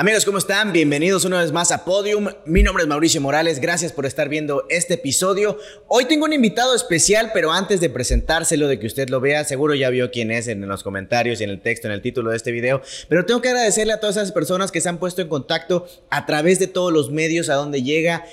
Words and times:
Amigos, 0.00 0.24
¿cómo 0.24 0.38
están? 0.38 0.72
Bienvenidos 0.72 1.24
una 1.24 1.42
vez 1.42 1.50
más 1.50 1.72
a 1.72 1.84
Podium. 1.84 2.28
Mi 2.44 2.62
nombre 2.62 2.84
es 2.84 2.88
Mauricio 2.88 3.20
Morales. 3.20 3.58
Gracias 3.58 3.92
por 3.92 4.06
estar 4.06 4.28
viendo 4.28 4.64
este 4.68 4.94
episodio. 4.94 5.58
Hoy 5.88 6.04
tengo 6.04 6.24
un 6.24 6.32
invitado 6.32 6.72
especial, 6.76 7.32
pero 7.34 7.50
antes 7.50 7.80
de 7.80 7.90
presentárselo, 7.90 8.68
de 8.68 8.78
que 8.78 8.86
usted 8.86 9.08
lo 9.08 9.18
vea, 9.18 9.42
seguro 9.42 9.74
ya 9.74 9.90
vio 9.90 10.12
quién 10.12 10.30
es 10.30 10.46
en 10.46 10.60
los 10.68 10.84
comentarios 10.84 11.40
y 11.40 11.44
en 11.44 11.50
el 11.50 11.60
texto, 11.60 11.88
en 11.88 11.94
el 11.94 12.00
título 12.00 12.30
de 12.30 12.36
este 12.36 12.52
video. 12.52 12.80
Pero 13.08 13.26
tengo 13.26 13.42
que 13.42 13.48
agradecerle 13.48 13.92
a 13.92 13.98
todas 13.98 14.16
esas 14.16 14.30
personas 14.30 14.70
que 14.70 14.80
se 14.80 14.88
han 14.88 14.98
puesto 14.98 15.20
en 15.20 15.26
contacto 15.26 15.88
a 16.10 16.26
través 16.26 16.60
de 16.60 16.68
todos 16.68 16.92
los 16.92 17.10
medios 17.10 17.48
a 17.48 17.54
donde 17.54 17.82
llega 17.82 18.24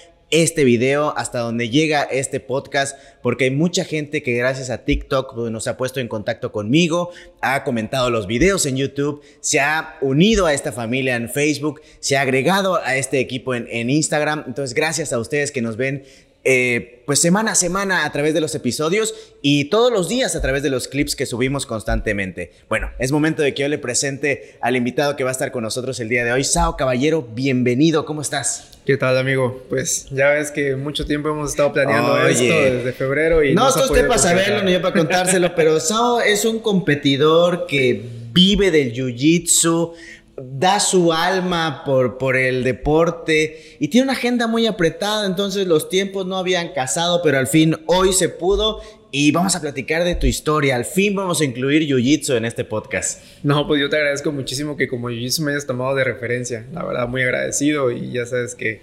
este 0.44 0.64
video, 0.64 1.18
hasta 1.18 1.40
donde 1.40 1.70
llega 1.70 2.04
este 2.04 2.40
podcast, 2.40 2.98
porque 3.22 3.46
hay 3.46 3.52
mucha 3.52 3.86
gente 3.86 4.22
que 4.22 4.34
gracias 4.34 4.70
a 4.70 4.84
TikTok 4.84 5.34
pues, 5.34 5.52
nos 5.52 5.68
ha 5.68 5.78
puesto 5.78 6.00
en 6.00 6.08
contacto 6.08 6.52
conmigo, 6.52 7.12
ha 7.42 7.64
comentado 7.64 8.10
los 8.10 8.28
videos 8.28 8.66
en 8.66 8.76
YouTube, 8.76 9.22
se 9.40 9.62
ha 9.62 9.96
unido 10.02 10.46
a 10.46 10.54
esta 10.54 10.72
familia 10.72 11.16
en 11.16 11.30
Facebook, 11.30 11.82
se 12.00 12.18
ha 12.18 12.22
agregado 12.22 12.76
a 12.84 12.98
este 12.98 13.20
equipo 13.20 13.56
en, 13.56 13.68
en 13.70 13.90
Instagram. 13.90 14.44
Entonces, 14.48 14.73
gracias 14.73 15.14
a 15.14 15.20
ustedes 15.20 15.52
que 15.52 15.62
nos 15.62 15.78
ven 15.78 16.04
eh, 16.45 17.04
pues 17.05 17.20
semana 17.20 17.52
a 17.52 17.55
semana 17.55 18.05
a 18.05 18.12
través 18.12 18.34
de 18.34 18.41
los 18.41 18.53
episodios 18.55 19.13
y 19.41 19.66
todos 19.66 19.91
los 19.91 20.08
días 20.08 20.36
a 20.36 20.41
través 20.41 20.63
de 20.63 20.70
los 20.70 20.88
clips 20.88 21.16
que 21.16 21.26
subimos 21.26 21.66
constantemente. 21.66 22.52
Bueno, 22.70 22.91
es 22.99 23.12
momento 23.12 23.41
de 23.41 23.53
que 23.53 23.63
yo 23.63 23.67
le 23.67 23.77
presente 23.77 24.58
al 24.62 24.76
invitado 24.76 25.16
que 25.16 25.23
va 25.23 25.31
a 25.31 25.34
estar 25.34 25.52
con 25.52 25.63
nosotros 25.63 26.00
el 26.00 26.08
día 26.08 26.23
de 26.23 26.31
hoy. 26.31 26.44
Sao 26.44 26.77
Caballero, 26.77 27.27
bienvenido, 27.34 28.05
¿cómo 28.05 28.22
estás? 28.22 28.72
¿Qué 28.86 28.98
tal, 28.98 29.17
amigo? 29.17 29.63
Pues 29.70 30.08
ya 30.12 30.30
ves 30.30 30.52
que 30.52 30.76
mucho 30.76 31.05
tiempo 31.05 31.30
hemos 31.30 31.50
estado 31.50 31.73
planeando 31.73 32.27
esto 32.27 32.44
desde 32.44 32.94
febrero 32.94 33.44
y 33.44 33.55
no, 33.55 33.67
esto 33.67 33.86
usted 33.86 34.08
para 34.08 34.20
saberlo, 34.20 34.64
ni 34.64 34.73
yo 34.73 34.81
para 34.81 34.94
contárselo, 34.94 35.55
pero 35.55 35.80
Sao 35.80 36.22
es 36.22 36.45
un 36.45 36.59
competidor 36.59 37.66
que 37.66 38.05
vive 38.31 38.70
del 38.70 38.94
jiu-jitsu, 38.94 39.94
da 40.38 40.80
su 40.80 41.13
alma 41.13 41.84
por, 41.85 42.17
por 42.17 42.35
el 42.35 42.63
deporte 42.63 43.77
y 43.80 43.88
tiene 43.88 44.05
una 44.05 44.13
agenda 44.13 44.48
muy 44.48 44.67
apretada, 44.67 45.25
entonces 45.25 45.66
los 45.67 45.88
tiempos 45.88 46.25
no 46.25 46.38
habían 46.38 46.73
casado, 46.73 47.22
pero 47.23 47.38
al 47.38 47.47
fin 47.47 47.77
hoy 47.86 48.11
se 48.11 48.30
pudo 48.30 48.81
y 49.11 49.31
vamos 49.31 49.55
a 49.55 49.61
platicar 49.61 50.03
de 50.03 50.16
tu 50.16 50.27
historia. 50.27 50.75
Al 50.75 50.83
fin 50.83 51.16
vamos 51.16 51.39
a 51.39 51.45
incluir 51.45 51.83
Jiu-Jitsu 51.83 52.36
en 52.36 52.44
este 52.44 52.66
podcast. 52.66 53.23
No, 53.44 53.66
pues 53.66 53.80
yo 53.80 53.89
te 53.89 53.95
agradezco 53.95 54.33
muchísimo 54.33 54.75
que 54.75 54.89
como 54.89 55.09
Jiu-Jitsu 55.09 55.42
me 55.42 55.52
hayas 55.52 55.66
tomado 55.66 55.95
de 55.95 56.03
referencia. 56.03 56.66
La 56.73 56.83
verdad, 56.83 57.08
muy 57.08 57.22
agradecido 57.22 57.92
y 57.92 58.11
ya 58.11 58.25
sabes 58.25 58.55
que 58.55 58.81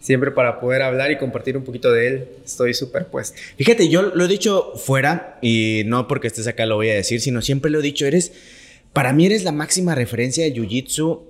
siempre 0.00 0.32
para 0.32 0.58
poder 0.58 0.82
hablar 0.82 1.12
y 1.12 1.18
compartir 1.18 1.56
un 1.56 1.62
poquito 1.62 1.92
de 1.92 2.08
él, 2.08 2.28
estoy 2.44 2.74
súper 2.74 3.06
puesto. 3.06 3.38
Fíjate, 3.56 3.88
yo 3.88 4.02
lo 4.02 4.24
he 4.24 4.28
dicho 4.28 4.72
fuera 4.74 5.38
y 5.42 5.82
no 5.86 6.08
porque 6.08 6.26
estés 6.26 6.48
acá 6.48 6.66
lo 6.66 6.74
voy 6.74 6.90
a 6.90 6.94
decir, 6.94 7.20
sino 7.20 7.40
siempre 7.40 7.70
lo 7.70 7.78
he 7.78 7.82
dicho, 7.82 8.04
eres 8.04 8.32
para 8.98 9.12
mí 9.12 9.26
eres 9.26 9.44
la 9.44 9.52
máxima 9.52 9.94
referencia 9.94 10.42
de 10.42 10.52
Jiu-Jitsu 10.52 11.22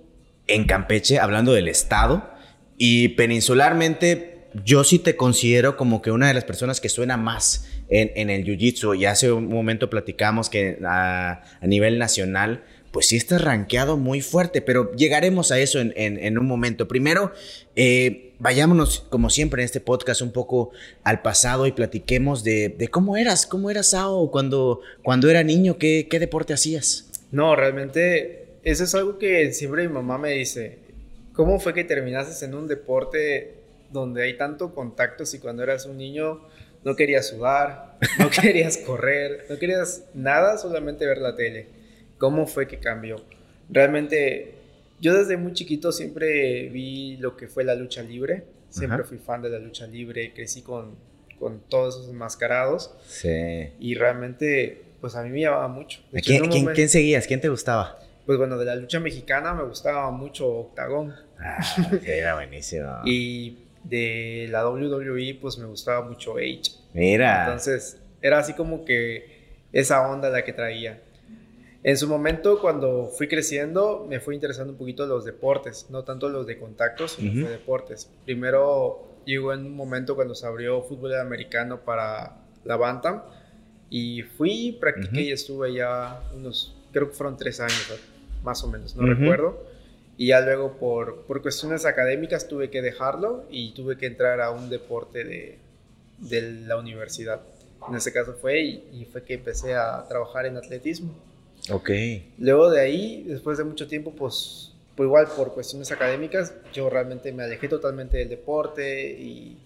en 0.46 0.64
Campeche, 0.64 1.18
hablando 1.18 1.52
del 1.52 1.68
estado. 1.68 2.30
Y 2.78 3.08
peninsularmente, 3.08 4.48
yo 4.64 4.84
sí 4.84 4.98
te 4.98 5.16
considero 5.16 5.76
como 5.76 6.00
que 6.00 6.10
una 6.10 6.28
de 6.28 6.32
las 6.32 6.44
personas 6.44 6.80
que 6.80 6.88
suena 6.88 7.18
más 7.18 7.66
en, 7.90 8.30
el 8.30 8.46
Jiu-Jitsu. 8.46 8.98
Y 8.98 9.04
hace 9.04 9.32
un 9.32 9.48
momento 9.48 9.90
platicamos 9.90 10.48
que 10.48 10.78
a, 10.82 11.42
nivel 11.60 11.98
nacional, 11.98 12.64
pues 12.90 13.08
sí 13.08 13.16
estás 13.16 13.42
rankeado 13.42 13.98
muy 13.98 14.22
fuerte, 14.22 14.62
pero 14.62 14.90
llegaremos 14.92 15.52
a 15.52 15.58
eso 15.58 15.78
en, 15.78 16.38
un 16.38 16.46
momento. 16.46 16.88
Primero, 16.88 17.32
eh, 17.76 18.32
vayámonos, 18.38 19.00
como 19.10 19.28
siempre 19.28 19.60
en 19.60 19.66
este 19.66 19.80
podcast, 19.80 20.22
un 20.22 20.32
poco 20.32 20.70
al 21.04 21.20
pasado 21.20 21.66
y 21.66 21.72
platiquemos 21.72 22.44
de, 22.44 22.88
cómo 22.90 23.18
eras, 23.18 23.44
cómo 23.44 23.68
eras 23.68 23.90
Sao 23.90 24.30
cuando, 24.30 24.80
cuando 25.02 25.28
era 25.28 25.42
niño, 25.42 25.76
qué, 25.76 26.08
qué 26.10 26.18
deporte 26.18 26.54
hacías. 26.54 27.07
No, 27.30 27.56
realmente 27.56 28.48
eso 28.62 28.84
es 28.84 28.94
algo 28.94 29.18
que 29.18 29.52
siempre 29.52 29.86
mi 29.86 29.94
mamá 29.94 30.18
me 30.18 30.32
dice. 30.32 30.78
¿Cómo 31.32 31.60
fue 31.60 31.74
que 31.74 31.84
terminaste 31.84 32.44
en 32.44 32.54
un 32.54 32.66
deporte 32.66 33.54
donde 33.92 34.24
hay 34.24 34.36
tanto 34.36 34.74
contacto 34.74 35.24
si 35.24 35.38
cuando 35.38 35.62
eras 35.62 35.86
un 35.86 35.96
niño 35.96 36.40
no 36.84 36.96
querías 36.96 37.28
sudar, 37.28 37.96
no 38.18 38.28
querías 38.42 38.78
correr, 38.78 39.46
no 39.48 39.58
querías 39.58 40.04
nada, 40.14 40.58
solamente 40.58 41.06
ver 41.06 41.18
la 41.18 41.36
tele? 41.36 41.66
¿Cómo 42.18 42.46
fue 42.46 42.66
que 42.66 42.78
cambió? 42.78 43.16
Realmente 43.70 44.54
yo 45.00 45.14
desde 45.14 45.36
muy 45.36 45.52
chiquito 45.52 45.92
siempre 45.92 46.68
vi 46.70 47.16
lo 47.18 47.36
que 47.36 47.46
fue 47.46 47.62
la 47.62 47.74
lucha 47.74 48.02
libre, 48.02 48.44
siempre 48.70 49.04
fui 49.04 49.18
fan 49.18 49.42
de 49.42 49.50
la 49.50 49.58
lucha 49.58 49.86
libre, 49.86 50.32
crecí 50.34 50.62
con, 50.62 50.96
con 51.38 51.60
todos 51.68 51.96
esos 51.96 52.08
enmascarados. 52.10 52.94
Sí. 53.06 53.68
Y 53.78 53.94
realmente 53.94 54.82
pues 55.00 55.14
a 55.14 55.22
mí 55.22 55.30
me 55.30 55.40
llamaba 55.40 55.68
mucho. 55.68 56.00
¿Quién, 56.22 56.88
seguías? 56.88 57.26
¿Quién 57.26 57.40
te 57.40 57.48
gustaba? 57.48 57.98
Pues 58.26 58.38
bueno, 58.38 58.58
de 58.58 58.64
la 58.64 58.74
lucha 58.74 59.00
mexicana 59.00 59.54
me 59.54 59.64
gustaba 59.64 60.10
mucho 60.10 60.46
Octagón. 60.48 61.14
Ah, 61.38 61.58
era 62.04 62.34
buenísimo. 62.34 62.98
y 63.04 63.64
de 63.84 64.48
la 64.50 64.68
WWE, 64.68 65.38
pues 65.40 65.58
me 65.58 65.66
gustaba 65.66 66.06
mucho 66.06 66.36
H. 66.36 66.72
Mira. 66.92 67.44
Entonces, 67.44 67.98
era 68.20 68.38
así 68.38 68.52
como 68.54 68.84
que 68.84 69.56
esa 69.72 70.08
onda 70.08 70.30
la 70.30 70.44
que 70.44 70.52
traía. 70.52 71.00
En 71.84 71.96
su 71.96 72.08
momento, 72.08 72.60
cuando 72.60 73.06
fui 73.06 73.28
creciendo, 73.28 74.04
me 74.08 74.20
fue 74.20 74.34
interesando 74.34 74.72
un 74.72 74.78
poquito 74.78 75.06
los 75.06 75.24
deportes, 75.24 75.86
no 75.90 76.02
tanto 76.02 76.28
los 76.28 76.46
de 76.46 76.58
contactos, 76.58 77.12
sino 77.12 77.46
uh 77.46 77.50
deportes. 77.50 78.10
Primero 78.24 79.22
llegó 79.24 79.52
en 79.52 79.64
un 79.64 79.76
momento 79.76 80.16
cuando 80.16 80.34
se 80.34 80.46
abrió 80.46 80.82
fútbol 80.82 81.18
americano 81.18 81.84
para 81.84 82.36
la 82.64 82.76
Bantam 82.76 83.22
y 83.90 84.22
fui, 84.22 84.76
practiqué 84.80 85.22
y 85.22 85.32
estuve 85.32 85.74
ya 85.74 86.22
unos, 86.34 86.74
creo 86.92 87.08
que 87.10 87.16
fueron 87.16 87.36
tres 87.36 87.60
años, 87.60 87.86
más 88.42 88.62
o 88.62 88.68
menos, 88.68 88.94
no 88.96 89.06
recuerdo. 89.06 89.66
Y 90.16 90.28
ya 90.28 90.40
luego 90.40 90.72
por, 90.78 91.22
por 91.22 91.42
cuestiones 91.42 91.86
académicas 91.86 92.48
tuve 92.48 92.70
que 92.70 92.82
dejarlo 92.82 93.44
y 93.50 93.72
tuve 93.72 93.96
que 93.96 94.06
entrar 94.06 94.40
a 94.40 94.50
un 94.50 94.68
deporte 94.68 95.22
de, 95.24 95.58
de 96.18 96.42
la 96.66 96.76
universidad. 96.76 97.40
En 97.88 97.94
ese 97.94 98.12
caso 98.12 98.34
fue 98.34 98.60
y, 98.60 99.06
fue 99.10 99.22
que 99.22 99.34
empecé 99.34 99.74
a 99.74 100.04
trabajar 100.08 100.46
en 100.46 100.56
atletismo. 100.56 101.14
Ok. 101.70 101.90
Luego 102.38 102.70
de 102.70 102.80
ahí, 102.80 103.24
después 103.26 103.58
de 103.58 103.64
mucho 103.64 103.86
tiempo, 103.86 104.12
pues, 104.12 104.72
pues 104.96 105.06
igual 105.06 105.28
por 105.36 105.54
cuestiones 105.54 105.90
académicas, 105.92 106.52
yo 106.72 106.90
realmente 106.90 107.32
me 107.32 107.44
alejé 107.44 107.68
totalmente 107.68 108.16
del 108.16 108.28
deporte 108.28 109.12
y 109.12 109.56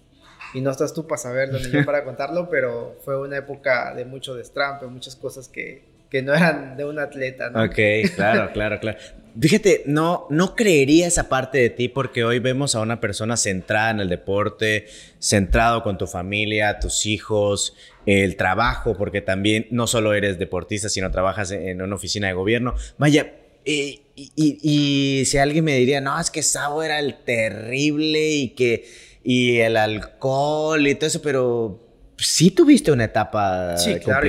y 0.53 0.61
no 0.61 0.71
estás 0.71 0.93
tú 0.93 1.07
para 1.07 1.17
saberlo 1.21 1.59
ni 1.59 1.71
yo 1.71 1.85
para 1.85 2.03
contarlo, 2.03 2.49
pero 2.51 2.97
fue 3.03 3.19
una 3.19 3.37
época 3.37 3.93
de 3.95 4.05
mucho 4.05 4.35
destrampe, 4.35 4.85
muchas 4.87 5.15
cosas 5.15 5.47
que, 5.47 5.83
que 6.09 6.21
no 6.21 6.33
eran 6.33 6.77
de 6.77 6.85
un 6.85 6.99
atleta, 6.99 7.49
¿no? 7.49 7.63
Ok, 7.63 7.75
claro, 8.15 8.51
claro, 8.53 8.79
claro. 8.79 8.97
Fíjate, 9.39 9.81
no, 9.87 10.27
no 10.29 10.55
creería 10.55 11.07
esa 11.07 11.27
parte 11.27 11.57
de 11.57 11.71
ti 11.71 11.89
porque 11.89 12.23
hoy 12.23 12.37
vemos 12.37 12.75
a 12.75 12.81
una 12.81 13.01
persona 13.01 13.35
centrada 13.35 13.89
en 13.89 13.99
el 13.99 14.09
deporte, 14.09 14.85
centrado 15.17 15.81
con 15.81 15.97
tu 15.97 16.05
familia, 16.05 16.77
tus 16.79 17.07
hijos, 17.07 17.75
el 18.05 18.35
trabajo, 18.35 18.95
porque 18.95 19.21
también 19.21 19.65
no 19.71 19.87
solo 19.87 20.13
eres 20.13 20.37
deportista, 20.37 20.87
sino 20.87 21.09
trabajas 21.09 21.49
en 21.49 21.81
una 21.81 21.95
oficina 21.95 22.27
de 22.27 22.33
gobierno. 22.33 22.75
Vaya, 22.99 23.33
y, 23.65 24.01
y, 24.15 24.59
y 24.61 25.25
si 25.25 25.39
alguien 25.39 25.65
me 25.65 25.77
diría, 25.77 25.99
no, 25.99 26.19
es 26.19 26.29
que 26.29 26.43
Sabo 26.43 26.83
era 26.83 26.99
el 26.99 27.15
terrible 27.23 28.29
y 28.29 28.49
que 28.49 28.85
y 29.23 29.59
el 29.59 29.77
alcohol 29.77 30.85
y 30.85 30.95
todo 30.95 31.07
eso, 31.07 31.21
pero 31.21 31.79
sí 32.17 32.51
tuviste 32.51 32.91
una 32.91 33.05
etapa 33.05 33.77
sí, 33.77 33.95
claro, 33.99 34.27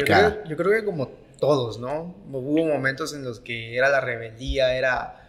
Yo 0.48 0.56
creo, 0.56 0.70
que 0.70 0.84
como 0.84 1.08
todos, 1.38 1.78
¿no? 1.78 2.14
Hubo 2.30 2.66
momentos 2.66 3.14
en 3.14 3.24
los 3.24 3.40
que 3.40 3.76
era 3.76 3.88
la 3.90 4.00
rebeldía, 4.00 4.76
era... 4.76 5.20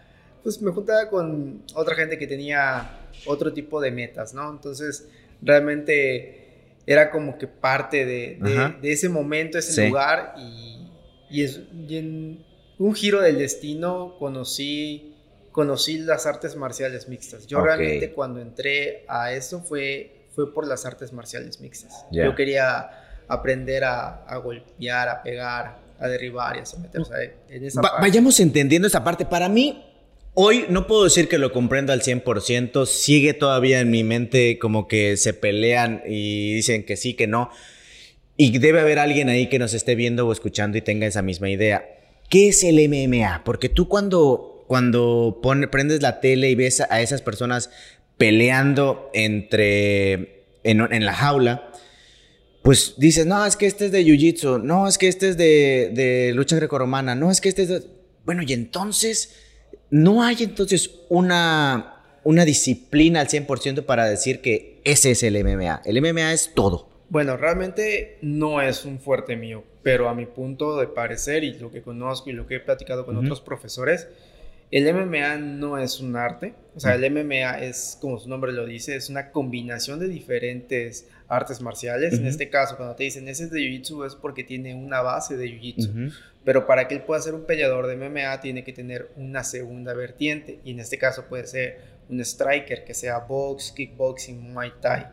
Pues 0.44 0.62
me 0.62 0.72
juntaba 0.72 1.10
con 1.10 1.64
otra 1.74 1.96
gente 1.96 2.20
que 2.20 2.28
tenía 2.28 3.00
otro 3.26 3.52
tipo 3.52 3.82
de 3.82 3.90
metas, 3.90 4.36
¿no? 4.36 4.52
Entonces, 4.52 5.08
realmente 5.42 6.46
era 6.86 7.10
como 7.10 7.40
que 7.40 7.48
parte 7.48 8.06
de, 8.06 8.38
de, 8.80 8.92
ese 8.92 9.10
momento, 9.10 9.58
ese 9.58 9.88
lugar 9.88 10.36
y, 10.38 10.88
y, 11.32 11.44
es, 11.44 11.62
y 11.88 11.98
en 11.98 12.46
un 12.78 12.94
giro 12.94 13.22
del 13.22 13.40
destino 13.40 14.16
conocí 14.20 15.15
conocí 15.56 16.00
las 16.00 16.26
artes 16.26 16.58
marciales 16.58 17.08
mixtas. 17.08 17.48
Yo 17.48 17.62
realmente 17.62 18.12
cuando 18.12 18.42
entré 18.42 19.06
a 19.08 19.32
eso 19.32 19.62
fue, 19.62 20.26
fue 20.36 20.54
por 20.54 20.68
las 20.68 20.86
artes 20.86 21.14
marciales 21.14 21.62
mixtas. 21.62 22.06
Yo 22.12 22.36
quería 22.36 22.90
aprender 23.30 23.86
a, 23.86 24.38
golpear, 24.44 25.08
a 25.08 25.24
pegar, 25.24 25.78
a 25.98 26.08
derribar 26.10 26.58
y 26.58 26.60
a 26.60 26.66
someterse 26.66 27.36
en 27.50 27.64
esa 27.64 27.82
parte. 27.82 28.02
Vayamos 28.02 28.38
entendiendo 28.42 28.90
esa 28.90 29.06
parte. 29.06 29.24
Para 29.26 29.48
mí, 29.48 29.82
hoy 30.34 30.66
no 30.68 30.88
puedo 30.88 31.06
decir 31.06 31.30
que 31.30 31.38
lo 31.38 31.54
comprendo 31.54 31.94
al 31.94 32.02
100%. 32.02 32.86
Sigue 32.86 33.34
todavía 33.34 33.80
en 33.80 33.90
mi 33.92 34.04
mente 34.04 34.60
como 34.60 34.90
que 34.90 35.16
se 35.16 35.34
pelean 35.34 36.04
y 36.06 36.54
dicen 36.54 36.84
que 36.84 36.98
sí, 36.98 37.14
que 37.14 37.28
no. 37.28 37.50
Y 38.36 38.58
debe 38.58 38.82
haber 38.82 39.00
alguien 39.00 39.30
ahí 39.30 39.48
que 39.48 39.58
nos 39.58 39.74
esté 39.74 39.96
viendo 39.96 40.28
o 40.28 40.34
escuchando 40.34 40.78
y 40.78 40.82
tenga 40.82 41.08
esa 41.08 41.22
misma 41.22 41.50
idea. 41.50 41.88
¿Qué 42.30 42.50
es 42.50 42.62
el 42.66 42.76
MMA? 42.90 43.46
Porque 43.46 43.70
tú 43.70 43.88
cuando 43.88 44.55
cuando 44.68 45.40
prendes 45.72 46.02
la 46.02 46.20
tele 46.20 46.50
y 46.50 46.56
ves 46.56 46.82
a 46.82 47.02
esas 47.02 47.22
personas 47.22 47.70
peleando 48.18 49.10
entre 49.14 50.46
en, 50.64 51.06
la 51.06 51.14
jaula, 51.14 51.72
pues 52.64 52.96
dices, 52.98 53.26
no, 53.26 53.46
es 53.46 53.56
que 53.56 53.68
este 53.68 53.86
es 53.86 53.92
de 53.92 54.04
Jiu-Jitsu, 54.04 54.62
no, 54.64 54.88
es 54.88 54.98
que 54.98 55.08
este 55.08 55.30
es 55.30 55.38
de, 55.38 55.92
de 55.94 56.34
lucha 56.34 56.56
grecorromana, 56.56 57.14
no, 57.16 57.30
es 57.30 57.42
que 57.42 57.50
este 57.50 57.64
es 57.64 57.70
de... 57.70 57.82
Bueno, 58.26 58.42
y 58.42 58.54
entonces, 58.54 59.36
no 59.92 60.24
hay 60.24 60.38
entonces 60.40 60.90
una, 61.10 62.04
una 62.24 62.44
disciplina 62.44 63.22
al 63.22 63.28
100% 63.28 63.86
para 63.86 64.06
decir 64.06 64.42
que 64.42 64.82
ese 64.84 65.12
es 65.12 65.22
el 65.22 65.42
MMA. 65.44 65.84
El 65.86 66.02
MMA 66.02 66.34
es 66.34 66.52
todo. 66.56 66.90
Bueno, 67.10 67.38
realmente 67.38 68.18
no 68.22 68.62
es 68.62 68.84
un 68.84 69.00
fuerte 69.00 69.36
mío, 69.36 69.64
pero 69.84 70.10
a 70.10 70.16
mi 70.16 70.26
punto 70.26 70.78
de 70.80 70.88
parecer 70.88 71.44
y 71.44 71.54
lo 71.54 71.72
que 71.72 71.84
conozco 71.84 72.32
y 72.32 72.34
lo 72.34 72.48
que 72.48 72.56
he 72.56 72.60
platicado 72.60 73.06
con 73.06 73.16
otros 73.18 73.42
profesores, 73.42 74.08
el 74.76 74.94
MMA 74.94 75.38
no 75.38 75.78
es 75.78 76.02
un 76.02 76.18
arte, 76.18 76.54
o 76.76 76.82
sea, 76.82 76.96
el 76.96 77.10
MMA 77.10 77.60
es, 77.62 77.98
como 78.02 78.20
su 78.20 78.28
nombre 78.28 78.52
lo 78.52 78.66
dice, 78.66 78.98
es 78.98 79.10
una 79.10 79.32
combinación 79.32 80.02
de 80.02 80.10
diferentes 80.10 81.08
artes 81.30 81.62
marciales. 81.62 82.16
En 82.16 82.28
este 82.28 82.50
caso, 82.50 82.76
cuando 82.76 82.94
te 82.94 83.06
dicen 83.06 83.30
ese 83.30 83.46
es 83.46 83.52
de 83.52 83.62
Jiu-Jitsu 83.62 84.06
es 84.06 84.16
porque 84.16 84.44
tiene 84.44 84.76
una 84.76 85.00
base 85.00 85.38
de 85.38 85.46
Jiu-Jitsu. 85.46 86.12
Pero 86.44 86.68
para 86.68 86.90
que 86.90 86.96
él 86.96 87.04
pueda 87.04 87.22
ser 87.22 87.36
un 87.36 87.46
peleador 87.46 87.88
de 87.88 87.96
MMA 87.96 88.42
tiene 88.42 88.66
que 88.66 88.74
tener 88.74 89.10
una 89.16 89.46
segunda 89.46 89.94
vertiente. 89.94 90.60
Y 90.66 90.72
en 90.72 90.82
este 90.82 90.98
caso 90.98 91.24
puede 91.30 91.48
ser 91.48 91.80
un 92.10 92.20
striker 92.20 92.84
que 92.84 92.94
sea 92.94 93.20
box, 93.20 93.72
kickboxing, 93.72 94.52
muay 94.52 94.74
thai. 94.82 95.06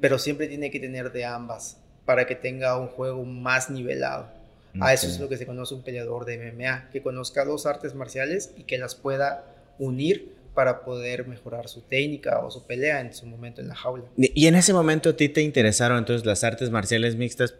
Pero 0.00 0.20
siempre 0.20 0.46
tiene 0.46 0.70
que 0.70 0.78
tener 0.78 1.10
de 1.10 1.24
ambas 1.24 1.80
para 2.04 2.26
que 2.26 2.36
tenga 2.36 2.78
un 2.78 2.86
juego 2.86 3.24
más 3.24 3.70
nivelado. 3.70 4.43
A 4.80 4.92
eso 4.92 5.06
es 5.06 5.20
lo 5.20 5.28
que 5.28 5.36
se 5.36 5.46
conoce 5.46 5.74
un 5.74 5.82
peleador 5.82 6.24
de 6.24 6.52
MMA, 6.52 6.90
que 6.90 7.02
conozca 7.02 7.44
dos 7.44 7.66
artes 7.66 7.94
marciales 7.94 8.52
y 8.56 8.64
que 8.64 8.78
las 8.78 8.94
pueda 8.94 9.44
unir 9.78 10.34
para 10.54 10.84
poder 10.84 11.26
mejorar 11.26 11.68
su 11.68 11.82
técnica 11.82 12.40
o 12.40 12.50
su 12.50 12.66
pelea 12.66 13.00
en 13.00 13.12
su 13.12 13.26
momento 13.26 13.60
en 13.60 13.68
la 13.68 13.74
jaula. 13.74 14.04
Y 14.16 14.46
en 14.46 14.54
ese 14.54 14.72
momento 14.72 15.10
a 15.10 15.16
ti 15.16 15.28
te 15.28 15.42
interesaron 15.42 15.98
entonces 15.98 16.24
las 16.24 16.44
artes 16.44 16.70
marciales 16.70 17.16
mixtas 17.16 17.54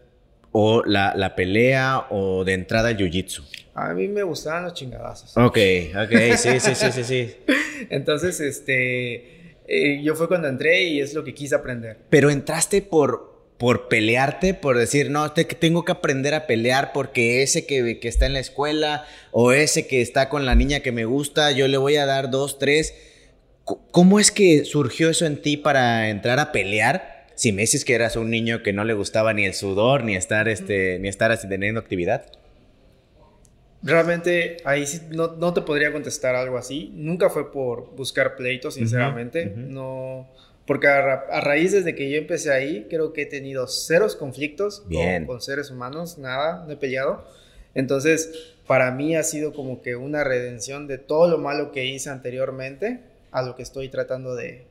o 0.56 0.84
la, 0.84 1.14
la 1.16 1.34
pelea 1.34 2.06
o 2.10 2.44
de 2.44 2.54
entrada 2.54 2.90
el 2.90 2.96
jiu-jitsu? 2.96 3.42
A 3.74 3.92
mí 3.92 4.06
me 4.06 4.22
gustaban 4.22 4.62
los 4.62 4.74
chingadazos. 4.74 5.36
Ok, 5.36 5.58
ok, 5.96 6.36
sí, 6.36 6.60
sí, 6.60 6.74
sí, 6.76 6.92
sí, 6.92 7.02
sí. 7.02 7.34
Entonces, 7.90 8.38
este, 8.38 9.56
eh, 9.66 10.00
yo 10.04 10.14
fue 10.14 10.28
cuando 10.28 10.46
entré 10.46 10.84
y 10.84 11.00
es 11.00 11.12
lo 11.12 11.24
que 11.24 11.34
quise 11.34 11.56
aprender. 11.56 11.98
Pero 12.08 12.30
entraste 12.30 12.82
por, 12.82 13.33
por 13.58 13.88
pelearte, 13.88 14.52
por 14.54 14.76
decir, 14.76 15.10
no, 15.10 15.32
te, 15.32 15.44
tengo 15.44 15.84
que 15.84 15.92
aprender 15.92 16.34
a 16.34 16.46
pelear 16.46 16.92
porque 16.92 17.42
ese 17.42 17.66
que, 17.66 18.00
que, 18.00 18.08
está 18.08 18.26
en 18.26 18.32
la 18.32 18.40
escuela 18.40 19.06
o 19.30 19.52
ese 19.52 19.86
que 19.86 20.02
está 20.02 20.28
con 20.28 20.44
la 20.44 20.54
niña 20.54 20.80
que 20.80 20.92
me 20.92 21.04
gusta, 21.04 21.52
yo 21.52 21.68
le 21.68 21.76
voy 21.76 21.96
a 21.96 22.06
dar 22.06 22.30
dos, 22.30 22.58
tres. 22.58 22.94
¿Cómo 23.64 24.20
es 24.20 24.30
que 24.30 24.64
surgió 24.64 25.08
eso 25.08 25.24
en 25.24 25.40
ti 25.40 25.56
para 25.56 26.10
entrar 26.10 26.38
a 26.38 26.52
pelear? 26.52 27.26
Si 27.34 27.52
me 27.52 27.62
dices 27.62 27.84
que 27.84 27.94
eras 27.94 28.16
un 28.16 28.28
niño 28.28 28.62
que 28.62 28.72
no 28.72 28.84
le 28.84 28.92
gustaba 28.92 29.32
ni 29.32 29.44
el 29.44 29.54
sudor, 29.54 30.04
ni 30.04 30.16
estar, 30.16 30.48
este, 30.48 30.98
ni 30.98 31.08
estar 31.08 31.32
así 31.32 31.48
teniendo 31.48 31.80
actividad. 31.80 32.26
Realmente 33.82 34.58
ahí 34.64 34.86
sí 34.86 35.00
no, 35.10 35.36
no, 35.36 35.52
te 35.52 35.62
podría 35.62 35.92
contestar 35.92 36.34
algo 36.34 36.58
así. 36.58 36.92
Nunca 36.94 37.30
fue 37.30 37.52
por 37.52 37.94
buscar 37.94 38.36
pleitos, 38.36 38.74
sinceramente. 38.74 39.52
No 39.56 40.28
porque 40.66 40.88
a, 40.88 41.40
raíz 41.40 41.72
desde 41.72 41.94
que 41.94 42.10
yo 42.10 42.16
empecé 42.16 42.52
ahí, 42.52 42.86
creo 42.88 43.12
que 43.12 43.22
he 43.22 43.26
tenido 43.26 43.66
ceros 43.66 44.16
conflictos 44.16 44.84
con, 45.26 45.40
seres 45.42 45.70
humanos, 45.70 46.16
nada, 46.16 46.64
no 46.66 46.72
he 46.72 46.76
peleado. 46.76 47.26
Entonces, 47.74 48.54
para 48.66 48.90
mí 48.90 49.14
ha 49.14 49.22
sido 49.22 49.52
como 49.52 49.82
que 49.82 49.96
una 49.96 50.24
redención 50.24 50.86
de 50.86 50.96
todo 50.96 51.28
lo 51.28 51.38
malo 51.38 51.70
que 51.70 51.84
hice 51.86 52.08
anteriormente 52.08 53.00
a 53.30 53.42
lo 53.42 53.56
que 53.56 53.62
estoy 53.62 53.88
tratando 53.90 54.34
de, 54.34 54.66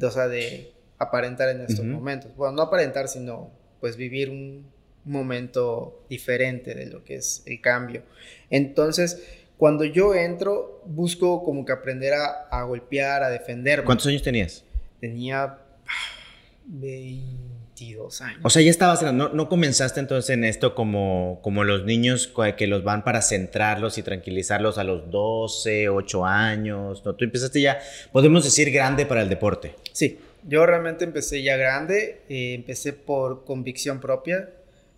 o 0.00 0.10
sea, 0.10 0.28
de 0.28 0.72
aparentar 0.98 1.50
en 1.50 1.60
estos 1.60 1.84
momentos. 1.84 2.34
Bueno, 2.36 2.56
no 2.56 2.62
aparentar, 2.62 3.08
sino 3.08 3.50
pues 3.80 3.96
vivir 3.96 4.30
un 4.30 4.66
momento 5.04 6.06
diferente 6.08 6.74
de 6.74 6.86
lo 6.86 7.04
que 7.04 7.16
es 7.16 7.42
el 7.44 7.60
cambio. 7.60 8.02
Entonces, 8.48 9.22
cuando 9.58 9.84
yo 9.84 10.14
entro, 10.14 10.80
busco 10.86 11.44
como 11.44 11.66
que 11.66 11.72
aprender 11.72 12.14
a, 12.14 12.48
a 12.50 12.62
golpear, 12.62 13.22
a 13.22 13.28
defenderme. 13.28 13.84
¿Cuántos 13.84 14.06
años 14.06 14.22
tenías? 14.22 14.64
Tenía 15.04 15.58
22 16.64 18.22
años. 18.22 18.40
O 18.42 18.48
sea, 18.48 18.62
ya 18.62 18.70
estabas, 18.70 19.02
no, 19.12 19.28
no 19.28 19.48
comenzaste 19.50 20.00
entonces 20.00 20.30
en 20.30 20.44
esto 20.44 20.74
como, 20.74 21.40
como 21.42 21.62
los 21.62 21.84
niños 21.84 22.32
que 22.56 22.66
los 22.66 22.84
van 22.84 23.04
para 23.04 23.20
centrarlos 23.20 23.98
y 23.98 24.02
tranquilizarlos 24.02 24.78
a 24.78 24.84
los 24.84 25.10
12, 25.10 25.90
8 25.90 26.24
años, 26.24 27.04
¿no? 27.04 27.14
Tú 27.14 27.26
empezaste 27.26 27.60
ya, 27.60 27.80
podemos 28.12 28.44
decir, 28.44 28.70
grande 28.70 29.04
para 29.04 29.20
el 29.20 29.28
deporte. 29.28 29.74
Sí, 29.92 30.18
yo 30.48 30.64
realmente 30.64 31.04
empecé 31.04 31.42
ya 31.42 31.58
grande, 31.58 32.22
eh, 32.30 32.54
empecé 32.54 32.94
por 32.94 33.44
convicción 33.44 34.00
propia, 34.00 34.48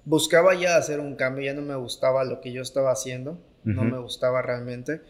buscaba 0.05 0.55
ya 0.55 0.77
hacer 0.77 1.01
un 1.01 1.17
cambio, 1.17 1.47
ya 1.47 1.55
no 1.55 1.63
me 1.63 1.75
gustaba 1.75 2.23
lo 2.23 2.41
que 2.41 2.53
yo 2.53 2.63
estaba 2.63 2.93
haciendo, 2.93 3.41
no 3.65 3.83
me 3.83 3.99
gustaba 3.99 4.41
realmente 4.43 5.01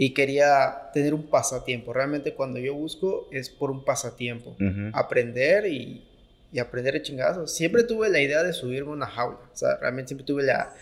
y 0.00 0.14
quería 0.14 0.90
tener 0.94 1.12
un 1.12 1.24
pasatiempo. 1.24 1.92
Realmente 1.92 2.32
cuando 2.32 2.60
yo 2.60 2.72
busco 2.72 3.26
es 3.32 3.50
por 3.50 3.72
un 3.72 3.84
pasatiempo, 3.84 4.56
aprender 4.92 5.66
y, 5.66 6.04
y, 6.52 6.60
aprender 6.60 6.94
de 6.94 7.02
chingazos. 7.02 7.52
Siempre 7.52 7.82
tuve 7.82 8.08
la 8.08 8.20
idea 8.20 8.44
de 8.44 8.52
subirme 8.52 8.92
a 8.92 8.94
una 8.94 9.06
jaula, 9.08 9.40
o 9.52 9.56
sea, 9.56 9.76
realmente 9.76 10.10
siempre 10.10 10.24
tuve 10.24 10.44
la... 10.44 10.72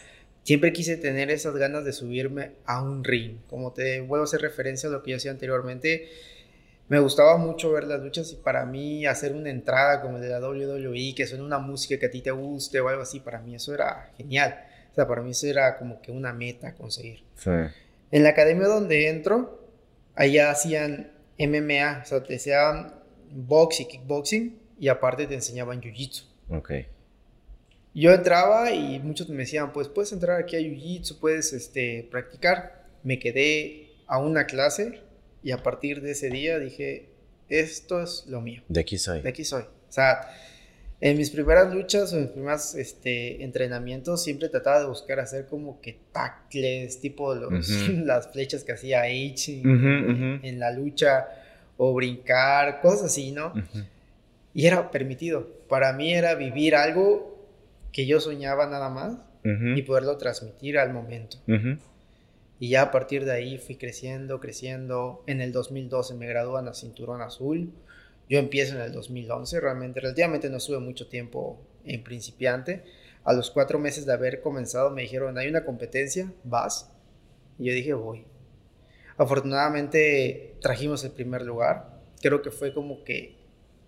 Siempre 0.43 0.71
quise 0.73 0.99
tener 0.99 1.31
esas 1.31 1.57
ganas 1.57 1.85
de 1.85 1.93
subirme 1.93 2.53
a 2.67 2.81
un 2.83 3.03
ring. 3.03 3.39
Como 3.49 3.73
te 3.73 4.01
vuelvo 4.01 4.23
a 4.23 4.27
hacer 4.27 4.43
referencia 4.43 4.89
a 4.91 4.93
lo 4.93 5.03
que 5.03 5.13
yo 5.13 5.17
hacía 5.17 5.31
anteriormente, 5.31 6.09
me 6.89 7.01
gustaba 7.01 7.39
mucho 7.39 7.73
ver 7.73 7.85
las 7.85 8.01
luchas 8.01 8.31
y 8.33 8.37
para 8.37 8.67
mí 8.67 9.07
hacer 9.07 9.33
una 9.33 9.49
entrada 9.49 10.03
como 10.03 10.21
de 10.21 10.29
la 10.29 10.41
WWE, 10.41 11.15
que 11.17 11.27
suene 11.27 11.43
una 11.43 11.59
música 11.59 11.99
que 11.99 12.07
a 12.07 12.11
ti 12.11 12.21
te 12.21 12.31
guste 12.33 12.81
o 12.81 12.89
algo 12.89 13.01
así, 13.01 13.21
para 13.21 13.41
mí 13.41 13.55
eso 13.55 13.73
era 13.73 14.11
genial. 14.19 14.63
O 14.93 14.95
sea, 14.95 15.09
para 15.09 15.23
mí 15.23 15.31
eso 15.31 15.47
era 15.47 15.79
como 15.79 16.03
que 16.03 16.13
una 16.13 16.35
meta 16.35 16.69
a 16.69 16.75
conseguir. 16.75 17.25
Sí. 17.35 17.51
En 18.11 18.23
la 18.23 18.31
academia 18.31 18.67
donde 18.67 19.09
entro, 19.09 19.61
allá 20.15 20.51
hacían 20.51 21.13
MMA, 21.39 22.03
o 22.03 22.07
sea, 22.07 22.23
te 22.23 22.35
enseñaban 22.35 22.95
box 23.31 23.81
y 23.81 23.87
kickboxing 23.87 24.59
y 24.79 24.89
aparte 24.89 25.27
te 25.27 25.35
enseñaban 25.35 25.81
jiu-jitsu. 25.81 26.25
Ok. 26.49 26.73
Yo 27.95 28.13
entraba 28.13 28.73
y 28.73 29.01
muchos 29.01 29.29
me 29.29 29.39
decían, 29.39 29.73
pues 29.73 29.89
puedes 29.89 30.13
entrar 30.13 30.41
aquí 30.41 30.57
a 30.57 30.61
jiu-jitsu, 30.61 31.19
puedes 31.19 31.53
este, 31.53 32.07
practicar. 32.11 32.87
Me 33.03 33.19
quedé 33.19 33.91
a 34.07 34.19
una 34.19 34.47
clase 34.47 35.01
y 35.43 35.53
a 35.53 35.63
partir 35.63 36.03
de 36.03 36.13
ese 36.13 36.29
día 36.31 36.59
dije, 36.59 37.09
esto 37.49 38.03
es 38.03 38.25
lo 38.27 38.41
mío. 38.41 38.63
De 38.69 38.81
aquí 38.81 38.99
soy. 38.99 39.23
De 39.23 39.29
aquí 39.29 39.45
soy. 39.45 39.63
O 39.63 39.93
sea, 39.93 40.29
en 41.01 41.19
mis 41.19 41.31
primeras 41.31 41.73
luchas 41.73 42.13
o 42.13 42.17
en 42.17 42.23
mis 42.23 42.31
primeros 42.31 42.75
este, 42.75 43.45
entrenamientos 43.45 44.23
siempre 44.23 44.49
trataba 44.49 44.81
de 44.81 44.87
buscar 44.87 45.21
hacer 45.21 45.47
como 45.47 45.81
que 45.81 45.99
tacles, 46.13 47.01
tipo 47.01 47.35
los, 47.35 47.69
las 47.89 48.33
flechas 48.33 48.65
que 48.65 48.73
hacía 48.73 49.03
H 49.03 49.61
en, 49.63 50.59
la 50.59 50.71
lucha 50.71 51.27
o 51.77 51.93
brincar, 51.95 52.81
cosas 52.81 53.07
así, 53.07 53.33
¿no? 53.33 53.53
Y 54.55 54.67
era 54.67 54.91
permitido. 54.91 55.47
Para 55.69 55.93
mí 55.93 56.15
era 56.15 56.35
vivir 56.35 56.75
algo 56.75 57.47
que 57.93 58.07
yo 58.07 58.21
soñaba 58.21 58.67
nada 58.67 58.89
más 58.89 59.17
y 59.45 59.83
poderlo 59.83 60.17
transmitir 60.17 60.79
al 60.79 60.93
momento. 60.93 61.37
Y 62.59 62.71
ya 62.71 62.83
a 62.83 62.91
partir 62.91 63.25
de 63.27 63.33
ahí 63.33 63.59
fui 63.59 63.77
creciendo, 63.77 64.41
creciendo. 64.41 65.23
En 65.27 65.43
el 65.43 65.53
2012 65.53 66.15
me 66.15 66.27
gradúan 66.27 66.69
a 66.69 66.75
cinturón 66.75 67.21
azul. 67.21 67.71
Yo 68.29 68.39
empiezo 68.39 68.75
en 68.75 68.83
el 68.83 68.93
2011, 68.93 69.61
realmente, 69.61 70.01
relativamente 70.01 70.51
no 70.51 70.57
estuve 70.57 70.79
mucho 70.81 71.07
tiempo 71.09 71.61
en 71.85 72.03
principiante. 72.03 72.85
A 73.25 73.33
los 73.33 73.51
cuatro 73.51 73.79
meses 73.79 74.07
de 74.07 74.13
haber 74.13 74.41
comenzado 74.41 74.91
me 74.91 75.03
dijeron, 75.03 75.39
hay 75.39 75.49
una 75.49 75.65
competencia, 75.65 76.33
vas. 76.45 76.93
Y 77.59 77.67
yo 77.67 77.73
dije, 77.73 77.95
voy. 77.95 78.25
Afortunadamente 79.17 80.55
trajimos 80.61 81.05
el 81.05 81.13
primer 81.13 81.43
lugar. 81.43 82.01
Creo 82.21 82.43
que 82.43 82.51
fue 82.51 82.73
como 82.75 83.05
que 83.05 83.37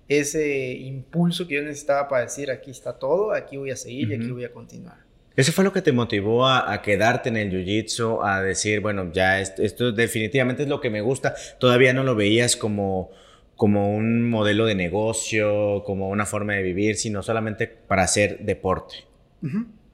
ese 0.08 0.72
impulso 0.72 1.46
que 1.46 1.56
yo 1.56 1.62
necesitaba 1.62 2.08
para 2.08 2.22
decir, 2.22 2.50
aquí 2.50 2.70
está 2.70 2.98
todo, 2.98 3.32
aquí 3.32 3.56
voy 3.56 3.70
a 3.70 3.76
seguir 3.76 4.10
y 4.10 4.14
aquí 4.14 4.30
voy 4.30 4.44
a 4.44 4.52
continuar. 4.52 4.96
¿Eso 5.36 5.52
fue 5.52 5.62
lo 5.62 5.72
que 5.72 5.82
te 5.82 5.92
motivó 5.92 6.48
a, 6.48 6.82
quedarte 6.82 7.28
en 7.28 7.36
el 7.36 7.52
jiu-jitsu, 7.52 8.26
a 8.26 8.42
decir, 8.42 8.80
bueno, 8.80 9.12
ya 9.12 9.40
esto 9.40 9.92
definitivamente 9.92 10.64
es 10.64 10.68
lo 10.68 10.80
que 10.80 10.90
me 10.90 11.00
gusta? 11.00 11.36
Todavía 11.60 11.92
no 11.92 12.02
lo 12.02 12.16
veías 12.16 12.56
como 12.56 13.10
como 13.58 13.92
un 13.92 14.30
modelo 14.30 14.66
de 14.66 14.76
negocio, 14.76 15.82
como 15.84 16.10
una 16.10 16.26
forma 16.26 16.54
de 16.54 16.62
vivir, 16.62 16.94
sino 16.94 17.24
solamente 17.24 17.66
para 17.66 18.04
hacer 18.04 18.38
deporte. 18.44 18.94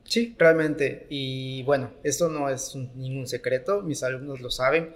Sí, 0.04 0.34
realmente. 0.38 1.06
Y 1.08 1.62
bueno, 1.62 1.90
esto 2.02 2.28
no 2.28 2.50
es 2.50 2.76
ningún 2.94 3.26
secreto, 3.26 3.80
mis 3.80 4.02
alumnos 4.02 4.42
lo 4.42 4.50
saben, 4.50 4.90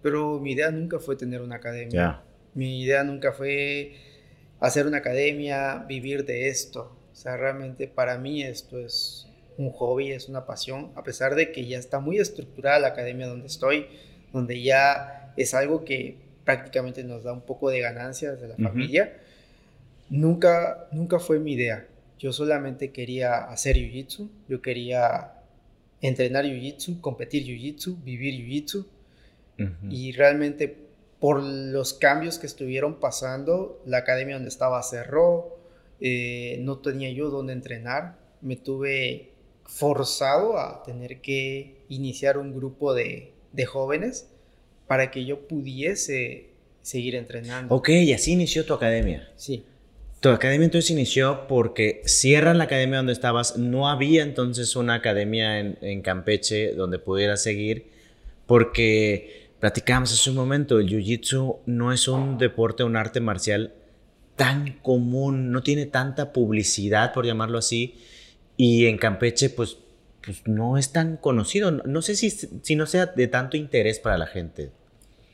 pero 0.00 0.40
mi 0.40 0.52
idea 0.52 0.70
nunca 0.70 0.98
fue 0.98 1.16
tener 1.16 1.42
una 1.42 1.56
academia. 1.56 2.22
Mi 2.54 2.80
idea 2.80 3.04
nunca 3.04 3.32
fue 3.32 3.96
hacer 4.60 4.86
una 4.86 4.96
academia, 4.96 5.84
vivir 5.86 6.24
de 6.24 6.48
esto. 6.48 6.96
O 7.12 7.14
sea, 7.14 7.36
realmente 7.36 7.86
para 7.86 8.16
mí 8.16 8.42
esto 8.42 8.78
es 8.78 9.28
un 9.58 9.70
hobby, 9.72 10.12
es 10.12 10.30
una 10.30 10.46
pasión, 10.46 10.90
a 10.96 11.04
pesar 11.04 11.34
de 11.34 11.52
que 11.52 11.66
ya 11.66 11.76
está 11.76 12.00
muy 12.00 12.16
estructurada 12.16 12.78
la 12.78 12.88
academia 12.88 13.26
donde 13.26 13.48
estoy, 13.48 13.88
donde 14.32 14.62
ya 14.62 15.34
es 15.36 15.52
algo 15.52 15.84
que 15.84 16.25
prácticamente 16.46 17.02
nos 17.02 17.24
da 17.24 17.32
un 17.32 17.42
poco 17.42 17.68
de 17.68 17.80
ganancias 17.80 18.40
de 18.40 18.48
la 18.48 18.56
familia. 18.56 19.12
Nunca, 20.08 20.86
nunca 20.92 21.18
fue 21.18 21.40
mi 21.40 21.54
idea. 21.54 21.88
Yo 22.20 22.32
solamente 22.32 22.92
quería 22.92 23.44
hacer 23.44 23.76
jiu-jitsu, 23.76 24.30
yo 24.48 24.62
quería 24.62 25.32
entrenar 26.00 26.44
jiu-jitsu, 26.44 27.00
competir 27.00 27.44
jiu-jitsu, 27.44 28.02
vivir 28.02 28.34
jiu-jitsu. 28.34 28.86
Y 29.90 30.12
realmente 30.12 30.76
por 31.18 31.42
los 31.42 31.94
cambios 31.94 32.38
que 32.38 32.46
estuvieron 32.46 33.00
pasando, 33.00 33.82
la 33.84 33.98
academia 33.98 34.36
donde 34.36 34.50
estaba 34.50 34.80
cerró, 34.82 35.58
eh, 36.00 36.58
no 36.60 36.78
tenía 36.78 37.10
yo 37.10 37.30
donde 37.30 37.54
entrenar, 37.54 38.18
me 38.40 38.54
tuve 38.54 39.32
forzado 39.64 40.58
a 40.58 40.84
tener 40.84 41.20
que 41.22 41.78
iniciar 41.88 42.38
un 42.38 42.54
grupo 42.54 42.94
de, 42.94 43.32
de 43.52 43.66
jóvenes 43.66 44.30
para 44.86 45.10
que 45.10 45.24
yo 45.24 45.46
pudiese 45.46 46.50
seguir 46.82 47.14
entrenando. 47.16 47.74
Ok, 47.74 47.88
y 47.88 48.12
así 48.12 48.32
inició 48.32 48.64
tu 48.64 48.74
academia. 48.74 49.28
Sí. 49.36 49.64
Tu 50.20 50.28
academia 50.30 50.64
entonces 50.64 50.90
inició 50.90 51.46
porque 51.46 52.02
cierran 52.04 52.58
la 52.58 52.64
academia 52.64 52.98
donde 52.98 53.12
estabas. 53.12 53.58
No 53.58 53.88
había 53.88 54.22
entonces 54.22 54.74
una 54.76 54.94
academia 54.94 55.58
en, 55.58 56.02
Campeche 56.02 56.72
donde 56.72 56.98
pudieras 56.98 57.42
seguir 57.42 57.86
porque 58.46 59.50
platicábamos 59.60 60.12
hace 60.12 60.30
un 60.30 60.36
momento, 60.36 60.78
el 60.78 60.88
Jiu-Jitsu 60.88 61.58
no 61.66 61.92
es 61.92 62.06
un 62.06 62.38
deporte, 62.38 62.84
un 62.84 62.96
arte 62.96 63.20
marcial 63.20 63.74
tan 64.36 64.78
común, 64.82 65.50
no 65.50 65.62
tiene 65.62 65.86
tanta 65.86 66.32
publicidad, 66.32 67.12
por 67.12 67.26
llamarlo 67.26 67.58
así, 67.58 67.94
y 68.56 68.86
en 68.86 68.98
Campeche 68.98 69.50
pues, 69.50 69.78
pues 70.26 70.42
no 70.46 70.76
es 70.76 70.92
tan 70.92 71.16
conocido. 71.16 71.70
No, 71.70 72.02
sé 72.02 72.14
si, 72.14 72.28
si 72.28 72.76
no 72.76 72.84
sea 72.84 73.06
de 73.06 73.28
tanto 73.28 73.56
interés 73.56 73.98
para 73.98 74.18
la 74.18 74.26
gente. 74.26 74.70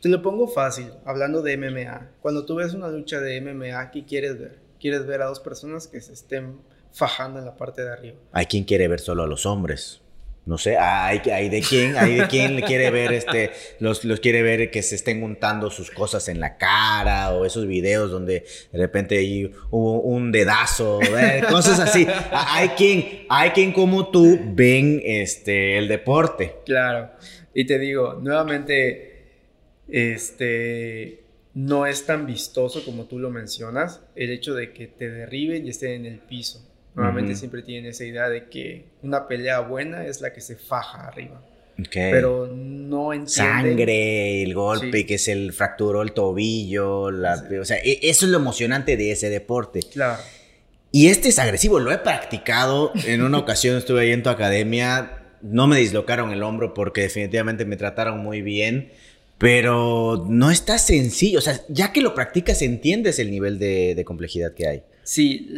Te 0.00 0.08
lo 0.08 0.22
pongo 0.22 0.46
fácil, 0.46 0.92
hablando 1.04 1.42
de 1.42 1.56
MMA. 1.56 2.10
Cuando 2.20 2.44
tú 2.44 2.56
ves 2.56 2.74
una 2.74 2.88
lucha 2.88 3.20
de 3.20 3.40
MMA, 3.40 3.90
¿qué 3.90 4.04
quieres 4.04 4.38
ver? 4.38 4.62
quieres 4.82 5.06
ver 5.06 5.22
a 5.22 5.26
dos 5.26 5.38
personas 5.38 5.86
que 5.86 6.00
se 6.00 6.12
estén 6.12 6.60
fajando 6.90 7.38
en 7.38 7.44
la 7.44 7.56
parte 7.56 7.82
de 7.82 7.92
arriba. 7.92 8.18
Hay 8.32 8.46
quien 8.46 8.64
quiere 8.64 8.88
ver 8.88 8.98
solo 8.98 9.22
a 9.22 9.28
los 9.28 9.46
hombres. 9.46 10.00
No 10.44 10.58
sé, 10.58 10.76
hay, 10.76 11.20
de 11.20 11.60
quién, 11.60 11.96
hay 11.96 12.16
de 12.16 12.26
quién 12.26 12.60
quiere 12.62 12.90
ver 12.90 13.12
este, 13.12 13.52
los, 13.78 14.00
quiere 14.20 14.42
ver 14.42 14.72
que 14.72 14.82
se 14.82 14.96
estén 14.96 15.22
untando 15.22 15.70
sus 15.70 15.92
cosas 15.92 16.28
en 16.28 16.40
la 16.40 16.56
cara 16.56 17.32
o 17.32 17.44
esos 17.44 17.68
videos 17.68 18.10
donde 18.10 18.44
de 18.72 18.78
repente 18.78 19.18
hay 19.18 19.52
hubo 19.70 20.00
un 20.00 20.32
dedazo, 20.32 21.00
eh, 21.00 21.42
cosas 21.48 21.78
así. 21.78 22.08
hay 22.32 22.70
quien, 22.70 23.26
hay 23.28 23.50
quien 23.50 23.72
como 23.72 24.10
tú 24.10 24.36
ven 24.42 25.00
este 25.04 25.78
el 25.78 25.86
deporte. 25.86 26.56
Claro. 26.64 27.10
Y 27.54 27.64
te 27.66 27.78
digo, 27.78 28.14
nuevamente, 28.20 29.12
este, 29.88 31.22
no 31.54 31.86
es 31.86 32.06
tan 32.06 32.26
vistoso 32.26 32.84
como 32.84 33.04
tú 33.04 33.18
lo 33.18 33.30
mencionas, 33.30 34.00
el 34.16 34.30
hecho 34.30 34.54
de 34.54 34.72
que 34.72 34.86
te 34.86 35.08
derriben 35.08 35.66
y 35.66 35.70
estén 35.70 35.92
en 35.92 36.06
el 36.06 36.18
piso. 36.18 36.66
Normalmente 36.94 37.36
siempre 37.36 37.62
tienen 37.62 37.90
esa 37.90 38.04
idea 38.04 38.28
de 38.28 38.48
que 38.48 38.84
una 39.02 39.26
pelea 39.26 39.60
buena 39.60 40.06
es 40.06 40.20
la 40.20 40.32
que 40.32 40.40
se 40.40 40.56
faja 40.56 41.06
arriba. 41.06 41.42
Pero 41.92 42.46
no 42.46 43.12
entienden. 43.12 43.28
Sangre, 43.28 44.42
el 44.42 44.54
golpe, 44.54 45.06
que 45.06 45.14
es 45.14 45.26
el 45.28 45.52
fracturó 45.52 46.02
el 46.02 46.12
tobillo, 46.12 47.10
la, 47.10 47.42
o 47.60 47.64
sea, 47.64 47.78
e, 47.78 47.98
eso 48.02 48.26
es 48.26 48.30
lo 48.30 48.38
emocionante 48.38 48.96
de 48.96 49.10
ese 49.10 49.30
deporte. 49.30 49.80
Claro. 49.90 50.22
Y 50.92 51.08
este 51.08 51.30
es 51.30 51.38
agresivo, 51.38 51.80
lo 51.80 51.90
he 51.90 51.98
practicado. 51.98 52.92
En 53.06 53.22
una 53.22 53.38
ocasión 53.38 53.78
estuve 53.78 54.02
ahí 54.02 54.12
en 54.12 54.22
tu 54.22 54.28
academia, 54.28 55.22
no 55.40 55.66
me 55.66 55.78
dislocaron 55.78 56.30
el 56.30 56.42
hombro 56.42 56.74
porque 56.74 57.00
definitivamente 57.00 57.64
me 57.64 57.76
trataron 57.76 58.18
muy 58.18 58.42
bien 58.42 58.90
pero 59.42 60.24
no 60.28 60.52
está 60.52 60.78
sencillo. 60.78 61.40
O 61.40 61.42
sea, 61.42 61.60
ya 61.68 61.92
que 61.92 62.00
lo 62.00 62.14
practicas, 62.14 62.62
entiendes 62.62 63.18
el 63.18 63.28
nivel 63.28 63.58
de, 63.58 64.00
complejidad 64.06 64.54
que 64.54 64.68
hay. 64.68 64.82
Sí, 65.02 65.50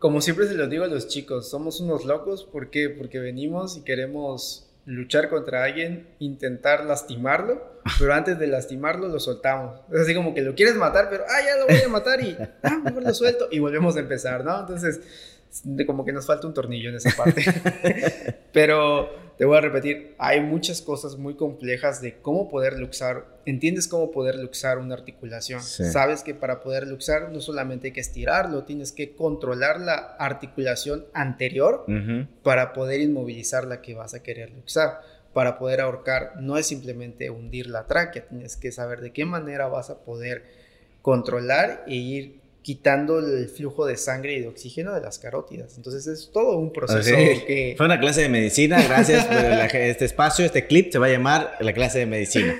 como 0.00 0.22
siempre 0.22 0.48
se 0.48 0.54
lo 0.54 0.66
digo 0.66 0.84
a 0.84 0.88
los 0.88 1.08
chicos, 1.08 1.50
somos 1.50 1.78
unos 1.80 2.06
locos. 2.06 2.44
¿Por 2.44 2.70
qué? 2.70 2.88
Porque 2.88 3.20
venimos 3.20 3.76
y 3.76 3.82
queremos 3.82 4.66
luchar 4.86 5.28
contra 5.28 5.62
alguien, 5.62 6.08
intentar 6.18 6.86
lastimarlo, 6.86 7.62
pero 7.98 8.14
antes 8.14 8.38
de 8.38 8.46
lastimarlo 8.46 9.08
lo 9.08 9.20
soltamos. 9.20 9.78
Es 9.92 10.00
así 10.00 10.14
como 10.14 10.34
que 10.34 10.40
lo 10.40 10.54
quieres 10.54 10.74
matar, 10.74 11.08
pero 11.10 11.24
ah, 11.28 11.44
ya 11.44 11.56
lo 11.56 11.66
voy 11.66 11.82
a 11.84 11.88
matar 11.88 12.24
y 12.24 12.34
ah, 12.62 12.80
mejor 12.82 13.02
lo 13.02 13.12
suelto 13.12 13.48
y 13.50 13.58
volvemos 13.58 13.94
a 13.96 14.00
empezar, 14.00 14.42
¿no? 14.42 14.60
Entonces, 14.60 15.00
como 15.86 16.04
que 16.04 16.12
nos 16.12 16.26
falta 16.26 16.46
un 16.46 16.54
tornillo 16.54 16.90
en 16.90 16.96
esa 16.96 17.10
parte. 17.16 17.42
pero 18.52 19.10
te 19.40 19.46
voy 19.46 19.56
a 19.56 19.62
repetir, 19.62 20.14
hay 20.18 20.42
muchas 20.42 20.82
cosas 20.82 21.16
muy 21.16 21.34
complejas 21.34 22.02
de 22.02 22.18
cómo 22.20 22.48
poder 22.48 22.78
luxar. 22.78 23.24
Entiendes 23.46 23.88
cómo 23.88 24.10
poder 24.10 24.34
luxar 24.34 24.76
una 24.76 24.94
articulación. 24.94 25.62
Sabes 25.62 26.22
que 26.22 26.34
para 26.34 26.60
poder 26.60 26.86
luxar 26.86 27.30
no 27.32 27.40
solamente 27.40 27.88
hay 27.88 27.92
que 27.94 28.00
estirarlo, 28.00 28.64
tienes 28.64 28.92
que 28.92 29.14
controlar 29.14 29.80
la 29.80 29.94
articulación 30.18 31.06
anterior 31.14 31.86
para 32.42 32.74
poder 32.74 33.00
inmovilizar 33.00 33.64
la 33.64 33.80
que 33.80 33.94
vas 33.94 34.12
a 34.12 34.22
querer 34.22 34.50
luxar. 34.50 35.00
Para 35.32 35.58
poder 35.58 35.80
ahorcar 35.80 36.34
no 36.40 36.58
es 36.58 36.66
simplemente 36.66 37.30
hundir 37.30 37.68
la 37.68 37.86
tráquea, 37.86 38.26
tienes 38.28 38.56
que 38.58 38.72
saber 38.72 39.00
de 39.00 39.12
qué 39.12 39.24
manera 39.24 39.68
vas 39.68 39.88
a 39.88 40.00
poder 40.00 40.44
controlar 41.00 41.84
e 41.86 41.94
ir 41.94 42.39
quitando 42.62 43.18
el 43.18 43.48
flujo 43.48 43.86
de 43.86 43.96
sangre 43.96 44.34
y 44.34 44.40
de 44.40 44.48
oxígeno 44.48 44.92
de 44.94 45.00
las 45.00 45.18
carótidas. 45.18 45.76
Entonces 45.76 46.06
es 46.06 46.30
todo 46.32 46.56
un 46.56 46.72
proceso 46.72 47.10
que... 47.46 47.74
Fue 47.76 47.86
una 47.86 47.98
clase 47.98 48.22
de 48.22 48.28
medicina, 48.28 48.82
gracias 48.82 49.24
por 49.26 49.36
este 49.74 50.04
espacio, 50.04 50.44
este 50.44 50.66
clip 50.66 50.92
se 50.92 50.98
va 50.98 51.06
a 51.06 51.10
llamar 51.10 51.56
la 51.60 51.72
clase 51.72 52.00
de 52.00 52.06
medicina. 52.06 52.54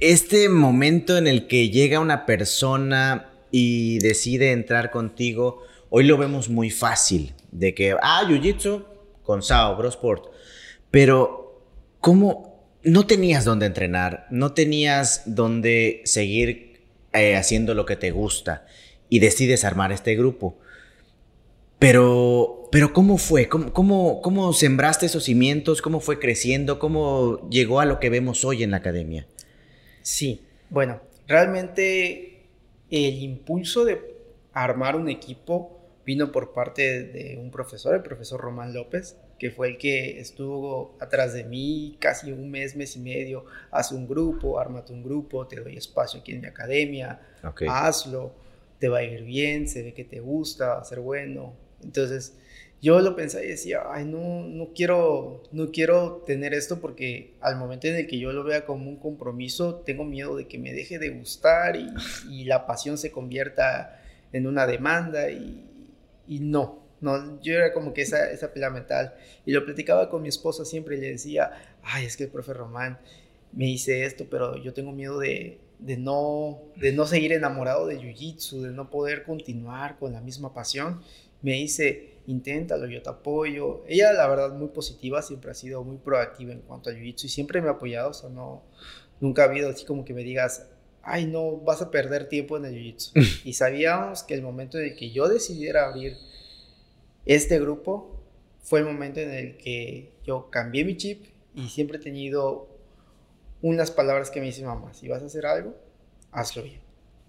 Este 0.00 0.48
momento 0.48 1.18
en 1.18 1.26
el 1.26 1.46
que 1.46 1.68
llega 1.68 2.00
una 2.00 2.24
persona 2.24 3.30
y 3.50 3.98
decide 3.98 4.52
entrar 4.52 4.90
contigo, 4.90 5.62
hoy 5.90 6.04
lo 6.04 6.16
vemos 6.16 6.48
muy 6.48 6.70
fácil, 6.70 7.34
de 7.50 7.74
que, 7.74 7.94
ah, 8.00 8.24
Jiu-Jitsu 8.26 8.86
con 9.22 9.42
Sao, 9.42 9.76
Brosport, 9.76 10.32
pero 10.90 11.60
¿cómo 12.00 12.66
no 12.82 13.06
tenías 13.06 13.44
dónde 13.44 13.66
entrenar? 13.66 14.26
No 14.30 14.54
tenías 14.54 15.22
dónde 15.26 16.00
seguir 16.04 16.80
eh, 17.12 17.36
haciendo 17.36 17.74
lo 17.74 17.84
que 17.84 17.96
te 17.96 18.10
gusta 18.10 18.66
y 19.12 19.18
decides 19.18 19.66
armar 19.66 19.92
este 19.92 20.16
grupo. 20.16 20.56
Pero, 21.78 22.70
pero 22.72 22.94
¿cómo 22.94 23.18
fue? 23.18 23.46
¿Cómo, 23.46 23.70
cómo, 23.74 24.22
cómo 24.22 24.54
sembraste 24.54 25.04
esos 25.04 25.24
cimientos? 25.24 25.82
¿Cómo 25.82 26.00
fue 26.00 26.18
creciendo? 26.18 26.78
¿Cómo 26.78 27.46
llegó 27.50 27.80
a 27.80 27.84
lo 27.84 28.00
que 28.00 28.08
vemos 28.08 28.42
hoy 28.42 28.62
en 28.62 28.70
la 28.70 28.78
academia? 28.78 29.26
Sí, 30.00 30.40
bueno, 30.70 31.02
realmente 31.28 32.46
el 32.90 33.22
impulso 33.22 33.84
de 33.84 34.00
armar 34.54 34.96
un 34.96 35.10
equipo 35.10 35.78
vino 36.06 36.32
por 36.32 36.54
parte 36.54 37.02
de 37.02 37.36
un 37.36 37.50
profesor, 37.50 37.94
el 37.94 38.02
profesor 38.02 38.40
Román 38.40 38.72
López, 38.72 39.18
que 39.38 39.50
fue 39.50 39.68
el 39.68 39.76
que 39.76 40.20
estuvo 40.20 40.96
atrás 41.00 41.34
de 41.34 41.44
mí 41.44 41.98
casi 42.00 42.32
un 42.32 42.50
mes, 42.50 42.76
mes 42.76 42.96
y 42.96 43.00
medio, 43.00 43.44
haz 43.72 43.92
un 43.92 44.08
grupo, 44.08 44.58
ármate 44.58 44.94
un 44.94 45.02
grupo, 45.02 45.46
te 45.46 45.60
doy 45.60 45.76
espacio 45.76 46.20
aquí 46.20 46.32
en 46.32 46.40
mi 46.40 46.46
academia, 46.46 47.20
hazlo 47.68 48.40
te 48.82 48.88
va 48.88 48.98
a 48.98 49.04
ir 49.04 49.22
bien, 49.22 49.68
se 49.68 49.84
ve 49.84 49.94
que 49.94 50.02
te 50.02 50.18
gusta, 50.18 50.74
va 50.74 50.80
a 50.80 50.84
ser 50.84 50.98
bueno. 50.98 51.54
Entonces, 51.84 52.34
yo 52.80 52.98
lo 52.98 53.14
pensaba 53.14 53.44
y 53.44 53.46
decía, 53.46 53.84
ay, 53.88 54.04
no, 54.04 54.42
no 54.44 54.70
quiero, 54.74 55.44
no 55.52 55.70
quiero 55.70 56.24
tener 56.26 56.52
esto 56.52 56.80
porque 56.80 57.34
al 57.40 57.54
momento 57.58 57.86
en 57.86 57.94
el 57.94 58.08
que 58.08 58.18
yo 58.18 58.32
lo 58.32 58.42
vea 58.42 58.66
como 58.66 58.90
un 58.90 58.96
compromiso, 58.96 59.76
tengo 59.86 60.02
miedo 60.02 60.34
de 60.36 60.48
que 60.48 60.58
me 60.58 60.72
deje 60.72 60.98
de 60.98 61.10
gustar 61.10 61.76
y, 61.76 62.44
la 62.44 62.66
pasión 62.66 62.98
se 62.98 63.12
convierta 63.12 64.02
en 64.32 64.48
una 64.48 64.66
demanda 64.66 65.30
y, 65.30 65.64
no, 66.40 66.82
no, 67.00 67.40
yo 67.40 67.54
era 67.54 67.72
como 67.72 67.94
que 67.94 68.02
esa, 68.02 68.32
esa 68.32 68.52
pelea 68.52 68.70
mental. 68.70 69.14
Y 69.46 69.52
lo 69.52 69.64
platicaba 69.64 70.10
con 70.10 70.22
mi 70.22 70.28
esposa 70.28 70.64
siempre 70.64 70.96
y 70.96 71.00
le 71.00 71.12
decía, 71.12 71.52
ay, 71.84 72.04
es 72.04 72.16
que 72.16 72.24
el 72.24 72.30
profe 72.30 72.52
Román 72.52 72.98
me 73.52 73.66
dice 73.66 74.04
esto, 74.04 74.26
pero 74.28 74.56
yo 74.56 74.74
tengo 74.74 74.90
miedo 74.90 75.20
de, 75.20 75.60
de 75.84 75.96
no, 75.96 76.60
de 76.76 76.92
no 76.92 77.06
seguir 77.06 77.32
enamorado 77.32 77.86
de 77.86 77.98
Jiu-Jitsu, 77.98 78.62
de 78.62 78.70
no 78.70 78.90
poder 78.90 79.24
continuar 79.24 79.98
con 79.98 80.12
la 80.12 80.20
misma 80.20 80.54
pasión, 80.54 81.02
me 81.42 81.52
dice, 81.54 82.18
inténtalo, 82.26 82.86
yo 82.86 83.02
te 83.02 83.10
apoyo. 83.10 83.82
Ella, 83.88 84.12
la 84.12 84.28
verdad, 84.28 84.54
muy 84.54 84.68
positiva, 84.68 85.22
siempre 85.22 85.50
ha 85.50 85.54
sido 85.54 85.82
muy 85.82 85.96
proactiva 85.98 86.52
en 86.52 86.60
cuanto 86.60 86.90
a 86.90 86.92
Jiu-Jitsu 86.92 87.24
y 87.24 87.28
siempre 87.28 87.60
me 87.60 87.68
ha 87.68 87.72
apoyado, 87.72 88.10
o 88.10 88.14
sea, 88.14 88.30
no, 88.30 88.62
nunca 89.20 89.42
ha 89.42 89.46
habido 89.46 89.70
así 89.70 89.84
como 89.84 90.04
que 90.04 90.14
me 90.14 90.22
digas, 90.22 90.68
ay, 91.02 91.26
no, 91.26 91.56
vas 91.56 91.82
a 91.82 91.90
perder 91.90 92.28
tiempo 92.28 92.56
en 92.56 92.66
el 92.66 92.74
Jiu-Jitsu. 92.74 93.12
y 93.44 93.52
sabíamos 93.54 94.22
que 94.22 94.34
el 94.34 94.42
momento 94.42 94.78
en 94.78 94.84
el 94.84 94.96
que 94.96 95.10
yo 95.10 95.28
decidiera 95.28 95.88
abrir 95.88 96.16
este 97.26 97.58
grupo 97.58 98.20
fue 98.60 98.80
el 98.80 98.86
momento 98.86 99.20
en 99.20 99.30
el 99.32 99.56
que 99.56 100.12
yo 100.24 100.48
cambié 100.50 100.84
mi 100.84 100.96
chip 100.96 101.24
y 101.54 101.68
siempre 101.68 101.98
he 101.98 102.00
tenido 102.00 102.71
unas 103.62 103.90
palabras 103.90 104.30
que 104.30 104.40
me 104.40 104.46
dice 104.46 104.64
mamá, 104.64 104.92
si 104.92 105.08
vas 105.08 105.22
a 105.22 105.26
hacer 105.26 105.46
algo, 105.46 105.76
hazlo 106.30 106.64
bien. 106.64 106.80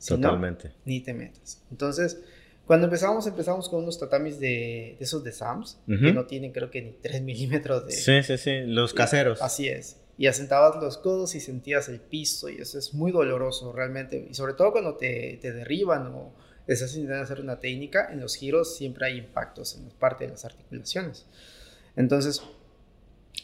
Totalmente. 0.06 0.74
ni 0.84 1.00
te 1.00 1.14
metas. 1.14 1.64
Entonces, 1.72 2.22
cuando 2.66 2.88
empezamos, 2.88 3.26
empezamos 3.26 3.70
con 3.70 3.84
unos 3.84 3.98
tatamis 4.00 4.40
de, 4.40 4.98
esos 5.00 5.24
de 5.24 5.32
Sams, 5.32 5.80
que 5.88 6.12
no 6.12 6.26
tienen 6.26 6.52
creo 6.52 6.70
que 6.70 6.82
ni 6.82 6.92
3 6.92 7.22
milímetros 7.22 7.86
de... 7.86 7.94
Sí, 7.94 8.24
sí, 8.24 8.38
sí, 8.38 8.62
los 8.66 8.94
caseros. 8.94 9.42
Así 9.42 9.70
es. 9.70 10.02
Y 10.18 10.28
asentabas 10.28 10.82
los 10.82 10.98
codos 10.98 11.36
y 11.36 11.40
sentías 11.40 11.88
el 11.90 12.00
piso 12.00 12.50
y 12.50 12.58
eso 12.58 12.78
es 12.78 12.94
muy 12.94 13.12
doloroso 13.12 13.72
realmente. 13.72 14.28
Y 14.30 14.34
sobre 14.34 14.54
todo 14.54 14.72
cuando 14.72 14.96
te, 14.96 15.40
te 15.42 15.52
derriban 15.54 16.08
o 16.08 16.34
estás 16.68 16.94
intentando 16.96 17.24
hacer 17.24 17.42
una 17.42 17.60
técnica, 17.60 18.10
en 18.12 18.20
los 18.20 18.36
giros 18.36 18.76
siempre 18.76 19.08
hay 19.08 19.18
impactos 19.18 19.76
en 19.76 19.90
parte 19.90 20.26
de 20.26 20.32
las 20.32 20.46
articulaciones. 20.46 21.26
Entonces, 21.96 22.42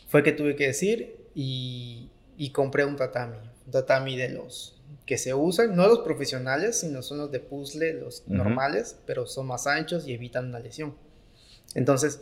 fue 0.07 0.23
que 0.23 0.31
tuve 0.31 0.55
que 0.55 0.67
decir 0.67 1.17
y, 1.35 2.09
y 2.39 2.51
compré 2.51 2.85
un 2.85 2.95
tatami. 2.95 3.37
un 3.65 3.71
tatami 3.71 4.15
de 4.15 4.29
los 4.29 4.81
que 5.05 5.17
se 5.17 5.33
usan, 5.33 5.75
no 5.75 5.87
los 5.87 5.99
profesionales, 5.99 6.79
sino 6.79 7.03
son 7.03 7.17
los 7.17 7.31
de 7.31 7.41
puzzle, 7.41 7.93
los 7.93 8.23
normales, 8.27 8.97
pero 9.05 9.27
son 9.27 9.47
más 9.47 9.67
anchos 9.67 10.07
y 10.07 10.13
evitan 10.13 10.47
una 10.47 10.59
lesión. 10.59 10.95
Entonces, 11.75 12.21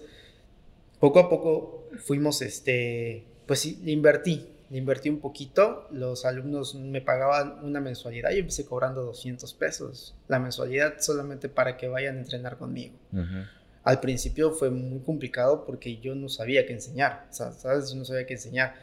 poco 1.00 1.20
a 1.20 1.30
poco 1.30 1.88
fuimos, 2.00 2.42
este, 2.42 3.26
pues 3.46 3.60
sí, 3.60 3.80
invertí, 3.86 4.48
invertí 4.72 5.10
un 5.10 5.20
poquito, 5.20 5.88
los 5.92 6.26
alumnos 6.26 6.74
me 6.74 7.02
pagaban 7.02 7.64
una 7.64 7.80
mensualidad, 7.80 8.32
yo 8.32 8.40
empecé 8.40 8.66
cobrando 8.66 9.04
200 9.04 9.54
pesos 9.54 10.16
la 10.28 10.40
mensualidad 10.40 10.96
solamente 11.00 11.48
para 11.48 11.78
que 11.78 11.88
vayan 11.88 12.18
a 12.18 12.20
entrenar 12.22 12.58
conmigo. 12.58 12.96
Al 13.84 14.00
principio 14.00 14.52
fue 14.52 14.72
muy 14.72 15.00
complicado 15.02 15.64
porque 15.64 15.98
yo 15.98 16.16
no 16.16 16.28
sabía 16.28 16.66
qué 16.66 16.74
enseñar, 16.74 17.28
o 17.30 17.34
sea, 17.34 17.52
¿sabes? 17.52 17.92
Yo 17.92 17.98
no 17.98 18.04
sabía 18.04 18.26
qué 18.26 18.34
enseñar. 18.34 18.74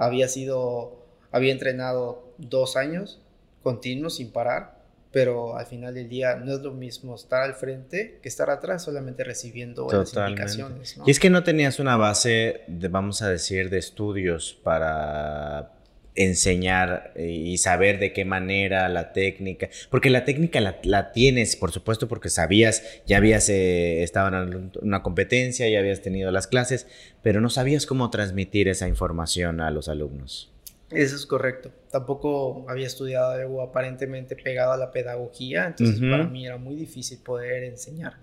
Había 0.00 0.28
sido, 0.28 1.04
había 1.30 1.52
entrenado 1.52 2.32
dos 2.38 2.76
años 2.76 3.20
continuos 3.62 4.16
sin 4.16 4.32
parar 4.32 4.80
pero 5.12 5.56
al 5.56 5.66
final 5.66 5.94
del 5.94 6.08
día 6.08 6.36
no 6.36 6.54
es 6.54 6.60
lo 6.60 6.72
mismo 6.72 7.16
estar 7.16 7.42
al 7.42 7.54
frente 7.54 8.20
que 8.22 8.28
estar 8.28 8.48
atrás 8.48 8.84
solamente 8.84 9.24
recibiendo 9.24 9.88
las 9.90 10.14
indicaciones. 10.14 10.96
Y 11.04 11.10
es 11.10 11.18
que 11.18 11.30
no 11.30 11.42
tenías 11.42 11.80
una 11.80 11.96
base, 11.96 12.62
de, 12.68 12.88
vamos 12.88 13.20
a 13.22 13.28
decir, 13.28 13.70
de 13.70 13.78
estudios 13.78 14.56
para 14.62 15.72
enseñar 16.14 17.12
y 17.16 17.56
saber 17.58 17.98
de 17.98 18.12
qué 18.12 18.24
manera 18.24 18.88
la 18.88 19.12
técnica, 19.12 19.68
porque 19.90 20.10
la 20.10 20.24
técnica 20.24 20.60
la, 20.60 21.12
tienes, 21.12 21.56
por 21.56 21.72
supuesto, 21.72 22.08
porque 22.08 22.28
sabías, 22.28 22.82
ya 23.06 23.18
habías 23.18 23.48
eh, 23.48 24.02
estado 24.02 24.42
en 24.42 24.72
una 24.82 25.02
competencia, 25.02 25.68
ya 25.68 25.78
habías 25.78 26.02
tenido 26.02 26.30
las 26.30 26.46
clases, 26.46 26.86
pero 27.22 27.40
no 27.40 27.50
sabías 27.50 27.86
cómo 27.86 28.10
transmitir 28.10 28.68
esa 28.68 28.88
información 28.88 29.60
a 29.60 29.70
los 29.70 29.88
alumnos. 29.88 30.52
Eso 30.90 31.14
es 31.14 31.24
correcto. 31.24 31.70
Tampoco 31.90 32.66
había 32.68 32.86
estudiado 32.86 33.30
algo 33.30 33.62
aparentemente 33.62 34.34
pegado 34.34 34.72
a 34.72 34.76
la 34.76 34.90
pedagogía, 34.90 35.66
entonces 35.66 36.00
para 36.00 36.24
mí 36.24 36.46
era 36.46 36.56
muy 36.56 36.74
difícil 36.74 37.18
poder 37.18 37.62
enseñar. 37.62 38.14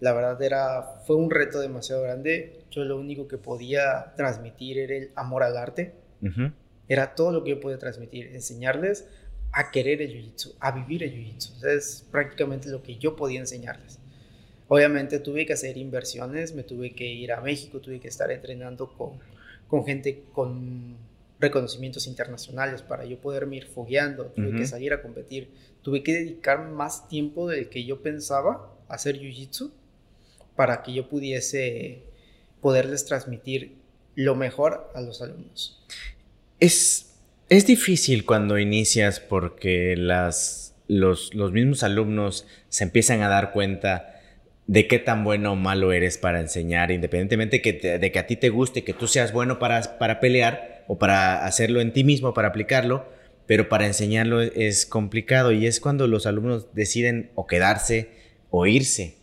La 0.00 0.12
verdad 0.12 0.40
era, 0.42 0.82
fue 1.06 1.16
un 1.16 1.30
reto 1.30 1.60
demasiado 1.60 2.02
grande. 2.02 2.60
Yo 2.70 2.84
lo 2.84 2.98
único 2.98 3.28
que 3.28 3.38
podía 3.38 4.12
transmitir 4.16 4.78
era 4.78 4.94
el 4.96 5.10
amor 5.14 5.42
al 5.42 5.56
arte. 5.56 5.92
Era 6.90 7.14
todo 7.14 7.30
lo 7.30 7.44
que 7.44 7.50
yo 7.50 7.60
podía 7.60 7.78
transmitir, 7.78 8.34
enseñarles 8.34 9.06
a 9.52 9.70
querer 9.70 10.02
el 10.02 10.12
jiu-jitsu, 10.12 10.56
a 10.58 10.72
vivir 10.72 11.04
el 11.04 11.12
jiu-jitsu. 11.12 11.64
Es 11.64 12.04
prácticamente 12.10 12.68
lo 12.68 12.82
que 12.82 12.96
yo 12.96 13.14
podía 13.14 13.38
enseñarles. 13.38 14.00
Obviamente 14.66 15.20
tuve 15.20 15.46
que 15.46 15.52
hacer 15.52 15.76
inversiones, 15.76 16.52
me 16.52 16.64
tuve 16.64 16.90
que 16.90 17.06
ir 17.06 17.30
a 17.30 17.40
México, 17.40 17.78
tuve 17.78 18.00
que 18.00 18.08
estar 18.08 18.32
entrenando 18.32 18.92
con, 18.92 19.20
con 19.68 19.86
gente 19.86 20.24
con 20.32 20.96
reconocimientos 21.38 22.08
internacionales 22.08 22.82
para 22.82 23.04
yo 23.04 23.20
poderme 23.20 23.58
ir 23.58 23.66
fogueando, 23.66 24.24
tuve 24.26 24.56
que 24.56 24.66
salir 24.66 24.92
a 24.92 25.00
competir, 25.00 25.48
tuve 25.82 26.02
que 26.02 26.12
dedicar 26.12 26.68
más 26.68 27.06
tiempo 27.06 27.48
del 27.48 27.68
que 27.68 27.84
yo 27.84 28.02
pensaba 28.02 28.68
a 28.88 28.94
hacer 28.94 29.16
jiu-jitsu 29.16 29.70
para 30.56 30.82
que 30.82 30.92
yo 30.92 31.08
pudiese 31.08 32.02
poderles 32.60 33.04
transmitir 33.04 33.76
lo 34.16 34.34
mejor 34.34 34.90
a 34.96 35.00
los 35.00 35.22
alumnos. 35.22 35.86
Es, 36.60 37.14
es 37.48 37.66
difícil 37.66 38.24
cuando 38.24 38.58
inicias 38.58 39.18
porque 39.18 39.96
las, 39.96 40.74
los, 40.88 41.34
los 41.34 41.52
mismos 41.52 41.82
alumnos 41.82 42.46
se 42.68 42.84
empiezan 42.84 43.22
a 43.22 43.28
dar 43.28 43.52
cuenta 43.52 44.20
de 44.66 44.86
qué 44.86 45.00
tan 45.00 45.24
bueno 45.24 45.52
o 45.52 45.56
malo 45.56 45.90
eres 45.90 46.16
para 46.16 46.38
enseñar, 46.40 46.92
independientemente 46.92 47.60
que 47.60 47.72
de 47.72 48.12
que 48.12 48.18
a 48.20 48.26
ti 48.28 48.36
te 48.36 48.50
guste, 48.50 48.84
que 48.84 48.92
tú 48.92 49.08
seas 49.08 49.32
bueno 49.32 49.58
para, 49.58 49.98
para 49.98 50.20
pelear 50.20 50.84
o 50.86 50.96
para 50.96 51.44
hacerlo 51.44 51.80
en 51.80 51.92
ti 51.92 52.04
mismo, 52.04 52.34
para 52.34 52.48
aplicarlo, 52.48 53.04
pero 53.46 53.68
para 53.68 53.86
enseñarlo 53.86 54.40
es 54.40 54.86
complicado 54.86 55.50
y 55.50 55.66
es 55.66 55.80
cuando 55.80 56.06
los 56.06 56.24
alumnos 56.24 56.68
deciden 56.72 57.32
o 57.34 57.48
quedarse 57.48 58.10
o 58.50 58.64
irse. 58.66 59.16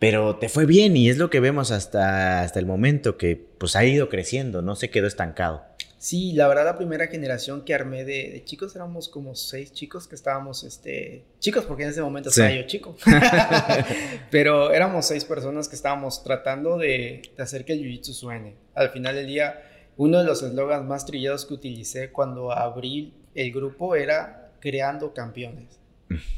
Pero 0.00 0.34
te 0.34 0.48
fue 0.48 0.66
bien 0.66 0.96
y 0.96 1.08
es 1.08 1.16
lo 1.16 1.30
que 1.30 1.38
vemos 1.38 1.70
hasta, 1.70 2.40
hasta 2.40 2.58
el 2.58 2.66
momento, 2.66 3.16
que 3.16 3.36
pues 3.36 3.76
ha 3.76 3.84
ido 3.84 4.08
creciendo, 4.08 4.62
no 4.62 4.74
se 4.74 4.90
quedó 4.90 5.06
estancado. 5.06 5.67
Sí, 5.98 6.32
la 6.32 6.46
verdad 6.46 6.64
la 6.64 6.78
primera 6.78 7.08
generación 7.08 7.64
que 7.64 7.74
armé 7.74 8.04
de, 8.04 8.42
chicos 8.44 8.74
éramos 8.76 9.08
como 9.08 9.34
seis 9.34 9.72
chicos 9.72 10.06
que 10.06 10.14
estábamos, 10.14 10.62
este, 10.62 11.24
chicos 11.40 11.64
porque 11.64 11.82
en 11.82 11.90
ese 11.90 12.02
momento 12.02 12.28
estaba 12.28 12.52
yo 12.52 12.62
chico, 12.68 12.96
pero 14.30 14.70
éramos 14.72 15.06
seis 15.06 15.24
personas 15.24 15.68
que 15.68 15.74
estábamos 15.74 16.22
tratando 16.22 16.78
de, 16.78 17.22
hacer 17.36 17.64
que 17.64 17.72
el 17.72 17.80
jiu-jitsu 17.80 18.12
suene. 18.12 18.54
Al 18.76 18.90
final 18.90 19.16
del 19.16 19.26
día, 19.26 19.60
uno 19.96 20.18
de 20.18 20.24
los 20.24 20.40
eslogans 20.40 20.86
más 20.86 21.04
trillados 21.04 21.44
que 21.44 21.54
utilicé 21.54 22.12
cuando 22.12 22.52
abrí 22.52 23.12
el 23.34 23.52
grupo 23.52 23.96
era 23.96 24.52
creando 24.60 25.12
campeones. 25.12 25.80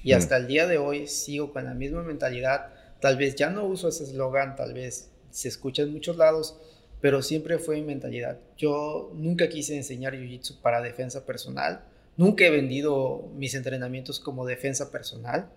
Y 0.03 0.13
hasta 0.13 0.39
el 0.39 0.47
día 0.47 0.67
de 0.67 0.79
hoy 0.79 1.07
sigo 1.07 1.53
con 1.53 1.65
la 1.65 1.75
misma 1.75 2.03
mentalidad. 2.03 2.73
Tal 3.01 3.17
vez 3.17 3.35
ya 3.35 3.51
no 3.51 3.65
uso 3.65 3.89
ese 3.89 4.05
eslogan, 4.05 4.57
tal 4.57 4.73
vez 4.73 5.11
se 5.31 5.49
escucha 5.49 5.83
en 5.83 5.93
muchos 5.93 6.17
lados, 6.17 6.59
pero 7.01 7.23
siempre 7.23 7.59
fue 7.59 7.77
mi 7.77 7.83
mentalidad. 7.83 8.39
Yo 8.57 9.11
nunca 9.15 9.49
quise 9.49 9.77
enseñar 9.77 10.15
Jiu-Jitsu 10.15 10.61
para 10.61 10.83
defensa 10.83 11.25
personal, 11.25 11.85
nunca 12.17 12.45
he 12.45 12.51
vendido 12.51 13.29
mis 13.37 13.55
entrenamientos 13.55 14.21
como 14.21 14.47
defensa 14.47 14.91
personal, 14.91 15.49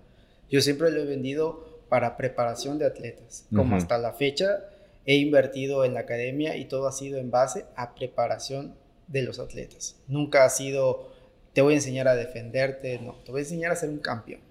yo 0.50 0.62
siempre 0.62 0.92
lo 0.92 1.02
he 1.02 1.06
vendido 1.06 1.82
para 1.90 2.18
preparación 2.18 2.80
de 2.80 2.86
atletas, 2.86 3.46
como 3.54 3.76
hasta 3.76 3.98
la 3.98 4.14
fecha 4.14 4.60
he 5.06 5.16
invertido 5.16 5.84
en 5.86 5.94
la 5.94 6.02
academia 6.02 6.56
y 6.56 6.66
todo 6.66 6.88
ha 6.88 6.92
sido 6.92 7.18
en 7.18 7.30
base 7.30 7.66
a 7.76 7.94
preparación 7.94 8.76
de 9.08 9.22
los 9.22 9.40
atletas. 9.40 9.98
Nunca 10.08 10.46
ha 10.46 10.50
sido, 10.50 11.12
te 11.54 11.62
voy 11.62 11.74
a 11.74 11.78
enseñar 11.78 12.08
a 12.08 12.16
defenderte, 12.16 13.00
no, 13.00 13.16
te 13.26 13.32
voy 13.32 13.40
a 13.40 13.44
enseñar 13.44 13.72
a 13.72 13.76
ser 13.76 13.90
un 13.90 14.00
campeón. 14.00 14.42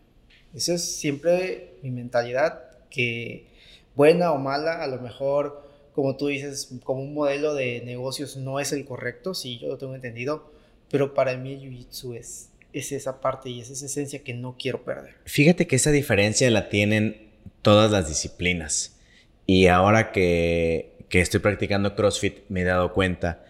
Eso 0.55 0.75
es 0.75 0.85
siempre 0.85 1.75
mi 1.83 1.91
mentalidad, 1.91 2.63
que 2.91 3.47
buena 3.95 4.33
o 4.33 4.39
mala, 4.39 4.83
a 4.83 4.87
lo 4.87 5.01
mejor 5.01 5.63
como 5.95 6.17
tú 6.17 6.29
dices, 6.29 6.71
como 6.85 7.03
un 7.03 7.15
modelo 7.15 7.55
de 7.55 7.83
negocios 7.85 8.37
no 8.37 8.61
es 8.61 8.73
el 8.73 8.85
correcto, 8.85 9.35
sí, 9.35 9.59
yo 9.59 9.69
lo 9.69 9.79
tengo 9.79 9.95
entendido, 9.95 10.51
pero 10.91 11.15
para 11.15 11.37
mí 11.37 11.53
el 11.53 11.61
Jiu-Jitsu 11.61 12.17
es, 12.17 12.51
es 12.73 12.93
esa 12.93 13.21
parte 13.21 13.51
y 13.51 13.61
es 13.61 13.71
esa 13.71 13.87
esencia 13.87 14.23
que 14.23 14.35
no 14.35 14.57
quiero 14.59 14.85
perder. 14.85 15.15
Fíjate 15.25 15.67
que 15.67 15.77
esa 15.77 15.91
diferencia 15.91 16.51
la 16.51 16.69
tienen 16.69 17.31
todas 17.63 17.91
las 17.91 18.09
disciplinas. 18.09 18.99
Y 19.47 19.67
ahora 19.67 20.13
que, 20.13 20.93
estoy 21.11 21.41
practicando 21.41 21.95
CrossFit 21.95 22.39
me 22.49 22.63
he 22.63 22.65
dado 22.65 22.93
cuenta, 22.95 23.45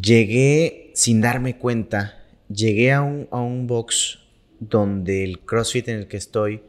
llegué 0.00 0.90
sin 0.94 1.20
darme 1.20 1.58
cuenta, 1.58 2.24
llegué 2.48 2.92
a 2.92 3.02
un 3.02 3.66
box 3.66 4.20
donde 4.58 5.24
el 5.24 5.40
CrossFit 5.40 5.88
en 5.88 5.98
el 5.98 6.08
que 6.08 6.16
estoy 6.16 6.62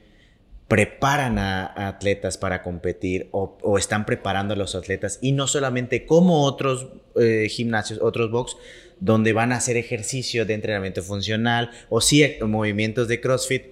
preparan 0.69 1.39
a, 1.39 1.87
atletas 1.87 2.37
para 2.37 2.61
competir 2.61 3.27
o, 3.31 3.77
están 3.77 4.05
preparando 4.05 4.53
a 4.53 4.57
los 4.57 4.75
atletas 4.75 5.17
y 5.19 5.33
no 5.33 5.47
solamente 5.47 6.05
como 6.05 6.43
otros 6.43 6.89
eh, 7.19 7.47
gimnasios, 7.49 7.99
otros 8.01 8.31
box, 8.31 8.55
donde 8.99 9.33
van 9.33 9.51
a 9.51 9.57
hacer 9.57 9.77
ejercicio 9.77 10.45
de 10.45 10.53
entrenamiento 10.53 11.01
funcional 11.01 11.71
o 11.89 12.01
sí 12.01 12.23
movimientos 12.45 13.07
de 13.07 13.19
CrossFit, 13.19 13.63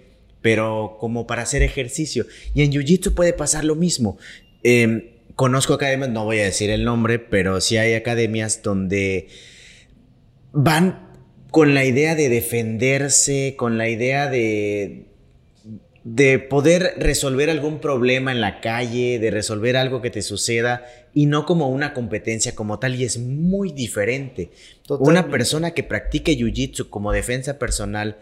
pero 0.41 0.97
como 0.99 1.27
para 1.27 1.43
hacer 1.43 1.61
ejercicio. 1.61 2.25
Y 2.55 2.63
en 2.63 2.71
Jiu-Jitsu 2.71 3.13
puede 3.13 3.33
pasar 3.33 3.63
lo 3.63 3.75
mismo. 3.75 4.17
Em, 4.63 5.11
conozco 5.35 5.75
academias, 5.75 6.09
no 6.09 6.25
voy 6.25 6.39
a 6.39 6.45
decir 6.45 6.71
el 6.71 6.83
nombre, 6.83 7.19
pero 7.19 7.61
sí 7.61 7.77
hay 7.77 7.93
academias 7.93 8.63
donde 8.63 9.27
van 10.51 11.11
con 11.51 11.75
la 11.75 11.85
idea 11.85 12.15
de 12.15 12.29
defenderse, 12.29 13.53
con 13.55 13.77
la 13.77 13.87
idea 13.87 14.29
de, 14.29 15.05
de 16.15 16.39
poder 16.39 16.93
resolver 16.97 17.49
algún 17.49 17.79
problema 17.79 18.31
en 18.31 18.39
la 18.39 18.61
calle, 18.61 19.19
de 19.19 19.29
resolver 19.29 19.75
algo 19.75 20.01
que 20.01 20.09
te 20.09 20.21
suceda 20.21 20.85
y 21.13 21.25
no 21.25 21.45
como 21.45 21.67
una 21.67 21.93
competencia 21.93 22.55
como 22.55 22.79
tal 22.79 22.95
y 22.95 23.03
es 23.03 23.17
muy 23.17 23.73
diferente. 23.73 24.51
Una 24.87 25.27
persona 25.29 25.71
que 25.71 25.83
practique 25.83 26.37
jiu-jitsu 26.37 26.89
como 26.89 27.11
defensa 27.11 27.59
personal, 27.59 28.19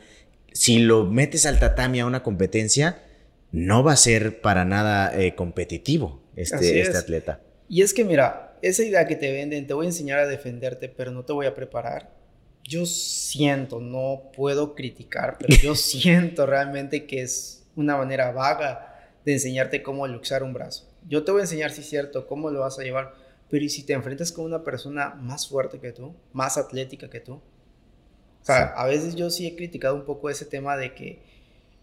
si 0.51 0.79
lo 0.79 1.05
metes 1.05 1.45
al 1.45 1.59
tatami 1.59 1.99
a 1.99 2.07
una 2.07 2.23
competencia, 2.23 3.03
no 3.51 3.83
va 3.83 3.93
a 3.93 3.97
ser 3.97 4.41
para 4.41 4.65
nada 4.65 5.15
eh, 5.15 5.35
competitivo 5.35 6.23
este, 6.35 6.81
este 6.81 6.97
atleta. 6.97 7.41
Y 7.69 7.83
es 7.83 7.93
que 7.93 8.03
mira, 8.03 8.57
esa 8.63 8.83
idea 8.83 9.05
que 9.05 9.15
te 9.15 9.31
venden, 9.31 9.67
te 9.67 9.75
voy 9.75 9.85
a 9.85 9.89
enseñar 9.89 10.17
a 10.17 10.25
defenderte, 10.25 10.89
pero 10.89 11.11
no 11.11 11.23
te 11.23 11.33
voy 11.33 11.45
a 11.45 11.53
preparar. 11.53 12.15
Yo 12.63 12.87
siento, 12.87 13.79
no 13.79 14.31
puedo 14.35 14.73
criticar, 14.73 15.37
pero 15.37 15.55
yo 15.61 15.75
siento 15.75 16.47
realmente 16.47 17.05
que 17.05 17.21
es 17.21 17.61
una 17.75 17.97
manera 17.97 18.31
vaga 18.31 18.95
de 19.25 19.33
enseñarte 19.33 19.81
cómo 19.81 20.07
luxar 20.07 20.43
un 20.43 20.53
brazo. 20.53 20.87
Yo 21.07 21.23
te 21.23 21.31
voy 21.31 21.41
a 21.41 21.43
enseñar, 21.43 21.71
si 21.71 21.81
es 21.81 21.89
cierto, 21.89 22.27
cómo 22.27 22.49
lo 22.49 22.61
vas 22.61 22.79
a 22.79 22.83
llevar, 22.83 23.13
pero 23.49 23.63
¿y 23.63 23.69
si 23.69 23.83
te 23.83 23.93
enfrentas 23.93 24.31
con 24.31 24.45
una 24.45 24.63
persona 24.63 25.15
más 25.15 25.47
fuerte 25.47 25.79
que 25.79 25.91
tú, 25.91 26.15
más 26.33 26.57
atlética 26.57 27.09
que 27.09 27.19
tú? 27.19 27.33
O 27.33 28.45
sea, 28.45 28.65
a 28.75 28.85
veces 28.85 29.15
yo 29.15 29.29
sí 29.29 29.47
he 29.47 29.55
criticado 29.55 29.95
un 29.95 30.05
poco 30.05 30.29
ese 30.29 30.45
tema 30.45 30.77
de 30.77 30.93
que, 30.93 31.23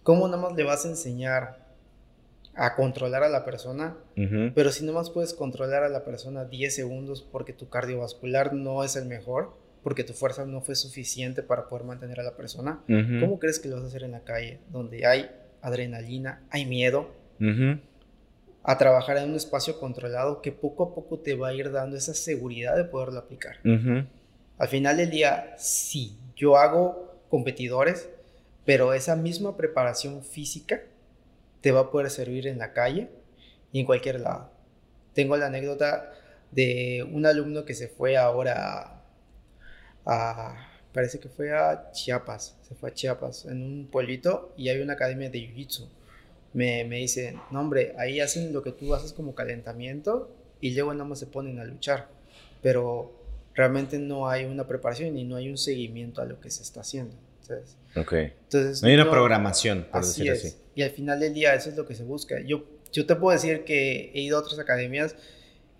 ¿cómo 0.02 0.28
nada 0.28 0.40
más 0.40 0.54
le 0.54 0.62
vas 0.62 0.84
a 0.84 0.88
enseñar 0.88 1.62
a 2.54 2.76
controlar 2.76 3.24
a 3.24 3.28
la 3.28 3.44
persona? 3.44 3.96
Pero 4.54 4.70
si 4.70 4.84
nada 4.84 4.98
más 4.98 5.10
puedes 5.10 5.34
controlar 5.34 5.82
a 5.82 5.88
la 5.88 6.04
persona 6.04 6.44
10 6.44 6.74
segundos 6.74 7.22
porque 7.22 7.52
tu 7.52 7.68
cardiovascular 7.68 8.52
no 8.52 8.84
es 8.84 8.94
el 8.94 9.06
mejor, 9.06 9.54
porque 9.82 10.04
tu 10.04 10.12
fuerza 10.12 10.46
no 10.46 10.60
fue 10.60 10.76
suficiente 10.76 11.42
para 11.42 11.68
poder 11.68 11.84
mantener 11.84 12.20
a 12.20 12.22
la 12.22 12.36
persona, 12.36 12.84
¿cómo 12.86 13.40
crees 13.40 13.58
que 13.58 13.68
lo 13.68 13.76
vas 13.76 13.84
a 13.84 13.88
hacer 13.88 14.04
en 14.04 14.12
la 14.12 14.20
calle, 14.20 14.60
donde 14.70 15.04
hay 15.06 15.28
adrenalina, 15.62 16.42
hay 16.50 16.66
miedo? 16.66 17.10
A 18.64 18.78
trabajar 18.78 19.16
en 19.16 19.30
un 19.30 19.36
espacio 19.36 19.80
controlado 19.80 20.42
que 20.42 20.52
poco 20.52 20.84
a 20.84 20.94
poco 20.94 21.18
te 21.18 21.34
va 21.34 21.48
a 21.48 21.54
ir 21.54 21.72
dando 21.72 21.96
esa 21.96 22.14
seguridad 22.14 22.76
de 22.76 22.84
poderlo 22.84 23.18
aplicar. 23.18 23.56
Al 24.58 24.68
final 24.68 24.98
del 24.98 25.10
día, 25.10 25.54
sí, 25.56 26.18
yo 26.36 26.56
hago 26.56 27.20
competidores, 27.28 28.10
pero 28.64 28.92
esa 28.92 29.16
misma 29.16 29.56
preparación 29.56 30.22
física 30.22 30.82
te 31.60 31.72
va 31.72 31.80
a 31.80 31.90
poder 31.90 32.10
servir 32.10 32.46
en 32.46 32.58
la 32.58 32.72
calle 32.72 33.08
y 33.72 33.80
en 33.80 33.86
cualquier 33.86 34.20
lado. 34.20 34.52
Tengo 35.14 35.36
la 35.36 35.46
anécdota 35.46 36.12
de 36.50 37.08
un 37.12 37.26
alumno 37.26 37.64
que 37.64 37.74
se 37.74 37.88
fue 37.88 38.16
ahora 38.16 39.02
a, 40.04 40.71
parece 40.92 41.18
que 41.18 41.28
fue 41.28 41.52
a 41.52 41.90
Chiapas, 41.92 42.56
se 42.68 42.74
fue 42.74 42.90
a 42.90 42.94
Chiapas, 42.94 43.46
en 43.46 43.62
un 43.62 43.88
pueblito 43.90 44.52
y 44.56 44.68
hay 44.68 44.80
una 44.80 44.94
academia 44.94 45.30
de 45.30 45.38
Jiu-Jitsu. 45.38 45.88
Me, 46.52 46.84
me 46.84 46.96
dice, 46.96 47.36
no 47.50 47.60
hombre, 47.60 47.94
ahí 47.98 48.20
hacen 48.20 48.52
lo 48.52 48.62
que 48.62 48.72
tú 48.72 48.94
haces 48.94 49.12
como 49.12 49.34
calentamiento 49.34 50.30
y 50.60 50.74
luego 50.74 50.92
nada 50.92 51.04
más 51.04 51.18
se 51.18 51.26
ponen 51.26 51.58
a 51.58 51.64
luchar. 51.64 52.08
Pero 52.62 53.12
realmente 53.54 53.98
no 53.98 54.28
hay 54.28 54.44
una 54.44 54.66
preparación 54.66 55.16
y 55.16 55.24
no 55.24 55.36
hay 55.36 55.48
un 55.48 55.58
seguimiento 55.58 56.22
a 56.22 56.26
lo 56.26 56.40
que 56.40 56.50
se 56.50 56.62
está 56.62 56.80
haciendo. 56.80 57.14
Entonces, 57.42 57.76
Entonces, 58.44 58.82
no 58.82 58.88
hay 58.88 58.94
una 58.94 59.10
programación, 59.10 59.86
por 59.90 60.00
así 60.00 60.24
decirlo 60.24 60.48
así. 60.48 60.56
Y 60.74 60.82
al 60.82 60.90
final 60.90 61.20
del 61.20 61.34
día 61.34 61.54
eso 61.54 61.68
es 61.70 61.76
lo 61.76 61.86
que 61.86 61.94
se 61.94 62.04
busca. 62.04 62.40
Yo, 62.40 62.64
yo 62.92 63.04
te 63.06 63.16
puedo 63.16 63.32
decir 63.32 63.64
que 63.64 64.10
he 64.14 64.20
ido 64.20 64.38
a 64.38 64.40
otras 64.40 64.58
academias 64.58 65.16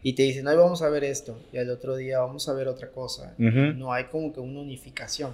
y 0.03 0.15
te 0.15 0.25
dicen, 0.25 0.47
hoy 0.47 0.57
vamos 0.57 0.83
a 0.83 0.89
ver 0.89 1.05
esto, 1.05 1.39
y 1.53 1.59
al 1.59 1.71
otro 1.71 1.97
día 1.97 2.19
vamos 2.21 2.49
a 2.49 2.53
ver 2.55 2.69
otra 2.69 2.91
cosa. 2.91 3.35
No 3.39 3.93
hay 3.93 4.05
como 4.05 4.33
que 4.33 4.41
una 4.41 4.61
unificación. 4.61 5.33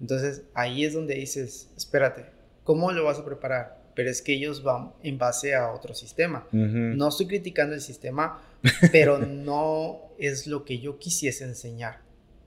Entonces 0.00 0.42
ahí 0.54 0.84
es 0.84 0.92
donde 0.92 1.14
dices, 1.14 1.70
espérate, 1.76 2.26
¿cómo 2.64 2.92
lo 2.92 3.04
vas 3.04 3.18
a 3.18 3.24
preparar? 3.24 3.78
Pero 3.94 4.10
es 4.10 4.20
que 4.20 4.34
ellos 4.34 4.62
van 4.62 4.92
en 5.02 5.16
base 5.16 5.54
a 5.54 5.72
otro 5.72 5.94
sistema. 5.94 6.46
No 6.52 7.08
estoy 7.08 7.26
criticando 7.26 7.74
el 7.74 7.80
sistema, 7.80 8.42
pero 8.92 9.18
no 9.18 10.02
es 10.18 10.46
lo 10.46 10.64
que 10.64 10.78
yo 10.78 10.98
quisiese 10.98 11.44
enseñar. 11.44 12.00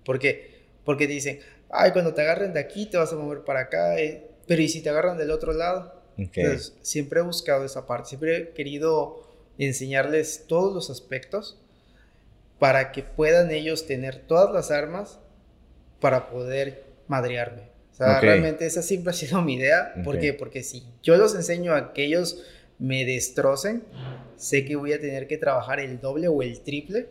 ¿Por 0.05 0.19
qué? 0.19 0.59
Porque 0.85 1.07
dicen, 1.07 1.39
ay, 1.71 1.91
cuando 1.91 2.13
te 2.13 2.21
agarren 2.21 2.53
de 2.53 2.59
aquí 2.59 2.85
te 2.85 2.97
vas 2.97 3.11
a 3.11 3.15
mover 3.15 3.43
para 3.43 3.61
acá, 3.61 3.99
eh, 3.99 4.27
pero 4.47 4.61
¿y 4.61 4.69
si 4.69 4.81
te 4.81 4.89
agarran 4.89 5.17
del 5.17 5.31
otro 5.31 5.53
lado? 5.53 5.99
Entonces, 6.17 6.75
siempre 6.81 7.21
he 7.21 7.23
buscado 7.23 7.63
esa 7.63 7.87
parte, 7.87 8.09
siempre 8.09 8.37
he 8.37 8.49
querido 8.49 9.28
enseñarles 9.67 10.45
todos 10.47 10.73
los 10.73 10.89
aspectos 10.89 11.59
para 12.59 12.91
que 12.91 13.03
puedan 13.03 13.51
ellos 13.51 13.85
tener 13.85 14.17
todas 14.17 14.53
las 14.53 14.71
armas 14.71 15.19
para 15.99 16.29
poder 16.29 16.83
madrearme. 17.07 17.69
O 17.93 17.95
sea, 17.95 18.21
realmente 18.21 18.65
esa 18.65 18.81
siempre 18.81 19.11
ha 19.11 19.13
sido 19.13 19.41
mi 19.41 19.55
idea. 19.55 19.93
¿Por 20.05 20.19
qué? 20.19 20.33
Porque 20.33 20.63
si 20.63 20.83
yo 21.03 21.17
los 21.17 21.35
enseño 21.35 21.73
a 21.75 21.91
que 21.91 22.05
ellos 22.05 22.43
me 22.77 23.03
destrocen, 23.03 23.83
sé 24.37 24.63
que 24.63 24.77
voy 24.77 24.93
a 24.93 25.01
tener 25.01 25.27
que 25.27 25.37
trabajar 25.37 25.81
el 25.81 25.99
doble 25.99 26.29
o 26.29 26.41
el 26.41 26.61
triple 26.61 27.07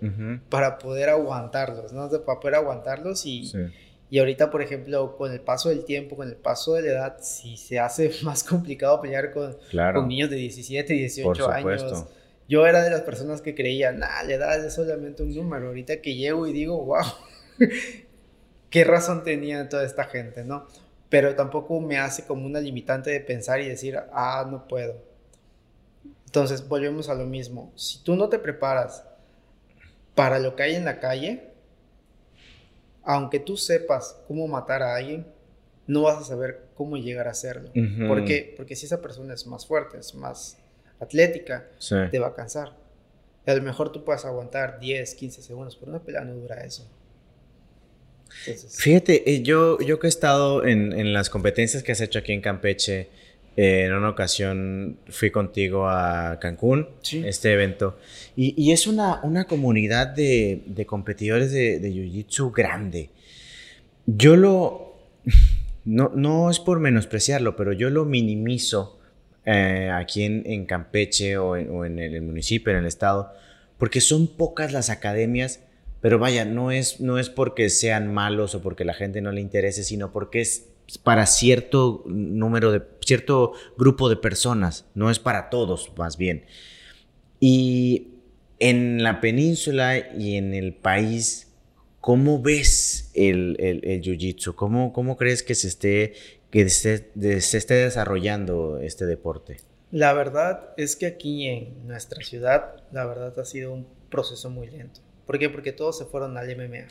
para 0.48 0.78
poder 0.78 1.10
aguantarlos, 1.10 1.92
¿no? 1.92 2.08
Para 2.24 2.40
poder 2.40 2.54
aguantarlos 2.54 3.26
y, 3.26 3.52
y 4.08 4.18
ahorita, 4.18 4.50
por 4.50 4.62
ejemplo, 4.62 5.14
con 5.18 5.30
el 5.30 5.40
paso 5.40 5.68
del 5.68 5.84
tiempo, 5.84 6.16
con 6.16 6.26
el 6.26 6.36
paso 6.36 6.74
de 6.74 6.82
la 6.82 6.88
edad, 6.88 7.16
si 7.20 7.58
se 7.58 7.78
hace 7.78 8.10
más 8.22 8.42
complicado 8.42 9.00
pelear 9.02 9.32
con, 9.32 9.56
con 9.92 10.08
niños 10.08 10.30
de 10.30 10.36
17, 10.36 10.94
18 10.94 11.50
años. 11.50 12.06
Yo 12.48 12.66
era 12.66 12.82
de 12.82 12.90
las 12.90 13.02
personas 13.02 13.42
que 13.42 13.54
creían, 13.54 13.98
nah, 13.98 14.22
la 14.22 14.34
edad 14.34 14.64
es 14.64 14.74
solamente 14.74 15.22
un 15.22 15.34
número. 15.34 15.68
Ahorita 15.68 16.00
que 16.00 16.14
llego 16.14 16.46
y 16.46 16.52
digo, 16.52 16.82
wow, 16.82 17.04
qué 18.70 18.84
razón 18.84 19.22
tenía 19.22 19.68
toda 19.68 19.84
esta 19.84 20.04
gente, 20.04 20.44
¿no? 20.44 20.66
Pero 21.10 21.34
tampoco 21.34 21.80
me 21.80 21.98
hace 21.98 22.24
como 22.24 22.46
una 22.46 22.60
limitante 22.60 23.10
de 23.10 23.20
pensar 23.20 23.60
y 23.60 23.68
decir, 23.68 23.98
ah, 24.12 24.46
no 24.50 24.66
puedo. 24.66 24.96
Entonces, 26.24 26.66
volvemos 26.66 27.08
a 27.08 27.14
lo 27.14 27.26
mismo. 27.26 27.72
Si 27.76 28.02
tú 28.02 28.16
no 28.16 28.28
te 28.28 28.38
preparas 28.38 29.04
para 30.14 30.38
lo 30.38 30.56
que 30.56 30.62
hay 30.62 30.74
en 30.74 30.84
la 30.84 31.00
calle, 31.00 31.48
aunque 33.02 33.40
tú 33.40 33.56
sepas 33.56 34.20
cómo 34.26 34.48
matar 34.48 34.82
a 34.82 34.96
alguien, 34.96 35.26
no 35.86 36.02
vas 36.02 36.18
a 36.18 36.24
saber 36.24 36.68
cómo 36.74 36.96
llegar 36.96 37.28
a 37.28 37.30
hacerlo. 37.30 37.70
¿Por 38.06 38.24
qué? 38.24 38.54
Porque 38.56 38.76
si 38.76 38.86
esa 38.86 39.00
persona 39.00 39.34
es 39.34 39.46
más 39.46 39.66
fuerte, 39.66 39.98
es 39.98 40.14
más 40.14 40.58
atlética, 41.00 41.68
te 42.10 42.18
va 42.18 42.28
a 42.28 42.34
cansar. 42.34 42.76
A 43.46 43.54
lo 43.54 43.62
mejor 43.62 43.90
tú 43.92 44.04
puedes 44.04 44.24
aguantar 44.24 44.78
10, 44.78 45.14
15 45.14 45.42
segundos, 45.42 45.76
pero 45.76 45.90
una 45.90 46.00
pelea 46.00 46.22
no 46.22 46.34
dura 46.34 46.62
eso. 46.64 46.86
Fíjate, 48.70 49.30
eh, 49.30 49.42
yo, 49.42 49.78
yo 49.80 49.98
que 49.98 50.06
he 50.06 50.10
estado 50.10 50.66
en, 50.66 51.12
las 51.12 51.30
competencias 51.30 51.82
que 51.82 51.92
has 51.92 52.00
hecho 52.00 52.18
aquí 52.18 52.32
en 52.32 52.42
Campeche, 52.42 53.08
eh, 53.56 53.84
en 53.86 53.94
una 53.94 54.10
ocasión 54.10 54.98
fui 55.08 55.30
contigo 55.30 55.88
a 55.88 56.38
Cancún, 56.38 56.88
este 57.24 57.52
evento, 57.52 57.98
y, 58.36 58.70
es 58.70 58.86
una, 58.86 59.20
una 59.22 59.46
comunidad 59.46 60.08
de, 60.08 60.84
competidores 60.86 61.50
de, 61.50 61.78
de 61.78 61.90
Jiu-Jitsu 61.90 62.52
grande. 62.54 63.10
Yo 64.04 64.36
lo, 64.36 64.98
no, 65.86 66.12
no 66.14 66.50
es 66.50 66.60
por 66.60 66.80
menospreciarlo, 66.80 67.56
pero 67.56 67.72
yo 67.72 67.88
lo 67.88 68.04
minimizo 68.04 68.97
eh, 69.50 69.90
aquí 69.90 70.24
en, 70.24 70.66
Campeche 70.66 71.38
o 71.38 71.56
en, 71.56 71.98
el 71.98 72.20
municipio, 72.20 72.70
en 72.70 72.80
el 72.80 72.86
estado, 72.86 73.32
porque 73.78 74.02
son 74.02 74.26
pocas 74.26 74.74
las 74.74 74.90
academias, 74.90 75.60
pero 76.02 76.18
vaya, 76.18 76.44
no 76.44 76.70
es, 76.70 77.00
no 77.00 77.18
es 77.18 77.30
porque 77.30 77.70
sean 77.70 78.12
malos 78.12 78.54
o 78.54 78.60
porque 78.60 78.84
la 78.84 78.92
gente 78.92 79.22
no 79.22 79.32
le 79.32 79.40
interese, 79.40 79.84
sino 79.84 80.12
porque 80.12 80.42
es 80.42 80.68
para 81.02 81.24
cierto 81.24 82.04
número 82.06 82.72
de, 82.72 82.82
cierto 83.00 83.54
grupo 83.78 84.10
de 84.10 84.16
personas, 84.16 84.84
no 84.94 85.10
es 85.10 85.18
para 85.18 85.48
todos, 85.48 85.92
más 85.96 86.18
bien. 86.18 86.44
Y 87.40 88.08
en 88.58 89.02
la 89.02 89.22
península 89.22 90.14
y 90.14 90.36
en 90.36 90.52
el 90.52 90.74
país, 90.74 91.54
¿cómo 92.02 92.42
ves 92.42 93.10
el, 93.14 93.56
el, 93.60 93.80
el 93.82 94.02
jiu-jitsu? 94.02 94.54
¿Cómo, 94.54 94.92
¿Cómo 94.92 95.16
crees 95.16 95.42
que 95.42 95.54
se 95.54 95.68
esté 95.68 96.12
que 96.50 96.68
se, 96.68 97.10
esté 97.16 97.74
desarrollando 97.74 98.78
este 98.78 99.06
deporte? 99.06 99.58
La 99.90 100.12
verdad 100.12 100.70
es 100.76 100.96
que 100.96 101.06
aquí 101.06 101.46
en 101.46 101.86
nuestra 101.86 102.22
ciudad, 102.22 102.76
la 102.92 103.06
verdad 103.06 103.38
ha 103.38 103.44
sido 103.44 103.72
un 103.72 103.86
proceso 104.10 104.50
muy 104.50 104.68
lento. 104.68 105.00
¿Por 105.26 105.38
qué? 105.38 105.48
Porque 105.48 105.72
todos 105.72 105.98
se 105.98 106.04
fueron 106.04 106.36
al 106.36 106.48
MMA. 106.56 106.88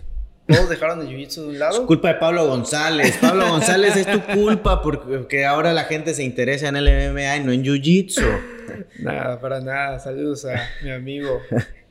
Todos 0.48 0.70
dejaron 0.70 1.02
el 1.02 1.08
jiu-jitsu 1.10 1.42
de 1.42 1.48
un 1.50 1.60
lado. 1.60 1.82
Es 1.82 1.86
culpa 1.86 2.08
de 2.08 2.16
Pablo 2.16 2.48
González. 2.48 3.18
Pablo 3.20 3.50
González 3.50 3.98
es 3.98 4.08
tu 4.08 4.22
culpa 4.34 4.82
porque 4.82 5.46
ahora 5.46 5.74
la 5.74 5.84
gente 5.84 6.14
se 6.14 6.24
interesa 6.24 6.70
en 6.70 6.78
el 6.78 7.12
MMA 7.12 7.38
y 7.38 7.44
no 7.44 7.52
en 7.52 7.64
jiu-jitsu. 7.64 8.26
Nada, 9.00 9.40
para 9.40 9.60
nada. 9.60 10.00
Saludos 10.00 10.46
a 10.46 10.56
mi 10.84 10.92
amigo 10.92 11.42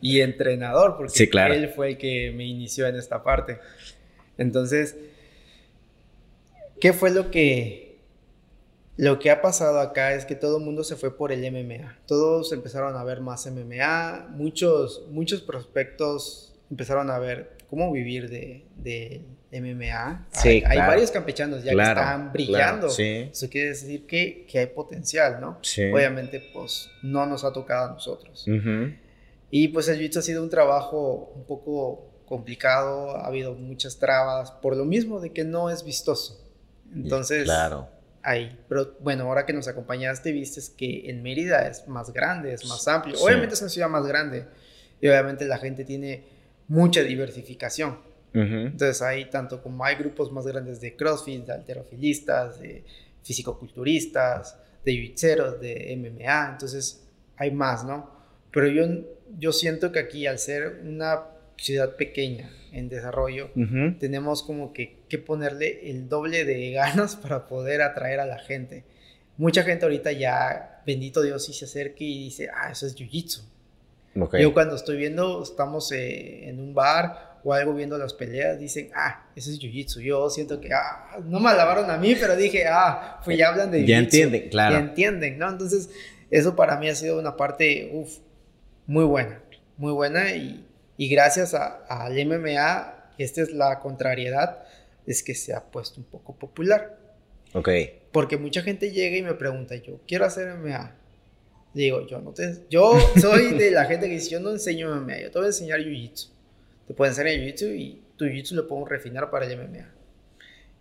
y 0.00 0.20
entrenador, 0.20 0.96
porque 0.96 1.28
él 1.52 1.68
fue 1.74 1.90
el 1.90 1.98
que 1.98 2.32
me 2.34 2.44
inició 2.44 2.86
en 2.86 2.96
esta 2.96 3.22
parte. 3.22 3.58
Entonces, 4.38 4.96
¿Qué 6.80 6.92
fue 6.92 7.10
lo 7.10 7.30
que, 7.30 7.98
lo 8.96 9.18
que 9.18 9.30
ha 9.30 9.40
pasado 9.42 9.80
acá? 9.80 10.14
Es 10.14 10.24
que 10.24 10.34
todo 10.34 10.58
el 10.58 10.64
mundo 10.64 10.84
se 10.84 10.96
fue 10.96 11.16
por 11.16 11.32
el 11.32 11.40
MMA. 11.50 11.98
Todos 12.06 12.52
empezaron 12.52 12.96
a 12.96 13.04
ver 13.04 13.20
más 13.20 13.46
MMA. 13.46 14.28
Muchos, 14.30 15.06
muchos 15.10 15.42
prospectos 15.42 16.54
empezaron 16.70 17.10
a 17.10 17.18
ver 17.18 17.56
cómo 17.68 17.92
vivir 17.92 18.28
de, 18.28 18.66
de 18.76 19.22
MMA. 19.52 20.26
Sí, 20.32 20.62
hay, 20.66 20.78
varios 20.78 21.10
campechanos 21.10 21.62
ya 21.62 21.72
que 21.72 21.82
están 21.82 22.32
brillando. 22.32 22.88
Eso 22.88 23.48
quiere 23.48 23.68
decir 23.68 24.06
que, 24.06 24.46
que, 24.48 24.58
hay 24.58 24.66
potencial, 24.66 25.40
¿no? 25.40 25.58
Obviamente, 25.92 26.42
pues 26.52 26.90
no 27.02 27.26
nos 27.26 27.44
ha 27.44 27.52
tocado 27.52 27.90
a 27.90 27.92
nosotros. 27.94 28.46
Y 29.50 29.68
pues 29.68 29.88
el 29.88 29.98
jiu 29.98 30.18
ha 30.18 30.22
sido 30.22 30.42
un 30.42 30.50
trabajo 30.50 31.32
un 31.34 31.44
poco 31.44 32.10
complicado, 32.26 33.16
ha 33.16 33.26
habido 33.26 33.54
muchas 33.54 33.98
trabas, 33.98 34.50
por 34.50 34.76
lo 34.76 34.84
mismo 34.84 35.20
de 35.20 35.32
que 35.32 35.44
no 35.44 35.70
es 35.70 35.84
vistoso. 35.84 36.45
Entonces, 36.94 37.44
claro. 37.44 37.88
ahí. 38.22 38.58
Pero 38.68 38.96
bueno, 39.00 39.24
ahora 39.24 39.46
que 39.46 39.52
nos 39.52 39.68
acompañaste, 39.68 40.32
viste 40.32 40.60
que 40.76 41.10
en 41.10 41.22
Mérida 41.22 41.68
es 41.68 41.86
más 41.88 42.12
grande, 42.12 42.52
es 42.52 42.66
más 42.66 42.86
amplio. 42.88 43.18
Obviamente 43.20 43.54
es 43.54 43.60
una 43.60 43.70
ciudad 43.70 43.88
más 43.88 44.06
grande 44.06 44.46
y 45.00 45.08
obviamente 45.08 45.44
la 45.46 45.58
gente 45.58 45.84
tiene 45.84 46.24
mucha 46.68 47.02
diversificación. 47.02 47.98
Entonces 48.32 49.00
ahí 49.00 49.30
tanto 49.30 49.62
como 49.62 49.82
hay 49.82 49.96
grupos 49.96 50.30
más 50.30 50.46
grandes 50.46 50.78
de 50.78 50.94
CrossFit, 50.94 51.46
de 51.46 51.54
alterofilistas, 51.54 52.60
de 52.60 52.84
fisicoculturistas, 53.22 54.58
de 54.84 54.92
jiu 54.92 55.58
de 55.58 55.96
MMA, 55.96 56.50
entonces 56.52 57.02
hay 57.38 57.50
más, 57.50 57.82
¿no? 57.84 58.10
Pero 58.52 58.68
yo, 58.68 58.84
yo 59.38 59.52
siento 59.52 59.90
que 59.90 60.00
aquí 60.00 60.26
al 60.26 60.38
ser 60.38 60.82
una 60.84 61.24
ciudad 61.56 61.96
pequeña 61.96 62.50
en 62.78 62.88
desarrollo, 62.88 63.50
tenemos 63.98 64.42
como 64.42 64.72
que, 64.72 64.98
que, 65.08 65.18
ponerle 65.18 65.90
el 65.90 66.08
doble 66.08 66.44
de 66.44 66.70
ganas 66.72 67.16
para 67.16 67.46
poder 67.46 67.82
atraer 67.82 68.20
a 68.20 68.26
la 68.26 68.38
gente. 68.38 68.84
Mucha 69.36 69.62
gente 69.62 69.84
ahorita 69.84 70.12
ya, 70.12 70.82
bendito 70.86 71.22
Dios, 71.22 71.44
sí 71.44 71.52
se 71.52 71.66
acerca 71.66 71.96
y 72.00 72.24
dice, 72.24 72.48
ah, 72.54 72.70
eso 72.70 72.86
es 72.86 72.96
Jiu-Jitsu. 72.96 73.42
Yo 74.40 74.54
cuando 74.54 74.76
estoy 74.76 74.96
viendo, 74.96 75.42
estamos 75.42 75.92
eh, 75.92 76.48
en 76.48 76.58
un 76.58 76.74
bar 76.74 77.38
o 77.44 77.52
algo 77.52 77.74
viendo 77.74 77.98
las 77.98 78.14
peleas, 78.14 78.58
dicen, 78.58 78.90
ah, 78.94 79.26
eso 79.36 79.50
es 79.50 79.60
jiu-jitsu. 79.60 80.00
Yo 80.00 80.28
siento 80.30 80.60
que, 80.60 80.72
ah, 80.72 81.18
no 81.24 81.38
me 81.38 81.50
alabaron 81.50 81.90
a 81.90 81.96
mí, 81.96 82.16
pero 82.18 82.34
dije, 82.34 82.64
ah, 82.66 83.20
pues 83.24 83.38
ya 83.38 83.48
hablan 83.48 83.70
de 83.70 83.80
jiu-jitsu. 83.80 83.86
Ya 83.86 83.98
entienden, 83.98 84.48
claro. 84.48 84.74
Ya 84.74 84.80
entienden, 84.80 85.38
¿no? 85.38 85.48
Entonces, 85.48 85.90
eso 86.30 86.56
para 86.56 86.76
mí 86.78 86.88
ha 86.88 86.94
sido 86.94 87.18
una 87.18 87.36
parte, 87.36 87.90
uff, 87.92 88.18
muy 88.86 89.04
buena, 89.04 89.40
muy 89.76 89.92
buena 89.92 90.32
y, 90.32 90.65
y 90.96 91.08
gracias 91.08 91.54
al 91.54 92.26
MMA, 92.26 93.12
esta 93.18 93.42
es 93.42 93.52
la 93.52 93.80
contrariedad, 93.80 94.64
es 95.06 95.22
que 95.22 95.34
se 95.34 95.54
ha 95.54 95.64
puesto 95.64 96.00
un 96.00 96.06
poco 96.06 96.34
popular. 96.36 96.98
Ok. 97.52 97.68
Porque 98.12 98.36
mucha 98.36 98.62
gente 98.62 98.90
llega 98.90 99.16
y 99.16 99.22
me 99.22 99.34
pregunta, 99.34 99.76
yo 99.76 100.00
quiero 100.06 100.24
hacer 100.24 100.54
MMA. 100.56 100.94
Digo, 101.74 102.06
yo 102.06 102.20
no 102.20 102.32
te... 102.32 102.64
Yo 102.70 102.98
soy 103.20 103.52
de 103.58 103.70
la 103.70 103.84
gente 103.84 104.06
que 104.06 104.14
dice, 104.14 104.30
yo 104.30 104.40
no 104.40 104.50
enseño 104.50 104.94
MMA, 104.94 105.20
yo 105.20 105.30
te 105.30 105.38
voy 105.38 105.44
a 105.46 105.48
enseñar 105.48 105.80
Jiu-Jitsu. 105.80 106.30
Te 106.88 106.94
puedo 106.94 107.10
enseñar 107.10 107.34
Jiu-Jitsu 107.34 107.76
y 107.76 108.02
tu 108.16 108.24
Jiu-Jitsu 108.24 108.52
lo 108.52 108.66
puedo 108.66 108.86
refinar 108.86 109.30
para 109.30 109.46
el 109.46 109.58
MMA. 109.58 109.92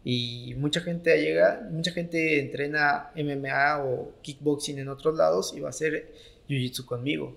Y 0.05 0.53
mucha 0.57 0.81
gente 0.81 1.19
llega, 1.21 1.67
mucha 1.71 1.91
gente 1.91 2.39
entrena 2.39 3.11
MMA 3.15 3.83
o 3.83 4.13
kickboxing 4.21 4.79
en 4.79 4.87
otros 4.87 5.17
lados 5.17 5.53
y 5.55 5.59
va 5.59 5.67
a 5.67 5.71
hacer 5.71 6.13
Jiu-Jitsu 6.47 6.85
conmigo. 6.85 7.35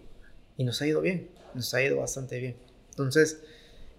Y 0.57 0.65
nos 0.65 0.81
ha 0.83 0.87
ido 0.87 1.01
bien, 1.01 1.29
nos 1.55 1.73
ha 1.75 1.83
ido 1.83 1.97
bastante 1.97 2.39
bien. 2.39 2.68
Entonces, 2.99 3.41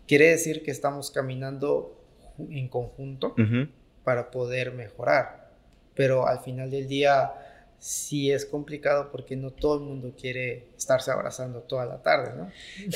quiere 0.07 0.29
decir 0.29 0.63
que 0.63 0.71
estamos 0.71 1.11
caminando 1.11 1.95
en 2.49 2.67
conjunto 2.67 3.35
para 4.03 4.31
poder 4.31 4.73
mejorar. 4.73 5.49
Pero 5.95 6.27
al 6.27 6.39
final 6.39 6.71
del 6.71 6.87
día 6.87 7.31
sí 7.79 8.31
es 8.31 8.45
complicado 8.45 9.09
porque 9.11 9.35
no 9.35 9.51
todo 9.51 9.75
el 9.75 9.81
mundo 9.81 10.13
quiere 10.19 10.67
estarse 10.77 11.11
abrazando 11.11 11.59
toda 11.59 11.85
la 11.85 12.01
tarde, 12.01 12.31
¿no? 12.37 12.51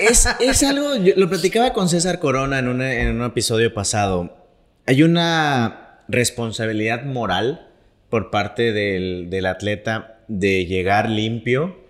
Es, 0.00 0.26
es 0.40 0.64
algo, 0.64 0.94
lo 1.16 1.28
platicaba 1.28 1.72
con 1.72 1.88
César 1.88 2.18
Corona 2.18 2.58
en, 2.58 2.80
en 2.80 3.20
un 3.20 3.24
episodio 3.24 3.72
pasado. 3.72 4.36
Hay 4.84 5.04
una 5.04 6.00
responsabilidad 6.08 7.04
moral 7.04 7.68
por 8.10 8.32
parte 8.32 8.72
del, 8.72 9.30
del 9.30 9.46
atleta 9.46 10.18
de 10.26 10.66
llegar 10.66 11.08
limpio 11.08 11.85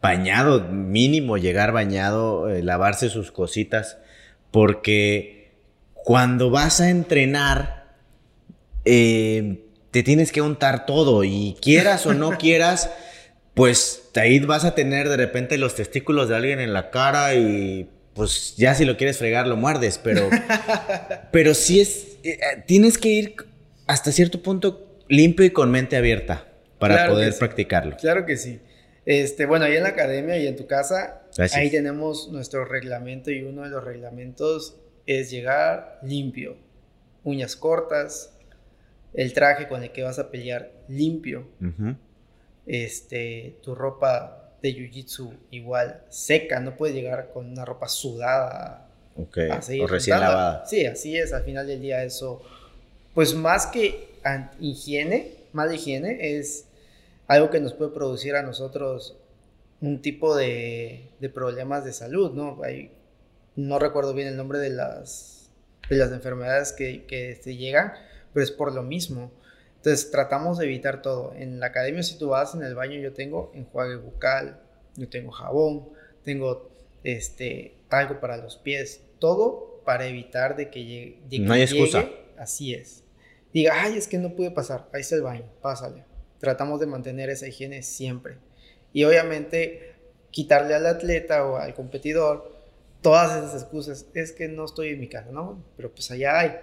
bañado, 0.00 0.68
mínimo 0.68 1.36
llegar 1.36 1.72
bañado, 1.72 2.48
eh, 2.48 2.62
lavarse 2.62 3.08
sus 3.08 3.32
cositas, 3.32 3.98
porque 4.50 5.52
cuando 5.94 6.50
vas 6.50 6.80
a 6.80 6.90
entrenar, 6.90 7.94
eh, 8.84 9.64
te 9.90 10.02
tienes 10.02 10.32
que 10.32 10.40
untar 10.40 10.86
todo 10.86 11.24
y 11.24 11.56
quieras 11.60 12.06
o 12.06 12.14
no 12.14 12.30
quieras, 12.38 12.90
pues 13.54 14.10
ahí 14.14 14.38
vas 14.40 14.64
a 14.64 14.74
tener 14.74 15.08
de 15.08 15.16
repente 15.16 15.58
los 15.58 15.74
testículos 15.74 16.28
de 16.28 16.36
alguien 16.36 16.60
en 16.60 16.72
la 16.72 16.90
cara 16.90 17.34
y 17.34 17.88
pues 18.14 18.54
ya 18.56 18.74
si 18.74 18.84
lo 18.84 18.96
quieres 18.96 19.18
fregar 19.18 19.46
lo 19.46 19.56
muerdes, 19.56 19.98
pero, 20.02 20.28
pero 21.32 21.54
sí 21.54 21.80
es, 21.80 22.18
eh, 22.22 22.38
tienes 22.66 22.98
que 22.98 23.08
ir 23.08 23.36
hasta 23.86 24.12
cierto 24.12 24.42
punto 24.42 24.98
limpio 25.08 25.44
y 25.44 25.50
con 25.50 25.70
mente 25.70 25.96
abierta 25.96 26.46
para 26.78 27.08
poder 27.08 27.36
practicarlo. 27.38 27.96
Claro 27.96 28.24
que 28.24 28.36
sí. 28.36 28.60
Este, 29.10 29.44
bueno, 29.44 29.64
ahí 29.64 29.74
en 29.74 29.82
la 29.82 29.88
academia 29.88 30.38
y 30.38 30.46
en 30.46 30.54
tu 30.54 30.68
casa, 30.68 31.22
ahí 31.52 31.68
tenemos 31.68 32.28
nuestro 32.28 32.64
reglamento 32.64 33.32
y 33.32 33.42
uno 33.42 33.62
de 33.64 33.68
los 33.68 33.82
reglamentos 33.82 34.76
es 35.04 35.32
llegar 35.32 35.98
limpio, 36.04 36.56
uñas 37.24 37.56
cortas, 37.56 38.38
el 39.12 39.32
traje 39.32 39.66
con 39.66 39.82
el 39.82 39.90
que 39.90 40.04
vas 40.04 40.20
a 40.20 40.30
pelear 40.30 40.70
limpio, 40.86 41.48
este, 42.66 43.56
tu 43.64 43.74
ropa 43.74 44.52
de 44.62 44.76
jiu-jitsu 44.76 45.36
igual 45.50 46.04
seca, 46.08 46.60
no 46.60 46.76
puedes 46.76 46.94
llegar 46.94 47.30
con 47.34 47.50
una 47.50 47.64
ropa 47.64 47.88
sudada. 47.88 48.86
o 49.80 49.88
recién 49.88 50.20
lavada. 50.20 50.64
Sí, 50.66 50.86
así 50.86 51.16
es, 51.16 51.32
al 51.32 51.42
final 51.42 51.66
del 51.66 51.80
día 51.80 52.04
eso, 52.04 52.42
pues 53.12 53.34
más 53.34 53.66
que 53.66 54.08
higiene, 54.60 55.32
mala 55.52 55.74
higiene, 55.74 56.38
es 56.38 56.66
algo 57.30 57.48
que 57.48 57.60
nos 57.60 57.74
puede 57.74 57.92
producir 57.92 58.34
a 58.34 58.42
nosotros 58.42 59.16
un 59.80 60.02
tipo 60.02 60.34
de, 60.34 61.12
problemas 61.32 61.84
de 61.84 61.92
salud, 61.92 62.32
¿no? 62.32 62.60
Hay, 62.64 62.90
no 63.54 63.78
recuerdo 63.78 64.14
bien 64.14 64.26
el 64.26 64.36
nombre 64.36 64.58
de 64.58 64.70
las, 64.70 65.48
de 65.88 65.96
las 65.96 66.10
enfermedades 66.10 66.72
que, 66.72 67.06
que 67.06 67.36
se 67.36 67.56
llegan, 67.56 67.92
pero 68.34 68.42
es 68.42 68.50
por 68.50 68.74
lo 68.74 68.82
mismo. 68.82 69.30
Entonces 69.76 70.10
tratamos 70.10 70.58
de 70.58 70.64
evitar 70.64 71.02
todo. 71.02 71.32
En 71.36 71.60
la 71.60 71.66
academia, 71.66 72.02
si 72.02 72.18
tú 72.18 72.30
vas 72.30 72.56
en 72.56 72.64
el 72.64 72.74
baño, 72.74 72.98
yo 72.98 73.12
tengo 73.12 73.52
enjuague 73.54 73.94
bucal, 73.94 74.60
yo 74.96 75.08
tengo 75.08 75.30
jabón, 75.30 75.88
tengo 76.24 76.68
este, 77.04 77.76
algo 77.90 78.18
para 78.18 78.38
los 78.38 78.56
pies, 78.56 79.02
todo 79.20 79.82
para 79.84 80.04
evitar 80.08 80.56
de 80.56 80.68
que 80.68 80.84
llegue. 80.84 81.38
no 81.38 81.52
hay 81.52 81.62
excusa. 81.62 82.08
así 82.36 82.74
es. 82.74 83.04
Diga, 83.54 83.80
ay, 83.80 83.96
es 83.96 84.08
que 84.08 84.18
no 84.18 84.34
pude 84.34 84.50
pasar, 84.50 84.88
ahí 84.92 85.02
está 85.02 85.14
el 85.14 85.22
baño, 85.22 85.44
pásale 85.62 86.09
tratamos 86.40 86.80
de 86.80 86.86
mantener 86.86 87.30
esa 87.30 87.46
higiene 87.46 87.82
siempre. 87.82 88.38
Y 88.92 89.04
obviamente 89.04 89.94
quitarle 90.30 90.74
al 90.74 90.86
atleta 90.86 91.46
o 91.46 91.56
al 91.56 91.74
competidor 91.74 92.58
todas 93.02 93.36
esas 93.36 93.62
excusas. 93.62 94.06
Es 94.14 94.32
que 94.32 94.48
no 94.48 94.64
estoy 94.64 94.88
en 94.88 95.00
mi 95.00 95.08
casa, 95.08 95.30
¿no? 95.30 95.62
Pero 95.76 95.92
pues 95.92 96.10
allá 96.10 96.40
hay. 96.40 96.56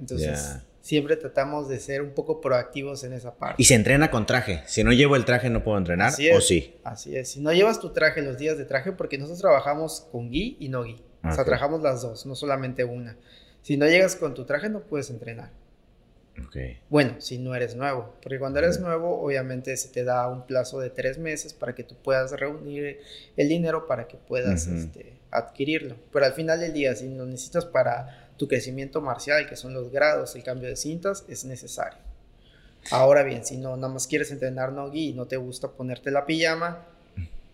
Entonces, 0.00 0.56
siempre 0.80 1.16
tratamos 1.16 1.68
de 1.68 1.78
ser 1.78 2.02
un 2.02 2.10
poco 2.10 2.40
proactivos 2.40 3.04
en 3.04 3.12
esa 3.12 3.34
parte. 3.34 3.62
Y 3.62 3.64
se 3.64 3.74
entrena 3.74 4.10
con 4.10 4.26
traje. 4.26 4.62
Si 4.66 4.84
no 4.84 4.92
llevo 4.92 5.16
el 5.16 5.24
traje, 5.24 5.50
no 5.50 5.62
puedo 5.62 5.78
entrenar. 5.78 6.12
¿O 6.34 6.40
sí? 6.40 6.76
Así 6.84 7.16
es. 7.16 7.30
Si 7.30 7.40
no 7.40 7.52
llevas 7.52 7.80
tu 7.80 7.92
traje 7.92 8.22
los 8.22 8.38
días 8.38 8.58
de 8.58 8.64
traje, 8.64 8.92
porque 8.92 9.18
nosotros 9.18 9.40
trabajamos 9.40 10.06
con 10.10 10.30
gui 10.30 10.56
y 10.60 10.68
no 10.68 10.82
gui. 10.82 11.02
O 11.22 11.32
sea, 11.32 11.44
trabajamos 11.44 11.80
las 11.82 12.02
dos, 12.02 12.26
no 12.26 12.34
solamente 12.34 12.84
una. 12.84 13.16
Si 13.62 13.78
no 13.78 13.86
llegas 13.86 14.14
con 14.14 14.34
tu 14.34 14.44
traje, 14.44 14.68
no 14.68 14.80
puedes 14.80 15.08
entrenar. 15.08 15.50
Bueno, 16.88 17.20
si 17.20 17.38
no 17.38 17.54
eres 17.54 17.76
nuevo, 17.76 18.14
porque 18.22 18.38
cuando 18.38 18.58
eres 18.58 18.80
nuevo, 18.80 19.20
obviamente 19.20 19.76
se 19.76 19.88
te 19.88 20.04
da 20.04 20.28
un 20.28 20.46
plazo 20.46 20.80
de 20.80 20.90
tres 20.90 21.18
meses 21.18 21.54
para 21.54 21.74
que 21.74 21.84
tú 21.84 21.94
puedas 21.96 22.32
reunir 22.32 23.00
el 23.36 23.48
dinero 23.48 23.86
para 23.86 24.08
que 24.08 24.16
puedas 24.16 24.66
este, 24.66 25.14
adquirirlo. 25.30 25.96
Pero 26.12 26.26
al 26.26 26.32
final 26.32 26.60
del 26.60 26.72
día, 26.72 26.94
si 26.96 27.08
lo 27.14 27.26
necesitas 27.26 27.64
para 27.64 28.30
tu 28.36 28.48
crecimiento 28.48 29.00
marcial, 29.00 29.48
que 29.48 29.56
son 29.56 29.74
los 29.74 29.90
grados, 29.90 30.34
el 30.34 30.42
cambio 30.42 30.68
de 30.68 30.76
cintas, 30.76 31.24
es 31.28 31.44
necesario. 31.44 31.98
Ahora 32.90 33.22
bien, 33.22 33.44
si 33.44 33.56
no, 33.56 33.76
nada 33.76 33.92
más 33.92 34.06
quieres 34.06 34.30
entrenar 34.30 34.72
no 34.72 34.92
y 34.92 35.12
no 35.12 35.26
te 35.26 35.36
gusta 35.36 35.68
ponerte 35.68 36.10
la 36.10 36.26
pijama, 36.26 36.84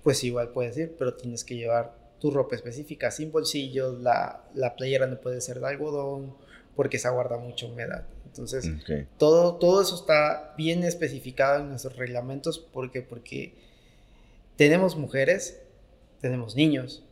pues 0.03 0.25
igual 0.25 0.49
puedes 0.49 0.77
ir, 0.77 0.95
pero 0.99 1.15
tienes 1.15 1.45
que 1.45 1.55
llevar 1.57 1.95
tu 2.19 2.31
ropa 2.31 2.57
específica 2.57 3.11
sin 3.11 3.31
bolsillos, 3.31 4.01
la, 4.01 4.45
la 4.55 4.75
playera 4.75 5.07
no 5.07 5.21
puede 5.21 5.41
ser 5.41 5.61
de 5.61 5.69
algodón 5.69 6.35
porque 6.75 6.99
se 6.99 7.09
aguarda 7.09 7.39
mucha 7.39 7.67
humedad. 7.67 8.05
Entonces, 8.31 8.71
todo, 9.19 9.57
todo 9.57 9.83
eso 9.83 9.97
está 9.97 10.55
bien 10.57 10.85
especificado 10.85 11.61
en 11.61 11.69
nuestros 11.69 11.97
reglamentos. 11.97 12.61
¿Por 12.61 12.91
Porque 13.09 13.55
tenemos 14.57 14.97
mujeres, 14.97 15.61
tenemos 16.21 16.55
niños, 16.55 17.03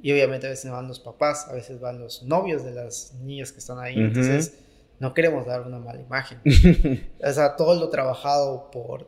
y 0.00 0.12
obviamente 0.12 0.46
a 0.46 0.50
veces 0.50 0.70
van 0.70 0.88
los 0.88 1.00
papás, 1.00 1.48
a 1.48 1.52
veces 1.52 1.80
van 1.80 1.98
los 2.00 2.22
novios 2.22 2.64
de 2.64 2.72
las 2.72 3.12
niñas 3.22 3.52
que 3.52 3.58
están 3.58 3.78
ahí. 3.78 3.96
Entonces, 3.98 4.54
no 5.00 5.12
queremos 5.12 5.44
dar 5.44 5.66
una 5.66 5.78
mala 5.78 6.00
imagen. 6.00 6.40
o 7.22 7.32
sea, 7.32 7.56
todo 7.56 7.78
lo 7.78 7.90
trabajado 7.90 8.70
por, 8.70 9.06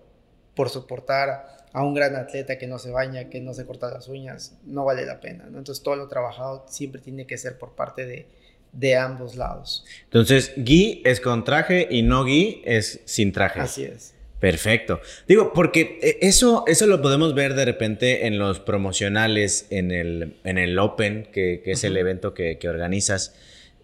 por 0.54 0.68
soportar 0.68 1.58
a 1.72 1.84
un 1.84 1.94
gran 1.94 2.16
atleta 2.16 2.58
que 2.58 2.66
no 2.66 2.78
se 2.78 2.90
baña, 2.90 3.30
que 3.30 3.40
no 3.40 3.54
se 3.54 3.64
corta 3.64 3.90
las 3.90 4.08
uñas, 4.08 4.58
no 4.64 4.84
vale 4.84 5.06
la 5.06 5.20
pena. 5.20 5.44
Entonces, 5.46 5.82
todo 5.82 5.96
lo 5.96 6.06
trabajado 6.08 6.66
siempre 6.68 7.00
tiene 7.00 7.26
que 7.26 7.38
ser 7.38 7.58
por 7.58 7.74
parte 7.76 8.04
de 8.04 8.28
de 8.72 8.96
ambos 8.96 9.36
lados. 9.36 9.84
Entonces, 10.04 10.52
gui 10.56 11.02
es 11.04 11.20
con 11.20 11.44
traje 11.44 11.88
y 11.90 12.02
no 12.02 12.24
gui 12.24 12.62
es 12.64 13.00
sin 13.04 13.32
traje. 13.32 13.60
Así 13.60 13.84
es. 13.84 14.14
Perfecto. 14.40 15.00
Digo, 15.28 15.52
porque 15.52 15.98
eh, 16.02 16.18
eso, 16.22 16.64
eso 16.66 16.86
lo 16.86 17.02
podemos 17.02 17.34
ver 17.34 17.54
de 17.54 17.66
repente 17.66 18.26
en 18.26 18.38
los 18.38 18.58
promocionales, 18.58 19.66
en 19.68 19.90
el, 19.90 20.36
en 20.44 20.56
el 20.56 20.78
Open, 20.78 21.28
que, 21.30 21.62
es 21.66 21.84
el 21.84 21.96
evento 21.98 22.32
que, 22.32 22.58
organizas. 22.66 23.34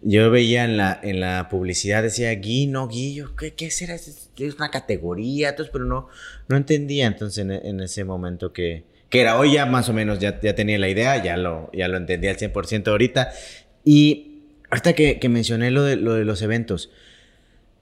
Yo 0.01 0.29
veía 0.31 0.63
en 0.63 0.77
la, 0.77 0.99
en 1.01 1.19
la 1.19 1.47
publicidad, 1.49 2.01
decía 2.01 2.33
gui, 2.35 2.65
no 2.65 2.87
gui, 2.87 3.23
¿qué, 3.37 3.53
qué 3.53 3.69
será? 3.69 3.95
Es 3.95 4.29
una 4.57 4.71
categoría, 4.71 5.49
entonces, 5.49 5.71
pero 5.71 5.85
no, 5.85 6.07
no 6.47 6.57
entendía 6.57 7.05
entonces 7.05 7.45
en, 7.47 7.79
ese 7.79 8.03
momento 8.03 8.51
que, 8.51 8.83
que 9.09 9.21
era. 9.21 9.37
Hoy 9.37 9.53
ya 9.53 9.67
más 9.67 9.89
o 9.89 9.93
menos 9.93 10.17
ya, 10.17 10.39
ya 10.41 10.55
tenía 10.55 10.79
la 10.79 10.89
idea, 10.89 11.23
ya 11.23 11.37
lo, 11.37 11.69
ya 11.71 11.87
lo 11.87 11.97
entendí 11.97 12.27
al 12.27 12.37
100% 12.37 12.87
ahorita. 12.87 13.31
Y 13.83 14.26
Ahorita 14.69 14.93
que, 14.93 15.29
mencioné 15.29 15.71
lo 15.71 15.83
de, 15.83 15.95
lo 15.95 16.13
de 16.13 16.25
los 16.25 16.41
eventos, 16.41 16.91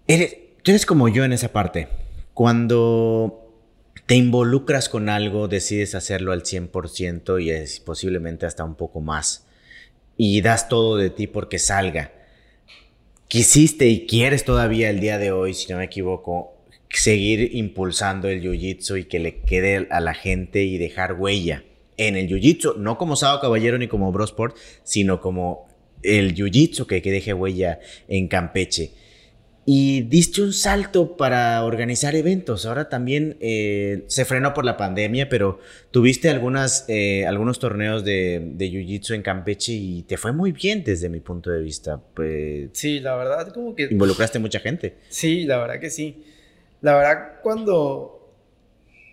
eres, 0.08 0.38
tú 0.62 0.72
eres 0.72 0.86
como 0.86 1.10
yo 1.10 1.24
en 1.24 1.34
esa 1.34 1.52
parte. 1.52 1.88
Cuando 2.34 3.46
te 4.06 4.16
involucras 4.16 4.88
con 4.88 5.10
algo, 5.10 5.48
decides 5.48 5.96
hacerlo 5.96 6.32
al 6.32 6.44
100% 6.44 7.42
y 7.44 7.50
es 7.50 7.80
posiblemente 7.80 8.46
hasta 8.46 8.64
un 8.64 8.76
poco 8.76 9.02
más. 9.02 9.48
Y 10.18 10.42
das 10.42 10.70
todo 10.70 10.98
de 10.98 11.10
ti 11.10 11.28
porque 11.28 11.58
salga. 11.58 12.12
Quisiste 13.28 13.88
y 13.88 14.06
quieres 14.06 14.46
todavía 14.46 14.90
el 14.92 15.00
día 15.00 15.18
de 15.18 15.32
hoy, 15.32 15.56
si 15.56 15.72
no 15.72 15.80
me 15.80 15.86
equivoco, 15.86 16.56
seguir 16.90 17.56
impulsando 17.56 18.30
el 18.30 18.42
jiu-jitsu 18.42 19.00
y 19.00 19.04
que 19.06 19.20
le 19.20 19.40
quede 19.42 19.88
a 19.90 20.00
la 20.00 20.14
gente 20.14 20.64
y 20.64 20.78
dejar 20.78 21.14
huella 21.14 21.64
en 21.98 22.16
el 22.16 22.28
jiu-jitsu, 22.28 22.78
no 22.78 22.98
como 22.98 23.16
Sado 23.16 23.40
Caballero 23.40 23.78
ni 23.78 23.88
como 23.88 24.12
Brosport, 24.12 24.56
sino 24.84 25.20
como 25.20 25.68
el 26.06 26.36
jiu-jitsu 26.36 26.86
que, 26.86 27.02
que 27.02 27.12
deje 27.12 27.34
huella 27.34 27.80
en 28.08 28.28
Campeche. 28.28 28.92
Y 29.68 30.04
diste 30.04 30.44
un 30.44 30.54
salto 30.54 31.18
para 31.18 31.64
organizar 31.64 32.16
eventos. 32.16 32.68
Ahora 32.68 32.88
también 32.88 33.36
eh, 33.40 34.04
se 34.06 34.24
frenó 34.24 34.54
por 34.54 34.64
la 34.64 34.78
pandemia, 34.78 35.28
pero 35.28 35.60
tuviste 35.90 36.30
algunas, 36.30 36.86
eh, 36.88 37.26
algunos 37.26 37.58
torneos 37.58 38.06
de, 38.06 38.52
de 38.54 38.70
Jiu-Jitsu 38.70 39.16
en 39.16 39.24
Campeche 39.24 39.74
y 39.74 40.04
te 40.04 40.18
fue 40.18 40.34
muy 40.34 40.52
bien 40.52 40.84
desde 40.84 41.10
mi 41.10 41.20
punto 41.20 41.50
de 41.50 41.64
vista. 41.64 42.00
Pues, 42.14 42.70
sí, 42.74 43.00
la 43.00 43.16
verdad, 43.16 43.52
como 43.52 43.74
que... 43.76 43.88
Involucraste 43.90 44.38
mucha 44.38 44.60
gente. 44.60 44.98
Sí, 45.10 45.46
la 45.46 45.58
verdad 45.58 45.80
que 45.80 45.90
sí. 45.90 46.24
La 46.82 46.96
verdad, 46.96 47.40
cuando 47.42 48.36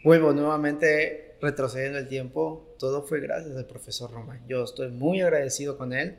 vuelvo 0.04 0.34
nuevamente 0.34 1.36
retrocediendo 1.40 1.98
el 1.98 2.08
tiempo, 2.08 2.76
todo 2.78 3.02
fue 3.02 3.20
gracias 3.20 3.56
al 3.56 3.64
profesor 3.64 4.10
Roma. 4.10 4.38
Yo 4.46 4.64
estoy 4.64 4.90
muy 4.90 5.22
agradecido 5.22 5.78
con 5.78 5.94
él, 5.94 6.16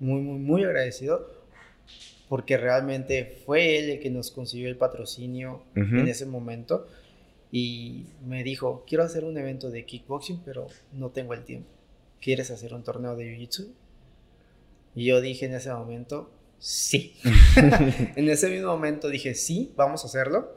muy, 0.00 0.20
muy, 0.20 0.38
muy 0.38 0.64
agradecido 0.64 1.40
porque 2.28 2.56
realmente 2.56 3.40
fue 3.44 3.78
él 3.78 3.90
el 3.90 4.00
que 4.00 4.10
nos 4.10 4.30
consiguió 4.30 4.68
el 4.68 4.76
patrocinio 4.76 5.64
en 5.74 6.06
ese 6.08 6.26
momento 6.26 6.86
y 7.52 8.06
me 8.24 8.44
dijo, 8.44 8.84
quiero 8.86 9.02
hacer 9.02 9.24
un 9.24 9.36
evento 9.36 9.70
de 9.70 9.84
kickboxing, 9.84 10.42
pero 10.44 10.68
no 10.92 11.10
tengo 11.10 11.34
el 11.34 11.44
tiempo. 11.44 11.68
¿Quieres 12.20 12.50
hacer 12.52 12.72
un 12.72 12.84
torneo 12.84 13.16
de 13.16 13.24
jiu-jitsu? 13.24 13.72
Y 14.94 15.06
yo 15.06 15.20
dije 15.20 15.46
en 15.46 15.54
ese 15.54 15.72
momento, 15.72 16.30
sí. 16.60 17.16
en 17.56 18.28
ese 18.28 18.48
mismo 18.48 18.68
momento 18.68 19.08
dije, 19.08 19.34
sí, 19.34 19.72
vamos 19.76 20.04
a 20.04 20.06
hacerlo. 20.06 20.56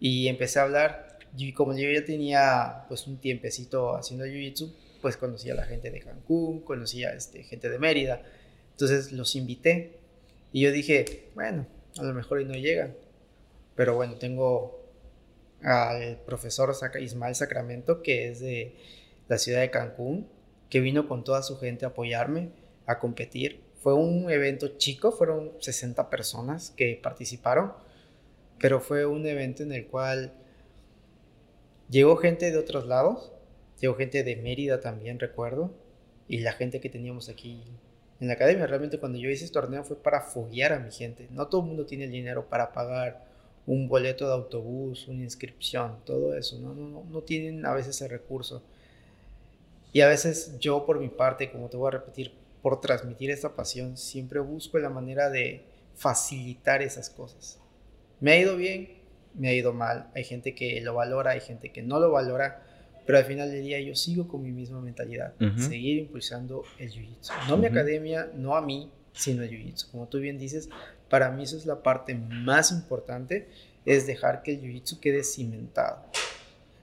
Y 0.00 0.26
empecé 0.26 0.58
a 0.58 0.62
hablar. 0.62 1.18
Y 1.36 1.52
como 1.52 1.76
yo 1.76 1.88
ya 1.88 2.04
tenía 2.04 2.84
pues 2.88 3.06
un 3.06 3.18
tiempecito 3.18 3.94
haciendo 3.96 4.26
jiu-jitsu, 4.26 4.72
pues 5.04 5.18
conocí 5.18 5.50
a 5.50 5.54
la 5.54 5.66
gente 5.66 5.90
de 5.90 6.00
Cancún, 6.00 6.62
conocí 6.62 7.04
a 7.04 7.12
este, 7.12 7.42
gente 7.42 7.68
de 7.68 7.78
Mérida. 7.78 8.22
Entonces 8.70 9.12
los 9.12 9.36
invité 9.36 9.98
y 10.50 10.62
yo 10.62 10.72
dije, 10.72 11.28
bueno, 11.34 11.66
a 11.98 12.04
lo 12.04 12.14
mejor 12.14 12.40
y 12.40 12.46
no 12.46 12.54
llegan. 12.54 12.96
Pero 13.76 13.96
bueno, 13.96 14.14
tengo 14.14 14.82
al 15.60 16.16
profesor 16.24 16.74
Ismael 16.98 17.34
Sacramento, 17.34 18.00
que 18.00 18.30
es 18.30 18.40
de 18.40 18.76
la 19.28 19.36
ciudad 19.36 19.60
de 19.60 19.70
Cancún, 19.70 20.26
que 20.70 20.80
vino 20.80 21.06
con 21.06 21.22
toda 21.22 21.42
su 21.42 21.58
gente 21.58 21.84
a 21.84 21.88
apoyarme, 21.88 22.48
a 22.86 22.98
competir. 22.98 23.62
Fue 23.82 23.92
un 23.92 24.30
evento 24.30 24.78
chico, 24.78 25.12
fueron 25.12 25.52
60 25.60 26.08
personas 26.08 26.70
que 26.70 26.98
participaron, 27.02 27.74
pero 28.58 28.80
fue 28.80 29.04
un 29.04 29.26
evento 29.26 29.64
en 29.64 29.72
el 29.72 29.86
cual 29.86 30.32
llegó 31.90 32.16
gente 32.16 32.50
de 32.50 32.56
otros 32.56 32.86
lados, 32.86 33.33
llegó 33.80 33.94
gente 33.94 34.22
de 34.22 34.36
Mérida 34.36 34.80
también, 34.80 35.18
recuerdo, 35.18 35.72
y 36.28 36.38
la 36.38 36.52
gente 36.52 36.80
que 36.80 36.88
teníamos 36.88 37.28
aquí 37.28 37.62
en 38.20 38.28
la 38.28 38.34
academia. 38.34 38.66
Realmente 38.66 38.98
cuando 38.98 39.18
yo 39.18 39.30
hice 39.30 39.44
este 39.44 39.54
torneo 39.54 39.84
fue 39.84 39.96
para 39.96 40.20
foguear 40.20 40.72
a 40.72 40.78
mi 40.78 40.90
gente. 40.90 41.28
No 41.30 41.48
todo 41.48 41.62
el 41.62 41.68
mundo 41.68 41.86
tiene 41.86 42.04
el 42.04 42.10
dinero 42.10 42.48
para 42.48 42.72
pagar 42.72 43.26
un 43.66 43.88
boleto 43.88 44.26
de 44.26 44.34
autobús, 44.34 45.08
una 45.08 45.22
inscripción, 45.22 45.98
todo 46.04 46.36
eso. 46.36 46.58
No, 46.58 46.74
no, 46.74 46.88
no, 46.88 47.04
no 47.04 47.20
tienen 47.22 47.64
a 47.66 47.74
veces 47.74 47.96
ese 47.96 48.08
recurso. 48.08 48.62
Y 49.92 50.00
a 50.00 50.08
veces 50.08 50.58
yo 50.58 50.84
por 50.84 50.98
mi 50.98 51.08
parte, 51.08 51.50
como 51.50 51.68
te 51.68 51.76
voy 51.76 51.88
a 51.88 51.92
repetir, 51.92 52.32
por 52.62 52.80
transmitir 52.80 53.30
esta 53.30 53.54
pasión, 53.54 53.96
siempre 53.96 54.40
busco 54.40 54.78
la 54.78 54.90
manera 54.90 55.30
de 55.30 55.62
facilitar 55.94 56.82
esas 56.82 57.10
cosas. 57.10 57.58
Me 58.20 58.32
ha 58.32 58.38
ido 58.38 58.56
bien, 58.56 58.88
me 59.34 59.48
ha 59.48 59.54
ido 59.54 59.72
mal. 59.72 60.10
Hay 60.14 60.24
gente 60.24 60.54
que 60.54 60.80
lo 60.80 60.94
valora, 60.94 61.32
hay 61.32 61.40
gente 61.40 61.72
que 61.72 61.82
no 61.82 62.00
lo 62.00 62.10
valora 62.10 62.62
pero 63.06 63.18
al 63.18 63.24
final 63.24 63.50
del 63.50 63.62
día 63.62 63.80
yo 63.80 63.94
sigo 63.94 64.28
con 64.28 64.42
mi 64.42 64.50
misma 64.50 64.80
mentalidad, 64.80 65.34
seguir 65.56 65.98
impulsando 65.98 66.64
el 66.78 66.90
jiu-jitsu. 66.90 67.32
No 67.48 67.56
mi 67.56 67.66
academia, 67.66 68.30
no 68.34 68.56
a 68.56 68.62
mí, 68.62 68.90
sino 69.12 69.42
el 69.42 69.50
jiu-jitsu. 69.50 69.90
Como 69.90 70.08
tú 70.08 70.18
bien 70.18 70.38
dices, 70.38 70.68
para 71.10 71.30
mí 71.30 71.42
eso 71.42 71.56
es 71.56 71.66
la 71.66 71.82
parte 71.82 72.14
más 72.14 72.72
importante, 72.72 73.48
es 73.84 74.06
dejar 74.06 74.42
que 74.42 74.52
el 74.52 74.62
jiu-jitsu 74.62 75.00
quede 75.00 75.22
cimentado. 75.22 76.02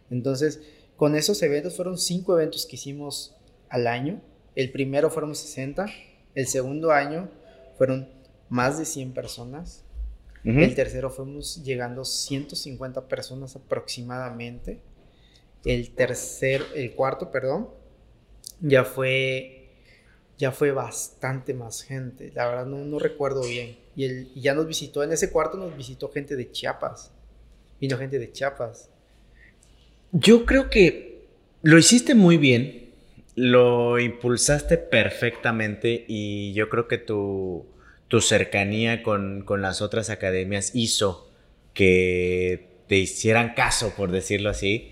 Entonces, 0.09 0.61
con 0.95 1.15
esos 1.15 1.41
eventos, 1.41 1.75
fueron 1.75 1.97
cinco 1.97 2.37
eventos 2.37 2.67
que 2.67 2.75
hicimos 2.75 3.35
al 3.69 3.87
año. 3.87 4.21
El 4.55 4.71
primero 4.71 5.09
fueron 5.09 5.33
60, 5.33 5.87
el 6.35 6.47
segundo 6.47 6.91
año 6.91 7.29
fueron 7.77 8.07
más 8.49 8.77
de 8.77 8.85
100 8.85 9.13
personas. 9.13 9.83
El 10.43 10.75
tercero 10.75 11.09
fuimos 11.09 11.63
llegando 11.63 12.01
a 12.01 12.05
150 12.05 13.07
personas 13.07 13.55
aproximadamente. 13.55 14.81
El 15.63 15.91
tercer, 15.91 16.63
el 16.75 16.93
cuarto, 16.93 17.31
perdón, 17.31 17.69
ya 18.61 18.83
fue, 18.83 19.69
ya 20.37 20.51
fue 20.51 20.71
bastante 20.71 21.53
más 21.53 21.83
gente. 21.83 22.31
La 22.33 22.47
verdad 22.47 22.65
no, 22.65 22.77
no 22.85 22.99
recuerdo 22.99 23.41
bien. 23.43 23.77
Y, 23.95 24.05
el, 24.05 24.33
ya 24.35 24.53
nos 24.53 24.67
visitó, 24.67 25.03
en 25.03 25.11
ese 25.11 25.31
cuarto 25.31 25.57
nos 25.57 25.75
visitó 25.75 26.09
gente 26.09 26.35
de 26.35 26.51
Chiapas. 26.51 27.11
Vino 27.79 27.97
gente 27.97 28.19
de 28.19 28.31
Chiapas. 28.31 28.89
Yo 30.11 30.45
creo 30.45 30.69
que 30.69 31.25
lo 31.61 31.77
hiciste 31.77 32.15
muy 32.15 32.37
bien, 32.37 32.89
lo 33.35 33.99
impulsaste 33.99 34.77
perfectamente 34.77 36.05
y 36.07 36.53
yo 36.53 36.69
creo 36.69 36.87
que 36.87 36.97
tu, 36.97 37.65
tu 38.07 38.19
cercanía 38.19 39.03
con, 39.03 39.43
con, 39.43 39.61
las 39.61 39.81
otras 39.81 40.09
academias 40.09 40.75
hizo 40.75 41.31
que 41.73 42.67
te 42.87 42.97
hicieran 42.97 43.53
caso, 43.53 43.93
por 43.95 44.11
decirlo 44.11 44.49
así, 44.49 44.90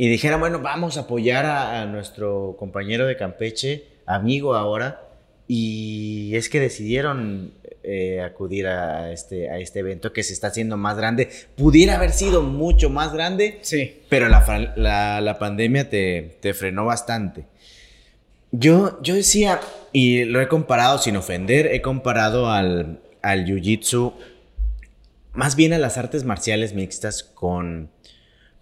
y 0.00 0.08
dijeran, 0.08 0.40
bueno, 0.40 0.60
vamos 0.60 0.96
a 0.96 1.00
apoyar 1.00 1.44
a, 1.44 1.84
nuestro 1.84 2.56
compañero 2.58 3.06
de 3.06 3.18
Campeche, 3.18 3.84
amigo 4.06 4.54
ahora, 4.54 5.02
y 5.46 6.34
es 6.34 6.48
que 6.48 6.58
decidieron 6.58 7.52
eh, 7.82 8.22
acudir 8.22 8.66
a 8.66 9.12
este, 9.12 9.50
a 9.50 9.58
este 9.58 9.80
evento 9.80 10.14
que 10.14 10.22
se 10.22 10.32
está 10.32 10.46
haciendo 10.46 10.78
más 10.78 10.96
grande. 10.96 11.28
Pudiera 11.54 11.96
haber 11.96 12.12
sido 12.12 12.40
mucho 12.40 12.88
más 12.88 13.12
grande, 13.12 13.58
sí. 13.60 14.00
pero 14.08 14.30
la, 14.30 14.72
la, 14.74 15.20
la 15.20 15.38
pandemia 15.38 15.90
te, 15.90 16.38
te, 16.40 16.54
frenó 16.54 16.86
bastante. 16.86 17.44
Yo, 18.52 19.02
yo 19.02 19.14
decía, 19.14 19.60
y 19.92 20.24
lo 20.24 20.40
he 20.40 20.48
comparado 20.48 20.96
sin 20.96 21.16
ofender, 21.16 21.66
he 21.66 21.82
comparado 21.82 22.50
al, 22.50 23.02
al 23.20 23.44
jiu-jitsu, 23.44 24.14
más 25.34 25.56
bien 25.56 25.74
a 25.74 25.78
las 25.78 25.98
artes 25.98 26.24
marciales 26.24 26.72
mixtas 26.72 27.22
con, 27.22 27.90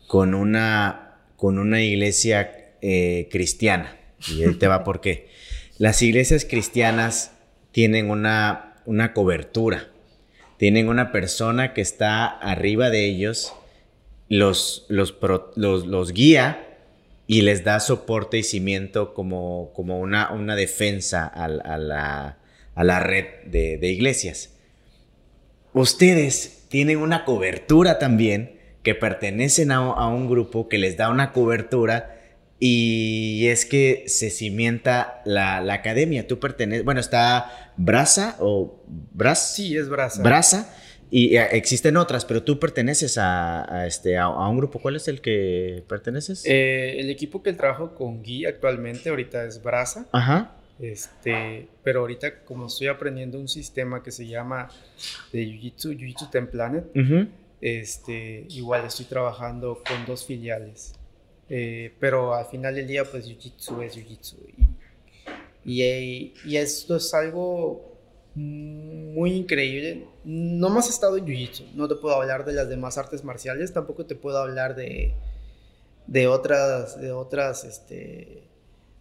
con 0.09 0.35
una 0.35 1.08
con 1.39 1.61
una 1.61 1.81
iglesia 1.81 2.75
eh, 2.83 3.29
cristiana. 3.31 3.97
Y 4.29 4.43
ahí 4.43 4.55
te 4.55 4.67
va 4.67 4.83
por 4.85 5.01
qué. 5.01 5.29
Las 5.79 6.03
iglesias 6.03 6.45
cristianas 6.45 7.31
tienen 7.71 8.11
una, 8.11 8.75
una 8.87 9.13
cobertura, 9.13 9.89
tienen 10.57 10.89
una 10.89 11.13
persona 11.13 11.75
que 11.75 11.81
está 11.81 12.27
arriba 12.27 12.91
de 12.91 13.05
ellos, 13.05 13.55
los, 14.29 14.85
los, 14.89 15.15
los, 15.55 16.13
guía 16.13 16.77
y 17.29 17.43
les 17.43 17.63
da 17.63 17.79
soporte 17.79 18.39
y 18.39 18.43
cimiento 18.43 19.15
como, 19.15 19.71
como 19.75 20.01
una, 20.01 20.33
una 20.33 20.57
defensa 20.57 21.25
a, 21.25 21.47
la, 21.47 22.39
a 22.75 22.85
la, 22.85 22.99
red 22.99 23.27
de, 23.47 23.79
de 23.79 23.89
iglesias. 23.91 24.55
Ustedes 25.73 26.65
tienen 26.69 26.99
una 26.99 27.25
cobertura 27.25 28.01
también 28.01 28.58
que 28.89 28.95
pertenecen 28.95 29.71
a, 29.71 30.09
un 30.09 30.31
grupo 30.31 30.67
que 30.67 30.79
les 30.79 30.97
da 30.97 31.11
una 31.11 31.35
cobertura 31.35 32.17
y 32.59 33.47
es 33.49 33.67
que 33.67 34.05
se 34.07 34.31
cimienta 34.31 35.21
la, 35.27 35.59
academia. 35.75 36.27
Tú 36.27 36.41
perteneces, 36.41 36.87
bueno, 36.87 36.99
está 36.99 37.75
Brasa 37.77 38.37
o 38.41 38.83
Bras. 38.87 39.57
Sí, 39.57 39.77
es 39.77 39.91
Brasa. 39.91 40.23
Brasa. 40.23 40.75
Y 41.11 41.37
eh, 41.37 41.49
existen 41.53 41.99
otras, 41.99 42.25
pero 42.25 42.43
tú 42.45 42.59
perteneces 42.59 43.19
a, 43.19 43.85
este, 43.87 44.17
a, 44.17 44.31
un 44.31 44.57
grupo. 44.57 44.79
¿Cuál 44.79 44.97
es 44.97 45.07
el 45.07 45.21
que 45.21 45.85
perteneces? 45.87 46.47
Eh, 46.47 46.99
el 46.99 47.11
equipo 47.11 47.43
que 47.43 47.53
trabajo 47.53 47.95
con 47.95 48.23
Gui 48.23 48.47
actualmente 48.47 49.11
ahorita 49.11 49.45
es 49.45 49.63
Brasa. 49.63 50.07
Ajá. 50.13 50.55
Este, 50.81 51.69
pero 51.85 52.01
ahorita 52.01 52.41
como 52.45 52.69
estoy 52.69 52.87
aprendiendo 52.87 53.39
un 53.39 53.49
sistema 53.49 54.03
que 54.03 54.13
se 54.13 54.27
llama 54.27 54.71
de 55.31 55.45
Jiu-Jitsu, 55.45 55.95
Jiu-Jitsu 55.95 56.31
Templanet, 56.31 56.87
este, 57.61 58.47
igual 58.51 58.85
estoy 58.87 59.07
trabajando 59.07 59.83
con 59.87 60.07
dos 60.07 60.25
filiales. 60.25 60.95
Eh, 61.49 61.95
pero 61.99 62.35
al 62.35 62.47
final 62.47 62.75
del 62.75 62.87
día, 62.87 63.05
pues 63.05 63.27
Jiu-Jitsu 63.27 63.83
es 63.83 63.97
Jiu-Jitsu. 63.97 64.37
Y, 65.65 66.33
y, 66.45 66.57
esto 66.57 66.97
es 66.97 67.13
algo 67.15 67.97
muy 68.35 69.33
increíble. 69.33 70.07
No 70.25 70.69
más 70.71 70.87
he 70.87 70.91
estado 70.91 71.17
en 71.17 71.27
Jiu-Jitsu. 71.27 71.73
No 71.75 71.89
te 71.89 71.97
puedo 71.97 72.15
hablar 72.15 72.45
de 72.45 72.53
las 72.53 72.69
demás 72.69 72.99
artes 72.99 73.25
marciales. 73.25 73.73
Tampoco 73.73 74.07
te 74.07 74.15
puedo 74.15 74.39
hablar 74.39 74.77
de, 74.77 75.15
de 76.07 76.27
otras, 76.27 77.01
de 77.01 77.13
otras, 77.13 77.65
este, 77.65 78.45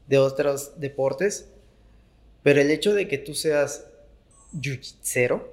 de 0.07 0.17
otros 0.17 0.79
deportes. 0.79 1.49
Pero 2.43 2.61
el 2.61 2.71
hecho 2.71 2.93
de 2.93 3.07
que 3.07 3.17
tú 3.17 3.33
seas 3.33 3.85
jiu-jitsero 4.53 5.43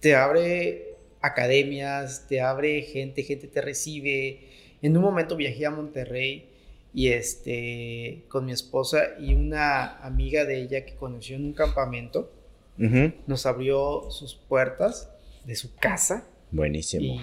te 0.00 0.14
abre 0.16 0.93
academias, 1.24 2.26
te 2.28 2.40
abre 2.40 2.82
gente, 2.82 3.22
gente 3.22 3.48
te 3.48 3.60
recibe. 3.60 4.40
En 4.82 4.96
un 4.96 5.02
momento 5.02 5.36
viajé 5.36 5.66
a 5.66 5.70
Monterrey 5.70 6.48
y 6.92 7.08
este, 7.08 8.24
con 8.28 8.44
mi 8.44 8.52
esposa 8.52 9.18
y 9.18 9.34
una 9.34 9.98
amiga 10.04 10.44
de 10.44 10.60
ella 10.60 10.84
que 10.84 10.94
conoció 10.94 11.36
en 11.36 11.46
un 11.46 11.52
campamento, 11.52 12.30
nos 13.26 13.46
abrió 13.46 14.10
sus 14.10 14.34
puertas 14.34 15.10
de 15.44 15.54
su 15.54 15.74
casa. 15.76 16.26
Buenísimo. 16.50 17.20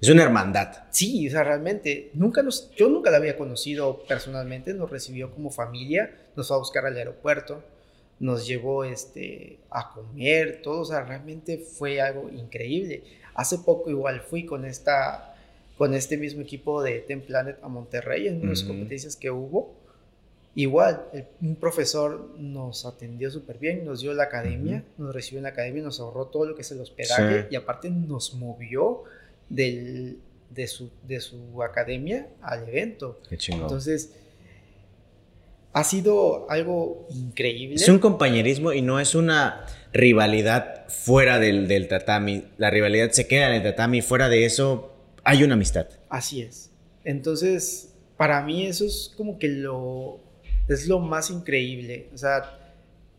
es 0.00 0.08
una 0.08 0.22
hermandad. 0.22 0.84
Sí, 0.90 1.28
o 1.28 1.30
sea, 1.30 1.44
realmente, 1.44 2.10
nunca 2.14 2.42
nos, 2.42 2.70
yo 2.74 2.88
nunca 2.88 3.10
la 3.10 3.18
había 3.18 3.36
conocido 3.36 4.02
personalmente, 4.08 4.74
nos 4.74 4.90
recibió 4.90 5.30
como 5.30 5.50
familia, 5.50 6.14
nos 6.34 6.48
fue 6.48 6.56
a 6.56 6.58
buscar 6.58 6.86
al 6.86 6.96
aeropuerto, 6.96 7.62
nos 8.20 8.46
llevó 8.46 8.84
este, 8.84 9.58
a 9.70 9.92
comer, 9.92 10.60
todo, 10.62 10.82
o 10.82 10.84
sea, 10.84 11.02
realmente 11.02 11.58
fue 11.58 12.00
algo 12.00 12.28
increíble. 12.30 13.02
Hace 13.40 13.56
poco 13.56 13.88
igual 13.88 14.20
fui 14.20 14.44
con 14.44 14.66
esta 14.66 15.34
con 15.78 15.94
este 15.94 16.18
mismo 16.18 16.42
equipo 16.42 16.82
de 16.82 16.98
Ten 16.98 17.22
Planet 17.22 17.56
a 17.62 17.68
Monterrey 17.68 18.28
en 18.28 18.42
unas 18.42 18.62
competencias 18.64 19.16
que 19.16 19.30
hubo. 19.30 19.72
Igual, 20.54 21.06
un 21.40 21.56
profesor 21.56 22.34
nos 22.38 22.84
atendió 22.84 23.30
súper 23.30 23.56
bien, 23.56 23.86
nos 23.86 24.02
dio 24.02 24.12
la 24.12 24.24
academia, 24.24 24.84
nos 24.98 25.14
recibió 25.14 25.38
en 25.38 25.44
la 25.44 25.48
academia, 25.48 25.82
nos 25.82 25.98
ahorró 25.98 26.26
todo 26.26 26.44
lo 26.44 26.54
que 26.54 26.60
es 26.60 26.70
el 26.70 26.80
hospedaje 26.80 27.46
y 27.50 27.56
aparte 27.56 27.88
nos 27.88 28.34
movió 28.34 29.04
del, 29.48 30.18
de, 30.50 30.66
su, 30.66 30.90
de 31.08 31.20
su 31.20 31.62
academia 31.62 32.28
al 32.42 32.68
evento. 32.68 33.18
Qué 33.26 33.38
chingón. 33.38 33.62
Entonces, 33.62 34.12
ha 35.72 35.84
sido 35.84 36.50
algo 36.50 37.06
increíble. 37.10 37.76
Es 37.76 37.88
un 37.88 37.98
compañerismo 37.98 38.72
y 38.72 38.82
no 38.82 38.98
es 38.98 39.14
una 39.14 39.66
rivalidad 39.92 40.88
fuera 40.88 41.38
del, 41.38 41.68
del 41.68 41.88
tatami. 41.88 42.44
La 42.58 42.70
rivalidad 42.70 43.10
se 43.10 43.26
queda 43.26 43.48
en 43.48 43.54
el 43.54 43.62
tatami. 43.62 44.02
Fuera 44.02 44.28
de 44.28 44.44
eso, 44.44 44.92
hay 45.24 45.44
una 45.44 45.54
amistad. 45.54 45.86
Así 46.08 46.42
es. 46.42 46.70
Entonces, 47.04 47.94
para 48.16 48.42
mí 48.42 48.66
eso 48.66 48.84
es 48.84 49.12
como 49.16 49.38
que 49.38 49.48
lo, 49.48 50.20
es 50.68 50.88
lo 50.88 50.98
más 50.98 51.30
increíble. 51.30 52.08
O 52.12 52.18
sea, 52.18 52.58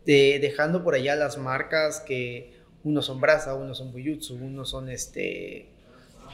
de, 0.04 0.38
dejando 0.40 0.84
por 0.84 0.94
allá 0.94 1.16
las 1.16 1.38
marcas 1.38 2.00
que 2.00 2.52
unos 2.84 3.06
son 3.06 3.20
Brasa, 3.20 3.54
unos 3.54 3.78
son 3.78 3.92
Buyutsu, 3.92 4.34
unos 4.34 4.70
son 4.70 4.88
este 4.90 5.68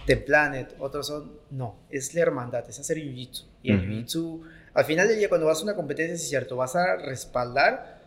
The 0.07 0.17
Planet, 0.17 0.75
otros 0.79 1.07
son... 1.07 1.33
No, 1.51 1.77
es 1.91 2.15
la 2.15 2.23
hermandad, 2.23 2.69
es 2.69 2.79
hacer 2.79 2.97
Jiu-Jitsu. 2.99 3.45
Y 3.63 3.73
el 3.73 3.83
Jiu-Jitsu, 3.83 4.41
al 4.79 4.85
final 4.85 5.09
del 5.09 5.19
día 5.19 5.29
cuando 5.29 5.49
vas 5.49 5.59
a 5.59 5.65
una 5.65 5.75
competencia, 5.75 6.15
es 6.15 6.29
cierto, 6.29 6.55
vas 6.55 6.77
a 6.77 6.95
respaldar 6.95 7.99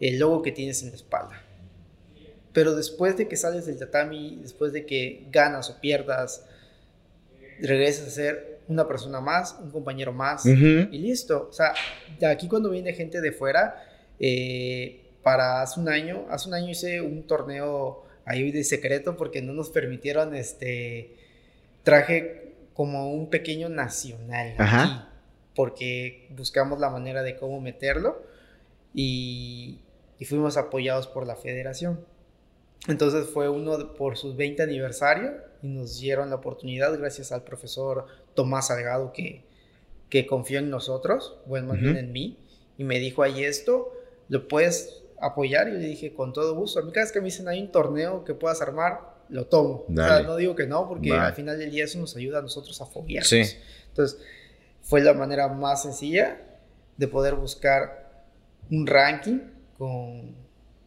el 0.00 0.18
logo 0.18 0.42
que 0.42 0.50
tienes 0.50 0.82
en 0.82 0.90
la 0.90 0.96
espalda. 0.96 1.40
Pero 2.52 2.74
después 2.74 3.16
de 3.16 3.28
que 3.28 3.36
sales 3.36 3.66
del 3.66 3.78
tatami, 3.78 4.40
después 4.42 4.72
de 4.72 4.84
que 4.86 5.28
ganas 5.30 5.70
o 5.70 5.80
pierdas, 5.80 6.44
regresas 7.60 8.08
a 8.08 8.10
ser 8.10 8.58
una 8.66 8.88
persona 8.88 9.20
más, 9.20 9.56
un 9.62 9.70
compañero 9.70 10.12
más 10.12 10.44
y 10.44 10.98
listo. 10.98 11.46
O 11.48 11.52
sea, 11.52 11.74
aquí 12.28 12.48
cuando 12.48 12.70
viene 12.70 12.92
gente 12.92 13.20
de 13.20 13.30
fuera, 13.30 13.84
eh, 14.18 15.04
para 15.22 15.62
hace 15.62 15.78
un 15.78 15.88
año, 15.88 16.26
hace 16.28 16.48
un 16.48 16.54
año 16.54 16.70
hice 16.70 17.00
un 17.00 17.24
torneo 17.24 18.04
ahí 18.24 18.50
de 18.50 18.64
secreto 18.64 19.16
porque 19.16 19.42
no 19.42 19.52
nos 19.52 19.70
permitieron, 19.70 20.34
este, 20.34 21.14
traje 21.84 22.54
como 22.74 23.12
un 23.12 23.30
pequeño 23.30 23.68
nacional 23.68 24.54
aquí, 24.58 24.90
porque 25.56 26.28
buscamos 26.36 26.78
la 26.78 26.90
manera 26.90 27.22
de 27.22 27.36
cómo 27.36 27.60
meterlo 27.60 28.22
y, 28.94 29.80
y 30.18 30.24
fuimos 30.26 30.56
apoyados 30.56 31.08
por 31.08 31.26
la 31.26 31.34
federación. 31.34 32.04
Entonces 32.86 33.26
fue 33.26 33.48
uno 33.48 33.94
por 33.94 34.16
sus 34.16 34.36
20 34.36 34.62
aniversario 34.62 35.32
y 35.62 35.68
nos 35.68 35.98
dieron 35.98 36.30
la 36.30 36.36
oportunidad 36.36 36.96
gracias 36.98 37.32
al 37.32 37.42
profesor 37.42 38.06
Tomás 38.34 38.68
Salgado 38.68 39.12
que, 39.12 39.44
que 40.08 40.26
confió 40.26 40.58
en 40.58 40.70
nosotros, 40.70 41.36
bueno, 41.46 41.68
más 41.68 41.80
bien 41.80 41.96
en 41.96 42.12
mí, 42.12 42.38
y 42.78 42.84
me 42.84 42.98
dijo 42.98 43.22
ahí 43.22 43.42
esto, 43.42 43.92
lo 44.28 44.46
puedes 44.46 45.02
apoyar 45.20 45.68
y 45.68 45.72
le 45.72 45.78
dije 45.78 46.12
con 46.12 46.32
todo 46.32 46.54
gusto. 46.54 46.78
A 46.78 46.82
mí 46.82 46.92
cada 46.92 47.06
vez 47.06 47.12
que 47.12 47.20
me 47.20 47.26
dicen 47.26 47.48
hay 47.48 47.60
un 47.60 47.72
torneo 47.72 48.24
que 48.24 48.34
puedas 48.34 48.60
armar, 48.60 49.16
lo 49.28 49.46
tomo. 49.46 49.84
O 49.88 49.94
sea, 49.94 50.22
no 50.22 50.36
digo 50.36 50.54
que 50.54 50.66
no, 50.66 50.88
porque 50.88 51.12
al 51.12 51.34
final 51.34 51.58
del 51.58 51.70
día 51.70 51.84
eso 51.84 51.98
nos 51.98 52.14
ayuda 52.16 52.38
a 52.38 52.42
nosotros 52.42 52.80
a 52.80 52.86
foguearnos. 52.86 53.28
Sí. 53.28 53.56
Entonces, 53.88 54.20
fue 54.86 55.02
la 55.02 55.14
manera 55.14 55.48
más 55.48 55.82
sencilla 55.82 56.38
de 56.96 57.08
poder 57.08 57.34
buscar 57.34 58.24
un 58.70 58.86
ranking 58.86 59.40
con, 59.76 60.34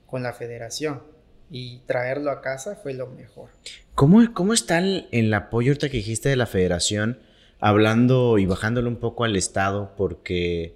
con 0.05 0.23
la 0.23 0.33
federación 0.33 1.01
y 1.51 1.79
traerlo 1.85 2.31
a 2.31 2.41
casa 2.41 2.75
fue 2.75 2.93
lo 2.93 3.07
mejor. 3.07 3.49
¿Cómo, 3.95 4.33
cómo 4.33 4.53
está 4.53 4.79
el, 4.79 5.33
apoyo 5.33 5.71
ahorita 5.71 5.89
que 5.89 5.97
dijiste 5.97 6.29
de 6.29 6.37
la 6.37 6.45
federación, 6.45 7.19
hablando 7.59 8.37
y 8.37 8.45
bajándolo 8.45 8.87
un 8.87 8.97
poco 8.97 9.25
al 9.25 9.35
Estado? 9.35 9.93
Porque 9.97 10.75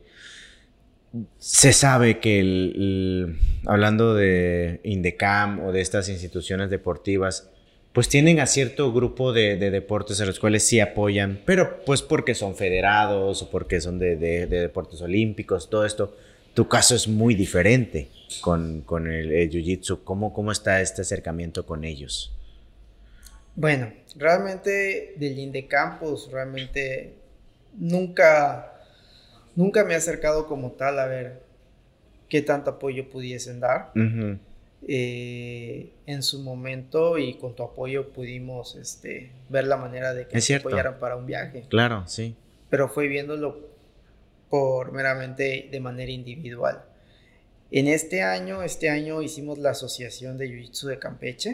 se 1.37 1.71
sabe 1.71 2.19
que 2.19 2.41
el, 2.41 3.39
hablando 3.65 4.15
de 4.15 4.81
Indecam 4.83 5.65
o 5.65 5.71
de 5.71 5.79
estas 5.79 6.09
instituciones 6.09 6.69
deportivas, 6.69 7.49
pues 7.93 8.09
tienen 8.09 8.39
a 8.39 8.47
cierto 8.47 8.91
grupo 8.91 9.31
de, 9.33 9.57
deportes 9.57 10.19
a 10.19 10.25
los 10.25 10.39
cuales 10.39 10.63
sí 10.67 10.79
apoyan, 10.79 11.39
pero 11.45 11.83
pues 11.85 12.01
porque 12.01 12.35
son 12.35 12.55
federados 12.55 13.43
o 13.43 13.49
porque 13.49 13.79
son 13.79 13.99
de, 13.99 14.15
de 14.15 14.47
deportes 14.47 15.01
olímpicos, 15.01 15.69
todo 15.69 15.85
esto. 15.85 16.15
Tu 16.53 16.67
caso 16.67 16.93
es 16.95 17.07
muy 17.07 17.33
diferente 17.33 18.09
con, 18.41 18.81
con 18.81 19.11
el, 19.11 19.49
Jiu-Jitsu. 19.49 20.03
¿Cómo, 20.03 20.33
¿Cómo 20.33 20.51
está 20.51 20.81
este 20.81 21.01
acercamiento 21.01 21.65
con 21.65 21.83
ellos? 21.83 22.31
Bueno, 23.55 23.91
realmente 24.15 25.13
del 25.17 25.39
Indecampus, 25.39 26.31
realmente 26.31 27.13
nunca, 27.77 28.73
nunca 29.55 29.83
me 29.83 29.93
he 29.93 29.97
acercado 29.97 30.47
como 30.47 30.71
tal 30.71 30.99
a 30.99 31.07
ver 31.07 31.41
qué 32.29 32.41
tanto 32.41 32.71
apoyo 32.71 33.09
pudiesen 33.09 33.59
dar. 33.59 33.91
Eh, 34.85 35.93
en 36.05 36.23
su 36.23 36.39
momento 36.41 37.17
y 37.17 37.35
con 37.35 37.55
tu 37.55 37.63
apoyo 37.63 38.09
pudimos 38.09 38.75
este, 38.75 39.31
ver 39.47 39.65
la 39.65 39.77
manera 39.77 40.13
de 40.13 40.27
que 40.27 40.41
se 40.41 40.55
apoyaran 40.55 40.99
para 40.99 41.15
un 41.15 41.25
viaje. 41.25 41.65
Claro, 41.69 42.03
sí. 42.07 42.35
Pero 42.69 42.89
fue 42.89 43.07
viéndolo 43.07 43.69
por 44.49 44.91
meramente 44.91 45.69
de 45.71 45.79
manera 45.79 46.11
individual. 46.11 46.83
En 47.71 47.87
este 47.87 48.21
año, 48.21 48.61
este 48.61 48.89
año 48.89 49.21
hicimos 49.21 49.57
la 49.57 49.71
Asociación 49.71 50.37
de 50.37 50.47
Jiu-Jitsu 50.47 50.87
de 50.87 50.99
Campeche, 50.99 51.53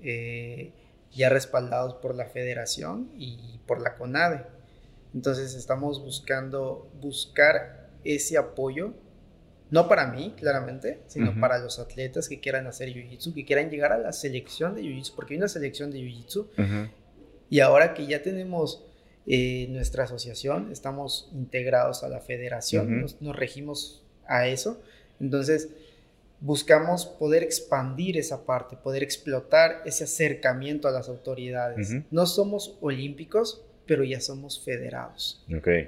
eh, 0.00 0.72
ya 1.12 1.28
respaldados 1.28 1.94
por 1.94 2.14
la 2.14 2.26
Federación 2.26 3.10
y 3.18 3.60
por 3.66 3.82
la 3.82 3.96
CONADE. 3.96 4.46
Entonces 5.14 5.54
estamos 5.54 6.02
buscando 6.02 6.88
buscar 7.00 7.90
ese 8.04 8.38
apoyo, 8.38 8.94
no 9.70 9.88
para 9.88 10.06
mí, 10.06 10.34
claramente, 10.36 11.00
sino 11.06 11.38
para 11.40 11.58
los 11.58 11.78
atletas 11.78 12.28
que 12.28 12.40
quieran 12.40 12.66
hacer 12.66 12.88
Jiu-Jitsu, 12.88 13.34
que 13.34 13.44
quieran 13.44 13.70
llegar 13.70 13.92
a 13.92 13.98
la 13.98 14.12
selección 14.12 14.74
de 14.74 14.82
Jiu-Jitsu, 14.82 15.14
porque 15.14 15.34
hay 15.34 15.38
una 15.38 15.48
selección 15.48 15.90
de 15.90 15.98
Jiu-Jitsu. 15.98 16.90
Y 17.50 17.60
ahora 17.60 17.94
que 17.94 18.06
ya 18.06 18.22
tenemos 18.22 18.84
eh, 19.26 19.66
nuestra 19.70 20.04
asociación, 20.04 20.70
estamos 20.72 21.30
integrados 21.32 22.02
a 22.02 22.08
la 22.08 22.20
federación, 22.20 23.06
nos 23.20 23.36
regimos 23.36 24.02
a 24.26 24.46
eso 24.46 24.80
entonces, 25.20 25.68
buscamos 26.40 27.06
poder 27.06 27.42
expandir 27.42 28.16
esa 28.16 28.44
parte, 28.44 28.76
poder 28.76 29.02
explotar 29.02 29.82
ese 29.84 30.04
acercamiento 30.04 30.88
a 30.88 30.90
las 30.90 31.08
autoridades. 31.08 31.90
No 32.10 32.26
somos 32.26 32.76
olímpicos, 32.80 33.62
pero 33.86 34.04
ya 34.04 34.20
somos 34.20 34.62
federados. 34.64 35.44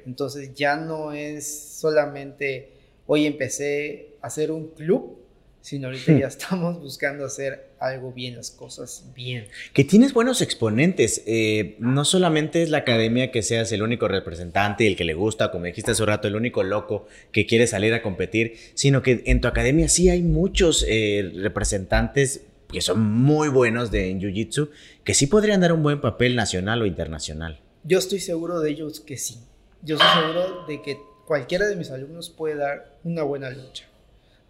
Entonces 0.06 0.54
ya 0.54 0.76
no 0.76 1.12
es 1.12 1.46
solamente, 1.46 2.72
hoy 3.12 3.26
empecé 3.26 4.14
a 4.22 4.28
hacer 4.28 4.52
un 4.52 4.68
club, 4.68 5.18
sino 5.60 5.88
ahorita 5.88 6.16
ya 6.16 6.28
estamos 6.28 6.78
buscando 6.80 7.24
hacer 7.24 7.70
algo 7.80 8.12
bien, 8.12 8.36
las 8.36 8.52
cosas 8.52 9.10
bien. 9.16 9.46
Que 9.72 9.82
tienes 9.82 10.12
buenos 10.12 10.40
exponentes. 10.40 11.24
Eh, 11.26 11.74
no 11.80 12.04
solamente 12.04 12.62
es 12.62 12.70
la 12.70 12.78
academia 12.78 13.32
que 13.32 13.42
seas 13.42 13.72
el 13.72 13.82
único 13.82 14.06
representante 14.06 14.84
y 14.84 14.86
el 14.86 14.96
que 14.96 15.02
le 15.02 15.14
gusta, 15.14 15.50
como 15.50 15.64
dijiste 15.64 15.90
hace 15.90 16.04
un 16.04 16.06
rato, 16.06 16.28
el 16.28 16.36
único 16.36 16.62
loco 16.62 17.08
que 17.32 17.46
quiere 17.46 17.66
salir 17.66 17.92
a 17.94 18.02
competir, 18.02 18.54
sino 18.74 19.02
que 19.02 19.24
en 19.26 19.40
tu 19.40 19.48
academia 19.48 19.88
sí 19.88 20.08
hay 20.08 20.22
muchos 20.22 20.84
eh, 20.86 21.32
representantes 21.34 22.42
que 22.72 22.80
son 22.80 23.00
muy 23.00 23.48
buenos 23.48 23.90
de 23.90 24.14
Jiu-Jitsu, 24.14 24.70
que 25.02 25.14
sí 25.14 25.26
podrían 25.26 25.60
dar 25.60 25.72
un 25.72 25.82
buen 25.82 26.00
papel 26.00 26.36
nacional 26.36 26.80
o 26.82 26.86
internacional. 26.86 27.58
Yo 27.82 27.98
estoy 27.98 28.20
seguro 28.20 28.60
de 28.60 28.70
ellos 28.70 29.00
que 29.00 29.16
sí. 29.16 29.40
Yo 29.82 29.96
estoy 29.96 30.22
seguro 30.22 30.66
de 30.68 30.80
que 30.80 31.09
cualquiera 31.30 31.68
de 31.68 31.76
mis 31.76 31.92
alumnos 31.92 32.28
puede 32.28 32.56
dar 32.56 32.98
una 33.04 33.22
buena 33.22 33.50
lucha. 33.50 33.84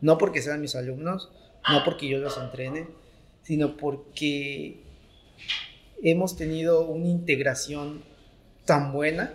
No 0.00 0.16
porque 0.16 0.40
sean 0.40 0.62
mis 0.62 0.74
alumnos, 0.74 1.28
no 1.68 1.84
porque 1.84 2.08
yo 2.08 2.16
los 2.16 2.38
entrene, 2.38 2.86
sino 3.42 3.76
porque 3.76 4.80
hemos 6.02 6.38
tenido 6.38 6.88
una 6.88 7.06
integración 7.06 8.02
tan 8.64 8.94
buena 8.94 9.34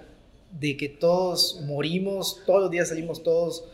de 0.59 0.75
que 0.75 0.89
todos 0.89 1.61
morimos, 1.67 2.41
todos 2.47 2.61
los 2.61 2.71
días 2.71 2.89
salimos 2.89 3.21
todos 3.21 3.65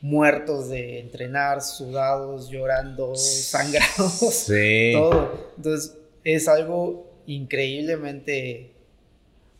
muertos 0.00 0.68
de 0.68 0.98
entrenar, 0.98 1.62
sudados, 1.62 2.50
llorando, 2.50 3.14
sangrados, 3.14 4.48
todo. 4.92 5.52
Entonces 5.56 5.96
es 6.24 6.48
algo 6.48 7.06
increíblemente 7.28 8.72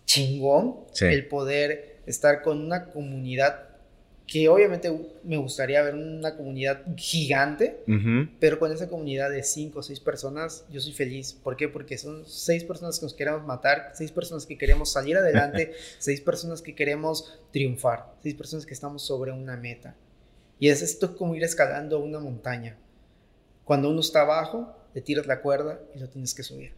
chingón 0.04 0.78
el 1.00 1.28
poder 1.28 1.95
estar 2.06 2.42
con 2.42 2.60
una 2.60 2.86
comunidad 2.86 3.66
que 4.26 4.48
obviamente 4.48 4.92
me 5.22 5.36
gustaría 5.36 5.82
ver 5.82 5.94
una 5.94 6.36
comunidad 6.36 6.82
gigante, 6.96 7.84
pero 8.40 8.58
con 8.58 8.72
esa 8.72 8.88
comunidad 8.88 9.30
de 9.30 9.44
cinco 9.44 9.78
o 9.78 9.82
seis 9.82 10.00
personas, 10.00 10.64
yo 10.68 10.80
soy 10.80 10.92
feliz. 10.92 11.32
¿Por 11.32 11.56
qué? 11.56 11.68
Porque 11.68 11.96
son 11.96 12.26
seis 12.26 12.64
personas 12.64 12.98
que 12.98 13.06
nos 13.06 13.14
queremos 13.14 13.44
matar, 13.44 13.92
seis 13.94 14.10
personas 14.10 14.44
que 14.44 14.58
queremos 14.58 14.90
salir 14.90 15.16
adelante, 15.16 15.74
seis 15.98 16.20
personas 16.20 16.60
que 16.60 16.74
queremos 16.74 17.38
triunfar, 17.52 18.14
seis 18.20 18.34
personas 18.34 18.66
que 18.66 18.74
estamos 18.74 19.02
sobre 19.02 19.30
una 19.30 19.56
meta. 19.56 19.94
Y 20.58 20.70
es 20.70 20.82
esto 20.82 21.16
como 21.16 21.36
ir 21.36 21.44
escalando 21.44 22.00
una 22.00 22.18
montaña. 22.18 22.76
Cuando 23.64 23.90
uno 23.90 24.00
está 24.00 24.22
abajo, 24.22 24.76
le 24.92 25.02
tiras 25.02 25.26
la 25.26 25.40
cuerda 25.40 25.80
y 25.94 26.00
lo 26.00 26.08
tienes 26.08 26.34
que 26.34 26.42
subir. 26.42 26.72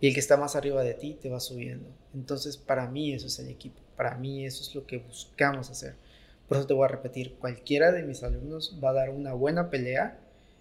Y 0.00 0.08
el 0.08 0.14
que 0.14 0.20
está 0.20 0.36
más 0.36 0.56
arriba 0.56 0.82
de 0.82 0.94
ti 0.94 1.16
te 1.20 1.30
va 1.30 1.40
subiendo. 1.40 1.88
Entonces, 2.14 2.56
para 2.58 2.86
mí 2.88 3.14
eso 3.14 3.28
es 3.28 3.38
el 3.38 3.48
equipo. 3.48 3.80
Para 3.98 4.16
mí 4.16 4.46
eso 4.46 4.62
es 4.62 4.74
lo 4.74 4.86
que 4.86 4.96
buscamos 4.96 5.68
hacer 5.68 5.94
por 6.48 6.56
eso 6.56 6.66
te 6.66 6.74
voy 6.74 6.86
a 6.86 6.88
repetir, 6.88 7.34
cualquiera 7.38 7.92
de 7.92 8.02
mis 8.02 8.22
alumnos 8.22 8.78
va 8.82 8.90
a 8.90 8.94
dar 8.94 9.10
una 9.10 9.34
buena 9.34 9.68
pelea. 9.68 10.18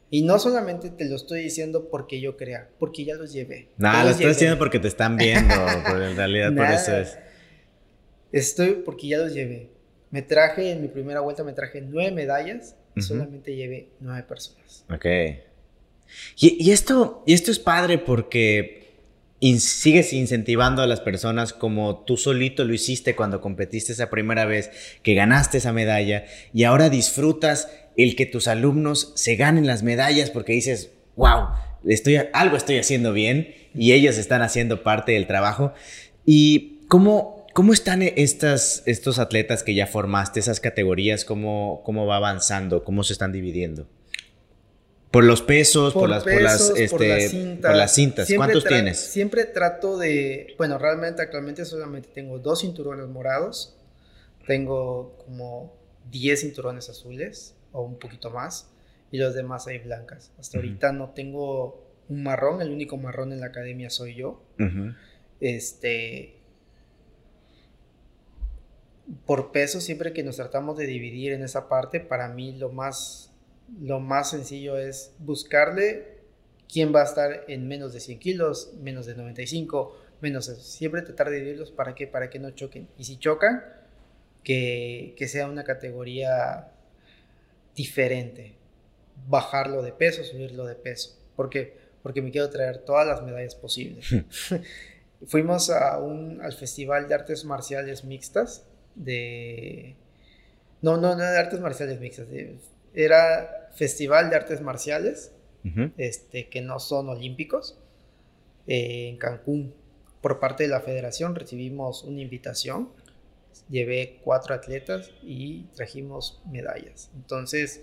Y 0.09 0.21
no 0.21 0.39
solamente 0.39 0.89
te 0.89 1.05
lo 1.05 1.15
estoy 1.15 1.43
diciendo 1.43 1.89
porque 1.89 2.21
yo 2.21 2.37
crea, 2.37 2.69
porque 2.79 3.03
ya 3.03 3.15
los 3.15 3.33
llevé. 3.33 3.69
No, 3.77 3.91
lo 4.03 4.09
estoy 4.09 4.27
diciendo 4.27 4.57
porque 4.57 4.79
te 4.79 4.87
están 4.87 5.17
viendo, 5.17 5.53
en 5.87 6.15
realidad 6.15 6.55
por 6.55 6.65
eso 6.65 6.95
es. 6.95 7.17
Estoy 8.31 8.83
porque 8.85 9.07
ya 9.07 9.17
los 9.17 9.33
llevé. 9.33 9.69
Me 10.11 10.21
traje, 10.21 10.71
en 10.71 10.81
mi 10.81 10.87
primera 10.87 11.19
vuelta 11.19 11.43
me 11.43 11.51
traje 11.51 11.81
nueve 11.81 12.11
medallas 12.11 12.75
y 12.95 13.01
solamente 13.01 13.55
llevé 13.55 13.89
nueve 13.99 14.23
personas. 14.23 14.85
Ok. 14.89 15.05
Y, 16.37 16.65
y, 16.65 16.71
esto, 16.71 17.23
y 17.25 17.33
esto 17.33 17.51
es 17.51 17.59
padre 17.59 17.97
porque 17.97 18.86
y 19.39 19.59
sigues 19.59 20.13
incentivando 20.13 20.81
a 20.81 20.87
las 20.87 20.99
personas 20.99 21.53
como 21.53 22.03
tú 22.03 22.17
solito 22.17 22.63
lo 22.65 22.73
hiciste 22.73 23.15
cuando 23.15 23.39
competiste 23.39 23.91
esa 23.91 24.09
primera 24.09 24.45
vez, 24.45 24.71
que 25.03 25.13
ganaste 25.13 25.59
esa 25.59 25.73
medalla 25.73 26.25
y 26.53 26.63
ahora 26.63 26.89
disfrutas 26.89 27.69
el 27.97 28.15
que 28.15 28.25
tus 28.25 28.47
alumnos 28.47 29.11
se 29.15 29.35
ganen 29.35 29.67
las 29.67 29.83
medallas 29.83 30.31
porque 30.31 30.53
dices, 30.53 30.91
wow, 31.15 31.49
estoy, 31.85 32.19
algo 32.33 32.57
estoy 32.57 32.79
haciendo 32.79 33.13
bien 33.13 33.53
y 33.75 33.93
ellos 33.93 34.17
están 34.17 34.41
haciendo 34.41 34.81
parte 34.83 35.11
del 35.11 35.27
trabajo. 35.27 35.73
¿Y 36.25 36.79
cómo, 36.87 37.45
cómo 37.53 37.73
están 37.73 38.01
estas, 38.01 38.81
estos 38.85 39.19
atletas 39.19 39.63
que 39.63 39.75
ya 39.75 39.85
formaste, 39.85 40.39
esas 40.39 40.59
categorías, 40.59 41.25
cómo, 41.25 41.81
cómo 41.85 42.07
va 42.07 42.17
avanzando, 42.17 42.83
cómo 42.83 43.03
se 43.03 43.13
están 43.13 43.31
dividiendo? 43.31 43.87
Por 45.11 45.23
los 45.23 45.41
pesos, 45.41 45.93
por, 45.93 46.09
las, 46.09 46.23
por 46.23 46.41
las, 46.41 46.69
este, 46.71 47.59
por 47.61 47.75
las 47.75 47.93
cintas. 47.93 48.29
¿Cuántos 48.35 48.65
tienes? 48.65 48.99
Siempre 48.99 49.45
trato 49.45 49.97
de, 49.97 50.53
bueno, 50.57 50.77
realmente 50.77 51.21
actualmente 51.21 51.63
solamente 51.65 52.09
tengo 52.13 52.39
dos 52.39 52.61
cinturones 52.61 53.07
morados, 53.07 53.77
tengo 54.45 55.17
como 55.25 55.77
10 56.11 56.41
cinturones 56.41 56.89
azules 56.89 57.55
o 57.71 57.81
un 57.83 57.97
poquito 57.99 58.31
más 58.31 58.69
y 59.11 59.17
los 59.17 59.33
demás 59.33 59.67
hay 59.67 59.79
blancas. 59.79 60.31
Hasta 60.37 60.57
ahorita 60.57 60.91
no 60.91 61.11
tengo 61.11 61.87
un 62.09 62.23
marrón, 62.23 62.61
el 62.61 62.71
único 62.71 62.97
marrón 62.97 63.31
en 63.31 63.39
la 63.39 63.47
academia 63.47 63.89
soy 63.89 64.15
yo. 64.15 64.43
Este, 65.39 66.37
por 69.25 69.51
peso, 69.51 69.79
siempre 69.79 70.13
que 70.13 70.23
nos 70.23 70.35
tratamos 70.35 70.77
de 70.77 70.85
dividir 70.85 71.33
en 71.33 71.43
esa 71.43 71.69
parte, 71.69 71.99
para 71.99 72.27
mí 72.29 72.57
lo 72.57 72.69
más 72.69 73.33
lo 73.81 73.99
más 73.99 74.29
sencillo 74.31 74.77
es 74.77 75.13
buscarle 75.19 76.17
quién 76.71 76.93
va 76.93 77.01
a 77.01 77.05
estar 77.05 77.45
en 77.47 77.67
menos 77.67 77.93
de 77.93 77.99
100 77.99 78.19
kilos, 78.19 78.73
menos 78.79 79.05
de 79.05 79.15
95, 79.15 79.97
menos 80.21 80.45
Siempre 80.45 81.01
tratar 81.01 81.29
de 81.29 81.37
dividirlos 81.37 81.71
para 81.71 81.95
que, 81.95 82.07
para 82.07 82.29
que 82.29 82.39
no 82.39 82.51
choquen. 82.51 82.87
Y 82.97 83.03
si 83.03 83.17
chocan, 83.17 83.63
que, 84.43 85.15
sea 85.27 85.47
una 85.47 85.63
categoría 85.63 86.71
diferente. 87.75 88.55
Bajarlo 89.27 89.81
de 89.81 89.91
peso, 89.91 90.23
subirlo 90.23 90.65
de 90.65 90.75
peso. 90.75 91.17
¿Por 91.35 91.49
qué? 91.49 91.75
Porque 92.01 92.21
me 92.21 92.31
quiero 92.31 92.49
traer 92.49 92.79
todas 92.79 93.07
las 93.07 93.21
medallas 93.23 93.55
posibles. 93.55 94.07
Fuimos 95.27 95.69
a 95.69 95.97
un, 95.99 96.41
al 96.41 96.53
Festival 96.53 97.07
de 97.07 97.15
Artes 97.15 97.43
Marciales 97.43 98.03
Mixtas 98.03 98.65
de... 98.97 99.95
No, 100.81 100.97
no, 100.97 101.15
no 101.15 101.23
de 101.23 101.37
artes 101.37 101.59
marciales 101.59 101.99
mixtas, 101.99 102.29
de 102.29 102.55
era 102.97 103.69
Festival 103.75 104.31
de 104.31 104.35
Artes 104.35 104.59
Marciales, 104.61 105.31
este, 105.97 106.47
que 106.47 106.61
no 106.61 106.79
son 106.79 107.09
olímpicos, 107.09 107.77
eh, 108.65 109.09
en 109.09 109.17
Cancún. 109.17 109.73
Por 110.21 110.39
parte 110.39 110.63
de 110.63 110.69
la 110.69 110.81
federación 110.81 111.35
recibimos 111.35 112.03
una 112.03 112.21
invitación, 112.21 112.89
llevé 113.69 114.19
cuatro 114.23 114.55
atletas 114.55 115.11
y 115.21 115.63
trajimos 115.75 116.41
medallas. 116.49 117.11
Entonces, 117.15 117.81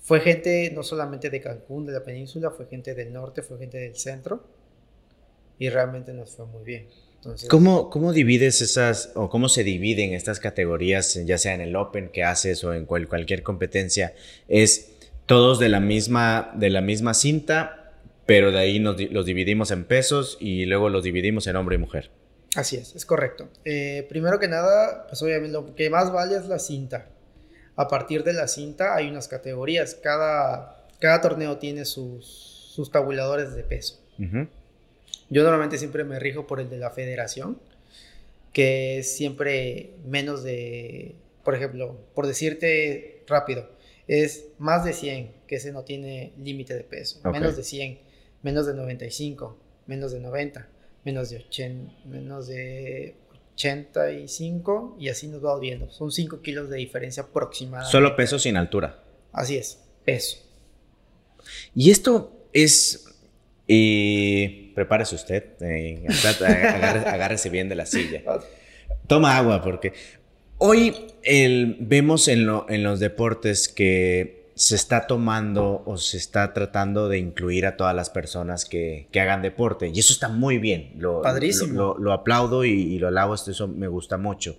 fue 0.00 0.20
gente 0.20 0.72
no 0.74 0.82
solamente 0.82 1.30
de 1.30 1.40
Cancún, 1.40 1.86
de 1.86 1.92
la 1.92 2.02
península, 2.02 2.50
fue 2.50 2.66
gente 2.66 2.94
del 2.94 3.12
norte, 3.12 3.42
fue 3.42 3.58
gente 3.58 3.78
del 3.78 3.94
centro 3.94 4.42
y 5.58 5.68
realmente 5.68 6.12
nos 6.12 6.34
fue 6.34 6.46
muy 6.46 6.64
bien. 6.64 6.88
¿Cómo, 7.48 7.88
¿Cómo 7.90 8.12
divides 8.12 8.60
esas, 8.62 9.12
o 9.14 9.30
cómo 9.30 9.48
se 9.48 9.62
dividen 9.62 10.12
estas 10.12 10.40
categorías, 10.40 11.14
ya 11.24 11.38
sea 11.38 11.54
en 11.54 11.60
el 11.60 11.76
Open 11.76 12.08
que 12.08 12.24
haces 12.24 12.64
o 12.64 12.74
en 12.74 12.84
cualquier 12.84 13.42
competencia? 13.42 14.14
¿Es 14.48 14.90
todos 15.26 15.60
de 15.60 15.68
la 15.68 15.78
misma, 15.78 16.50
de 16.54 16.70
la 16.70 16.80
misma 16.80 17.14
cinta, 17.14 17.92
pero 18.26 18.50
de 18.50 18.58
ahí 18.58 18.80
nos, 18.80 19.00
los 19.12 19.24
dividimos 19.24 19.70
en 19.70 19.84
pesos 19.84 20.36
y 20.40 20.66
luego 20.66 20.88
los 20.88 21.04
dividimos 21.04 21.46
en 21.46 21.56
hombre 21.56 21.76
y 21.76 21.78
mujer? 21.78 22.10
Así 22.56 22.76
es, 22.76 22.94
es 22.94 23.06
correcto. 23.06 23.48
Eh, 23.64 24.04
primero 24.08 24.38
que 24.38 24.48
nada, 24.48 25.06
pues 25.08 25.22
obviamente 25.22 25.52
lo 25.52 25.74
que 25.74 25.90
más 25.90 26.12
vale 26.12 26.36
es 26.36 26.46
la 26.46 26.58
cinta. 26.58 27.08
A 27.76 27.88
partir 27.88 28.24
de 28.24 28.32
la 28.32 28.48
cinta 28.48 28.94
hay 28.94 29.08
unas 29.08 29.28
categorías. 29.28 29.94
Cada, 29.94 30.86
cada 30.98 31.20
torneo 31.20 31.58
tiene 31.58 31.84
sus, 31.84 32.26
sus 32.74 32.90
tabuladores 32.90 33.54
de 33.54 33.62
peso. 33.62 34.00
Yo 35.32 35.42
normalmente 35.42 35.78
siempre 35.78 36.04
me 36.04 36.18
rijo 36.18 36.46
por 36.46 36.60
el 36.60 36.68
de 36.68 36.76
la 36.76 36.90
federación, 36.90 37.58
que 38.52 38.98
es 38.98 39.16
siempre 39.16 39.94
menos 40.04 40.42
de, 40.42 41.16
por 41.42 41.54
ejemplo, 41.54 41.98
por 42.14 42.26
decirte 42.26 43.24
rápido, 43.26 43.70
es 44.06 44.48
más 44.58 44.84
de 44.84 44.92
100, 44.92 45.32
que 45.46 45.56
ese 45.56 45.72
no 45.72 45.84
tiene 45.84 46.34
límite 46.38 46.74
de 46.74 46.84
peso, 46.84 47.18
menos 47.30 47.56
de 47.56 47.62
100, 47.62 47.98
menos 48.42 48.66
de 48.66 48.74
95, 48.74 49.58
menos 49.86 50.12
de 50.12 50.20
90, 50.20 50.68
menos 51.04 51.30
de 51.30 51.36
80, 51.38 51.92
menos 52.04 52.48
de 52.48 53.16
85 53.54 54.96
y 55.00 55.08
así 55.08 55.28
nos 55.28 55.42
va 55.42 55.58
viendo. 55.58 55.90
Son 55.90 56.12
5 56.12 56.42
kilos 56.42 56.68
de 56.68 56.76
diferencia 56.76 57.22
aproximada. 57.22 57.86
Solo 57.86 58.14
peso 58.16 58.38
sin 58.38 58.58
altura. 58.58 59.02
Así 59.32 59.56
es, 59.56 59.82
peso. 60.04 60.36
Y 61.74 61.90
esto 61.90 62.48
es... 62.52 63.08
Eh 63.74 64.62
prepárese 64.74 65.14
usted, 65.14 65.44
eh, 65.60 66.04
agárrese, 67.06 67.50
bien 67.50 67.68
de 67.68 67.74
la 67.74 67.86
silla. 67.86 68.22
Toma 69.06 69.36
agua, 69.36 69.62
porque 69.62 69.92
hoy 70.58 70.94
vemos 71.80 72.28
en, 72.28 72.46
los 72.46 73.00
deportes 73.00 73.68
que 73.68 74.50
se 74.54 74.76
está 74.76 75.06
tomando 75.06 75.82
o 75.86 75.96
se 75.96 76.18
está 76.18 76.52
tratando 76.52 77.08
de 77.08 77.18
incluir 77.18 77.66
a 77.66 77.76
todas 77.76 77.94
las 77.94 78.10
personas 78.10 78.64
que, 78.64 79.08
hagan 79.14 79.42
deporte. 79.42 79.90
Y 79.92 79.98
eso 79.98 80.12
está 80.12 80.28
muy 80.28 80.58
bien. 80.58 80.92
Lo, 80.98 81.22
Padrísimo. 81.22 81.96
Lo, 81.98 82.12
aplaudo 82.12 82.64
y, 82.64 82.98
lo 82.98 83.08
alabo, 83.08 83.34
eso 83.34 83.68
me 83.68 83.88
gusta 83.88 84.18
mucho. 84.18 84.56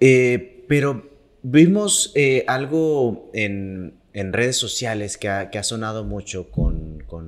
Eh, 0.00 0.64
pero 0.68 1.08
vimos 1.42 2.12
eh, 2.14 2.44
algo 2.46 3.30
en, 3.32 3.94
en 4.14 4.32
redes 4.32 4.56
sociales 4.56 5.18
que 5.18 5.28
ha, 5.28 5.62
sonado 5.64 6.04
mucho 6.04 6.48
con, 6.50 6.73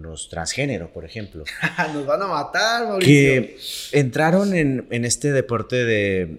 los 0.02 0.28
transgéneros, 0.28 0.90
por 0.90 1.04
ejemplo. 1.04 1.44
Nos 1.94 2.06
van 2.06 2.22
a 2.22 2.26
matar, 2.26 2.86
Mauricio. 2.86 3.42
Que 3.42 3.58
entraron 3.92 4.54
en, 4.54 5.04
este 5.04 5.32
deporte 5.32 5.84
de, 5.84 6.38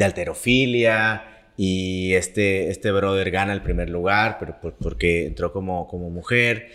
alterofilia 0.00 1.50
y 1.56 2.14
este, 2.14 2.70
este 2.70 2.90
brother 2.90 3.30
gana 3.30 3.52
el 3.52 3.62
primer 3.62 3.90
lugar, 3.90 4.38
pero 4.38 4.56
porque 4.80 5.26
entró 5.26 5.52
como, 5.52 5.86
como 5.88 6.10
mujer. 6.10 6.70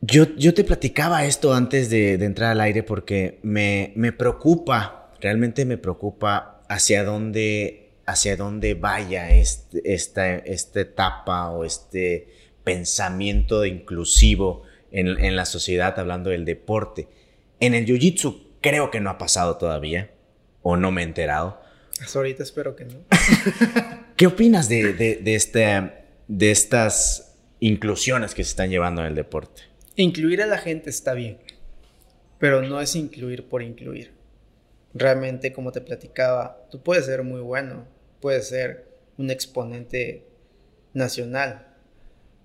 Yo, 0.00 0.34
yo 0.36 0.54
te 0.54 0.64
platicaba 0.64 1.24
esto 1.24 1.54
antes 1.54 1.90
de, 1.90 2.14
entrar 2.14 2.52
al 2.52 2.60
aire 2.60 2.82
porque 2.82 3.38
me, 3.42 3.92
me 3.94 4.12
preocupa, 4.12 5.12
realmente 5.20 5.64
me 5.64 5.78
preocupa 5.78 6.62
hacia 6.68 7.04
dónde 7.04 7.82
hacia 8.06 8.36
dónde 8.36 8.74
vaya 8.74 9.30
este, 9.30 9.94
esta, 9.94 10.34
esta 10.34 10.80
etapa 10.80 11.50
o 11.50 11.64
este 11.64 12.28
pensamiento 12.64 13.64
inclusivo 13.64 14.62
en, 14.90 15.36
la 15.36 15.44
sociedad 15.44 15.98
hablando 15.98 16.30
del 16.30 16.44
deporte. 16.44 17.08
En 17.60 17.74
el 17.74 17.86
Jiu-Jitsu 17.86 18.42
creo 18.60 18.90
que 18.90 19.00
no 19.00 19.10
ha 19.10 19.18
pasado 19.18 19.56
todavía 19.56 20.10
o 20.62 20.76
no 20.76 20.90
me 20.90 21.02
he 21.02 21.04
enterado. 21.04 21.60
Hasta 22.00 22.18
ahorita 22.18 22.42
espero 22.42 22.76
que 22.76 22.84
no. 22.84 23.04
¿Qué 24.16 24.26
opinas 24.26 24.68
de, 24.68 24.92
de, 24.92 25.34
este, 25.34 25.92
de 26.28 26.50
estas 26.50 27.36
inclusiones 27.60 28.34
que 28.34 28.44
se 28.44 28.50
están 28.50 28.70
llevando 28.70 29.00
en 29.02 29.08
el 29.08 29.14
deporte? 29.14 29.62
Incluir 29.96 30.42
a 30.42 30.46
la 30.46 30.58
gente 30.58 30.90
está 30.90 31.14
bien, 31.14 31.38
pero 32.38 32.62
no 32.62 32.80
es 32.80 32.96
incluir 32.96 33.48
por 33.48 33.62
incluir. 33.62 34.12
realmente, 34.94 35.52
como 35.52 35.72
te 35.72 35.80
platicaba, 35.80 36.66
tú 36.70 36.82
puedes 36.82 37.06
ser 37.06 37.22
muy 37.22 37.40
bueno, 37.40 37.86
puedes 38.20 38.48
ser 38.48 38.86
un 39.16 39.30
exponente 39.30 40.26
nacional, 40.92 41.71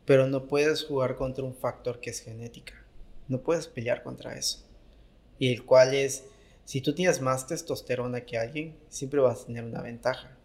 pero 0.08 0.26
no 0.26 0.48
puedes 0.48 0.86
jugar 0.86 1.18
contra 1.18 1.44
un 1.44 1.54
factor 1.54 2.00
que 2.00 2.10
es 2.10 2.22
genética. 2.22 2.74
No 3.28 3.42
puedes 3.42 3.68
pelear 3.68 4.04
contra 4.04 4.38
eso. 4.38 4.66
Y 5.38 5.52
el 5.52 5.66
cual 5.66 5.94
es, 5.94 6.24
si 6.64 6.80
tú 6.80 6.96
tienes 6.96 7.20
más 7.20 7.46
testosterona 7.46 8.22
que 8.22 8.38
alguien, 8.38 8.78
siempre 8.88 9.20
vas 9.20 9.42
a 9.42 9.46
tener 9.48 9.66
una 9.66 9.82
ventaja. 9.82 10.38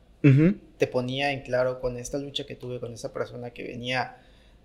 Te 0.78 0.86
ponía 0.88 1.30
en 1.30 1.42
claro 1.42 1.80
con 1.80 1.96
esta 1.96 2.18
lucha 2.18 2.44
que 2.44 2.56
tuve 2.56 2.80
con 2.80 2.92
esa 2.92 3.12
persona 3.12 3.50
que 3.50 3.62
venía 3.62 4.18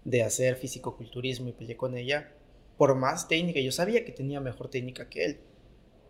de 0.03 0.23
hacer 0.23 0.55
fisicoculturismo 0.55 1.49
y 1.49 1.53
peleé 1.53 1.77
con 1.77 1.95
ella. 1.95 2.31
Por 2.75 2.95
más 2.95 3.27
técnica, 3.27 3.59
yo 3.59 3.71
sabía 3.71 4.03
que 4.03 4.11
tenía 4.11 4.39
mejor 4.39 4.67
técnica 4.67 5.09
que 5.09 5.25
él. 5.25 5.37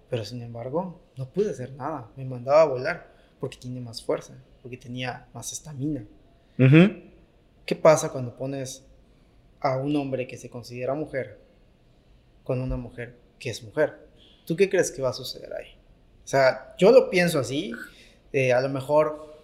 Pero 0.09 0.23
sin 0.23 0.41
embargo, 0.41 1.01
no 1.17 1.29
pude 1.29 1.49
hacer 1.49 1.73
nada. 1.73 2.09
Me 2.15 2.23
mandaba 2.23 2.61
a 2.61 2.65
volar 2.65 3.13
porque 3.41 3.57
tiene 3.57 3.81
más 3.81 4.01
fuerza, 4.01 4.41
porque 4.61 4.77
tenía 4.77 5.27
más 5.33 5.51
estamina. 5.51 6.05
¿Qué 7.67 7.75
pasa 7.75 8.13
cuando 8.13 8.33
pones 8.33 8.85
a 9.59 9.75
un 9.75 9.93
hombre 9.97 10.25
que 10.25 10.37
se 10.37 10.49
considera 10.49 10.93
mujer 10.93 11.37
con 12.45 12.61
una 12.61 12.77
mujer 12.77 13.17
que 13.37 13.49
es 13.49 13.61
mujer? 13.61 14.07
¿Tú 14.45 14.55
qué 14.55 14.69
crees 14.69 14.89
que 14.89 15.01
va 15.01 15.09
a 15.09 15.13
suceder 15.13 15.51
ahí? 15.53 15.77
O 16.23 16.27
sea, 16.27 16.73
yo 16.77 16.93
lo 16.93 17.09
pienso 17.09 17.39
así. 17.39 17.73
Eh, 18.31 18.53
a 18.53 18.61
lo 18.61 18.69
mejor 18.69 19.35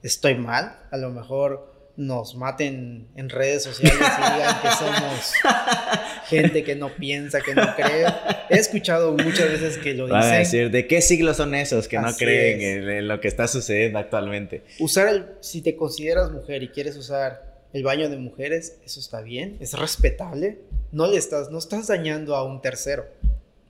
estoy 0.00 0.36
mal, 0.36 0.78
a 0.92 0.96
lo 0.96 1.10
mejor 1.10 1.72
nos 1.96 2.36
maten 2.36 3.08
en 3.16 3.28
redes 3.28 3.64
sociales 3.64 3.98
y 3.98 4.32
digan 4.32 4.62
que 4.62 4.68
somos 4.70 5.32
gente 6.28 6.62
que 6.62 6.76
no 6.76 6.94
piensa, 6.94 7.40
que 7.40 7.52
no 7.52 7.74
cree. 7.74 8.06
He 8.48 8.58
escuchado 8.58 9.12
muchas 9.12 9.50
veces 9.50 9.76
que 9.78 9.94
lo 9.94 10.06
dicen. 10.06 10.22
a 10.22 10.38
decir, 10.38 10.70
¿de 10.70 10.86
qué 10.86 11.02
siglo 11.02 11.34
son 11.34 11.52
esos 11.56 11.88
que 11.88 11.98
no 11.98 12.14
creen 12.14 12.88
en, 12.88 13.08
lo 13.08 13.20
que 13.20 13.26
está 13.26 13.48
sucediendo 13.48 13.98
actualmente? 13.98 14.62
Usar 14.78 15.08
el, 15.08 15.26
si 15.40 15.62
te 15.62 15.74
consideras 15.74 16.30
mujer 16.30 16.62
y 16.62 16.68
quieres 16.68 16.96
usar 16.96 17.51
el 17.72 17.82
baño 17.82 18.08
de 18.08 18.16
mujeres, 18.16 18.78
eso 18.84 19.00
está 19.00 19.20
bien, 19.20 19.56
es 19.60 19.72
respetable. 19.78 20.58
No 20.90 21.06
le 21.06 21.16
estás, 21.16 21.50
no 21.50 21.58
estás 21.58 21.86
dañando 21.86 22.36
a 22.36 22.44
un 22.44 22.60
tercero. 22.60 23.06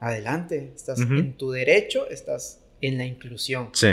Adelante, 0.01 0.73
estás 0.75 0.99
en 0.99 1.35
tu 1.35 1.53
derecho, 1.53 2.09
estás 2.09 2.59
en 2.81 2.99
la 2.99 3.05
inclusión. 3.05 3.71
Sí. 3.73 3.91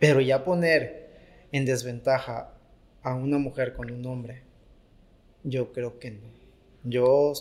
Pero 0.00 0.20
ya 0.20 0.44
poner 0.44 1.10
en 1.52 1.64
desventaja 1.64 2.54
a 3.02 3.14
una 3.14 3.38
mujer 3.38 3.74
con 3.74 3.90
un 3.90 4.04
hombre, 4.06 4.42
yo 5.44 5.72
creo 5.72 6.00
que 6.00 6.10
no. 6.10 6.32
Yo 6.82 7.32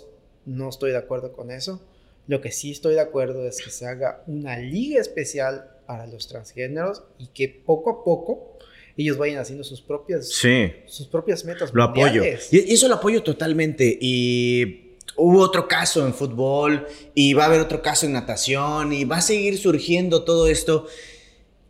no 0.45 0.69
estoy 0.69 0.91
de 0.91 0.97
acuerdo 0.97 1.33
con 1.33 1.49
eso. 1.49 1.81
Lo 2.27 2.41
que 2.41 2.51
sí 2.51 2.71
estoy 2.71 2.93
de 2.93 3.01
acuerdo 3.01 3.47
es 3.47 3.61
que 3.61 3.71
se 3.71 3.87
haga 3.87 4.23
una 4.27 4.57
liga 4.57 5.01
especial 5.01 5.71
para 5.87 6.05
los 6.05 6.27
transgéneros 6.27 7.03
y 7.17 7.27
que 7.27 7.49
poco 7.49 7.89
a 7.89 8.03
poco 8.03 8.57
ellos 8.97 9.17
vayan 9.17 9.39
haciendo 9.39 9.63
sus 9.63 9.81
propias, 9.81 10.29
sus 10.87 11.07
propias 11.07 11.45
metas. 11.45 11.71
Lo 11.73 11.83
apoyo. 11.83 12.23
Y 12.51 12.73
eso 12.73 12.87
lo 12.87 12.95
apoyo 12.95 13.23
totalmente. 13.23 13.97
Y 13.99 14.97
hubo 15.15 15.39
otro 15.39 15.67
caso 15.67 16.05
en 16.05 16.13
fútbol 16.13 16.87
y 17.13 17.33
va 17.33 17.43
a 17.43 17.47
haber 17.47 17.61
otro 17.61 17.81
caso 17.81 18.05
en 18.05 18.13
natación 18.13 18.93
y 18.93 19.05
va 19.05 19.17
a 19.17 19.21
seguir 19.21 19.57
surgiendo 19.57 20.23
todo 20.23 20.47
esto. 20.47 20.87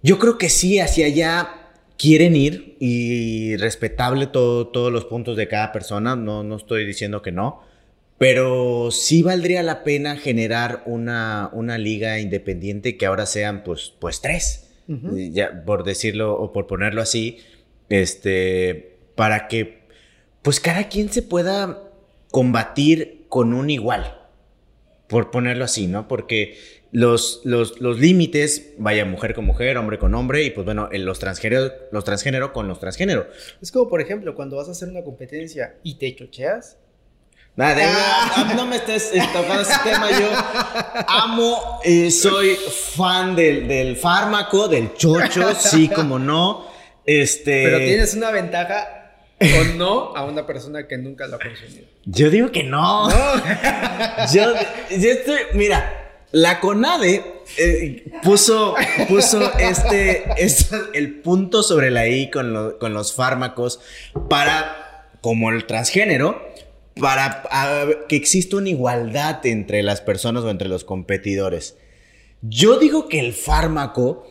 Yo 0.04 0.18
creo 0.20 0.38
que 0.38 0.50
sí, 0.50 0.80
hacia 0.80 1.06
allá 1.06 1.62
quieren 1.98 2.36
ir 2.36 2.78
y 2.80 3.56
respetable 3.58 4.26
todos 4.26 4.92
los 4.92 5.06
puntos 5.06 5.38
de 5.38 5.48
cada 5.48 5.72
persona, 5.72 6.16
no, 6.16 6.44
no 6.44 6.56
estoy 6.56 6.88
diciendo 6.88 7.22
que 7.22 7.32
no, 7.32 7.62
pero 8.18 8.90
sí 8.90 9.22
valdría 9.22 9.62
la 9.62 9.84
pena 9.84 10.18
generar 10.18 10.82
una, 10.88 11.52
una 11.54 11.78
liga 11.78 12.20
independiente 12.20 12.98
que 12.98 13.06
ahora 13.06 13.28
sean 13.28 13.64
pues, 13.64 13.94
pues 14.00 14.22
tres, 14.22 14.71
ya, 14.88 15.64
por 15.66 15.84
decirlo 15.84 16.38
o 16.38 16.52
por 16.52 16.68
ponerlo 16.68 17.02
así, 17.02 17.38
este, 17.90 18.98
para 19.16 19.48
que 19.48 19.82
pues 20.42 20.60
cada 20.60 20.90
quien 20.90 21.10
se 21.12 21.22
pueda 21.22 21.84
combatir 22.32 23.26
con 23.30 23.54
un 23.54 23.70
igual, 23.70 24.18
por 25.08 25.32
ponerlo 25.32 25.66
así, 25.66 25.88
¿no? 25.88 26.08
Porque 26.08 26.58
los, 26.92 27.42
los, 27.44 27.80
los 27.80 28.00
límites, 28.00 28.74
vaya 28.78 29.06
mujer 29.06 29.34
con 29.34 29.46
mujer, 29.46 29.78
hombre 29.78 29.98
con 29.98 30.14
hombre, 30.16 30.44
y 30.44 30.52
pues 30.52 30.66
bueno, 30.66 30.90
los 30.92 31.20
transgénero, 31.20 31.72
los 31.92 32.04
transgénero 32.04 32.54
con 32.54 32.68
los 32.68 32.80
transgénero. 32.80 33.28
Es 33.62 33.72
como, 33.72 33.90
por 33.90 34.02
ejemplo, 34.02 34.36
cuando 34.36 34.58
vas 34.58 34.68
a 34.68 34.72
hacer 34.72 34.90
una 34.90 35.04
competencia 35.04 35.76
y 35.84 35.96
te 35.96 36.14
chocheas. 36.16 36.78
Nada, 37.56 37.82
ah. 37.84 38.54
no 38.56 38.66
me 38.66 38.78
estés 38.78 39.12
eh, 39.14 39.22
tocando 39.34 39.62
ese 39.62 39.74
tema. 39.84 40.10
Yo 40.12 40.30
amo, 41.08 41.82
y 41.84 42.10
soy 42.10 42.56
fan 42.96 43.36
del, 43.36 43.68
del, 43.68 43.98
fármaco, 43.98 44.68
del 44.68 44.94
chocho, 44.94 45.54
sí, 45.56 45.90
como 45.90 46.18
no. 46.18 46.66
Este... 47.06 47.64
Pero 47.64 47.78
tienes 47.80 48.14
una 48.14 48.32
ventaja 48.32 49.16
o 49.42 49.64
no 49.76 50.16
a 50.16 50.24
una 50.24 50.46
persona 50.46 50.88
que 50.88 50.98
nunca 50.98 51.28
lo 51.28 51.36
ha 51.36 51.40
consumido. 51.40 51.88
Yo 52.06 52.30
digo 52.30 52.52
que 52.52 52.64
no. 52.64 53.10
no. 53.10 53.16
yo, 54.34 54.54
yo 54.90 55.12
estoy, 55.12 55.40
mira, 55.54 56.02
la 56.32 56.62
CONADE 56.62 57.44
eh, 57.58 58.06
puso, 58.24 58.76
puso 59.10 59.52
este, 59.60 60.26
el 60.94 61.20
punto 61.20 61.64
sobre 61.64 61.92
la 61.92 62.08
I 62.08 62.30
con, 62.30 62.78
con 62.80 62.94
los 62.94 63.14
fármacos 63.14 63.82
para, 64.30 65.10
como 65.20 65.52
el 65.52 65.66
transgénero, 65.66 66.51
para 67.00 67.44
que 68.08 68.16
exista 68.16 68.58
una 68.58 68.70
igualdad 68.70 69.46
entre 69.46 69.84
las 69.84 70.02
personas 70.02 70.44
o 70.44 70.50
entre 70.50 70.68
los 70.68 70.84
competidores. 70.84 71.78
Yo 72.42 72.80
digo 72.80 73.08
que 73.08 73.20
el 73.20 73.34
fármaco 73.34 74.28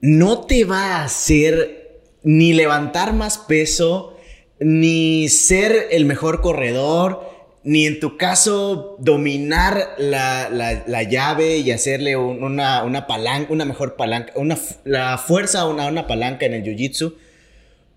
no 0.00 0.46
te 0.46 0.64
va 0.64 0.96
a 0.96 1.04
hacer 1.04 2.00
ni 2.22 2.52
levantar 2.52 3.12
más 3.12 3.38
peso, 3.38 4.16
ni 4.58 5.28
ser 5.28 5.88
el 5.90 6.04
mejor 6.04 6.40
corredor, 6.40 7.28
ni 7.62 7.86
en 7.86 8.00
tu 8.00 8.16
caso 8.16 8.96
dominar 8.98 9.94
la, 9.98 11.02
llave 11.02 11.58
y 11.58 11.70
hacerle 11.70 12.16
una, 12.16 12.82
una, 12.84 13.06
palanca, 13.06 13.52
una 13.52 13.64
mejor 13.64 13.96
palanca, 13.96 14.32
una, 14.36 14.58
la 14.84 15.18
fuerza 15.18 15.60
a 15.60 15.68
una, 15.68 15.86
una 15.86 16.06
palanca 16.06 16.46
en 16.46 16.54
el 16.54 16.64
jiu-jitsu, 16.64 17.14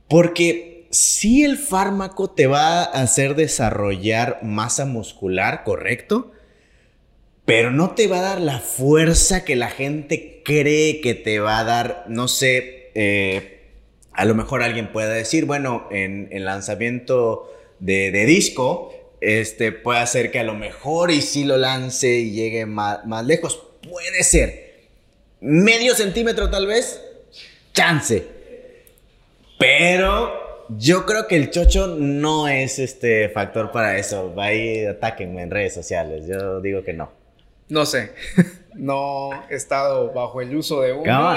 porque 0.09 0.72
si 0.93 1.43
el 1.43 1.57
fármaco 1.57 2.29
te 2.29 2.45
va 2.45 2.83
a 2.83 3.01
hacer 3.01 3.35
desarrollar 3.35 4.39
masa 4.43 4.85
muscular, 4.85 5.63
correcto, 5.63 6.31
pero 7.45 7.71
no 7.71 7.95
te 7.95 8.07
va 8.07 8.19
a 8.19 8.21
dar 8.21 8.41
la 8.41 8.59
fuerza 8.59 9.43
que 9.43 9.55
la 9.55 9.69
gente 9.69 10.41
cree 10.45 11.01
que 11.01 11.15
te 11.15 11.39
va 11.39 11.57
a 11.57 11.63
dar, 11.63 12.05
no 12.07 12.27
sé, 12.27 12.91
eh, 12.93 13.71
a 14.13 14.23
lo 14.25 14.35
mejor 14.35 14.61
alguien 14.61 14.91
pueda 14.91 15.09
decir, 15.09 15.45
bueno, 15.45 15.87
en 15.89 16.29
el 16.31 16.45
lanzamiento 16.45 17.51
de, 17.79 18.11
de 18.11 18.25
disco, 18.25 18.93
este, 19.19 19.71
puede 19.71 19.99
hacer 19.99 20.29
que 20.29 20.39
a 20.39 20.43
lo 20.43 20.53
mejor 20.53 21.09
y 21.09 21.21
si 21.21 21.43
lo 21.43 21.57
lance 21.57 22.19
y 22.19 22.31
llegue 22.31 22.67
más, 22.67 23.03
más 23.07 23.25
lejos. 23.25 23.63
Puede 23.89 24.23
ser. 24.23 24.89
Medio 25.41 25.95
centímetro 25.95 26.51
tal 26.51 26.67
vez. 26.67 27.01
Chance. 27.73 28.25
Pero 29.57 30.42
yo 30.77 31.05
creo 31.05 31.27
que 31.27 31.35
el 31.35 31.49
chocho 31.49 31.87
no 31.87 32.47
es 32.47 32.79
este 32.79 33.29
factor 33.29 33.71
para 33.71 33.97
eso. 33.97 34.33
Va 34.35 34.45
ahí, 34.45 34.85
atáquenme 34.85 35.41
en 35.41 35.51
redes 35.51 35.73
sociales. 35.73 36.25
Yo 36.27 36.61
digo 36.61 36.83
que 36.83 36.93
no. 36.93 37.11
No 37.69 37.85
sé. 37.85 38.11
no 38.75 39.29
he 39.49 39.55
estado 39.55 40.11
bajo 40.13 40.41
el 40.41 40.55
uso 40.55 40.81
de 40.81 40.93
uno. 40.93 41.35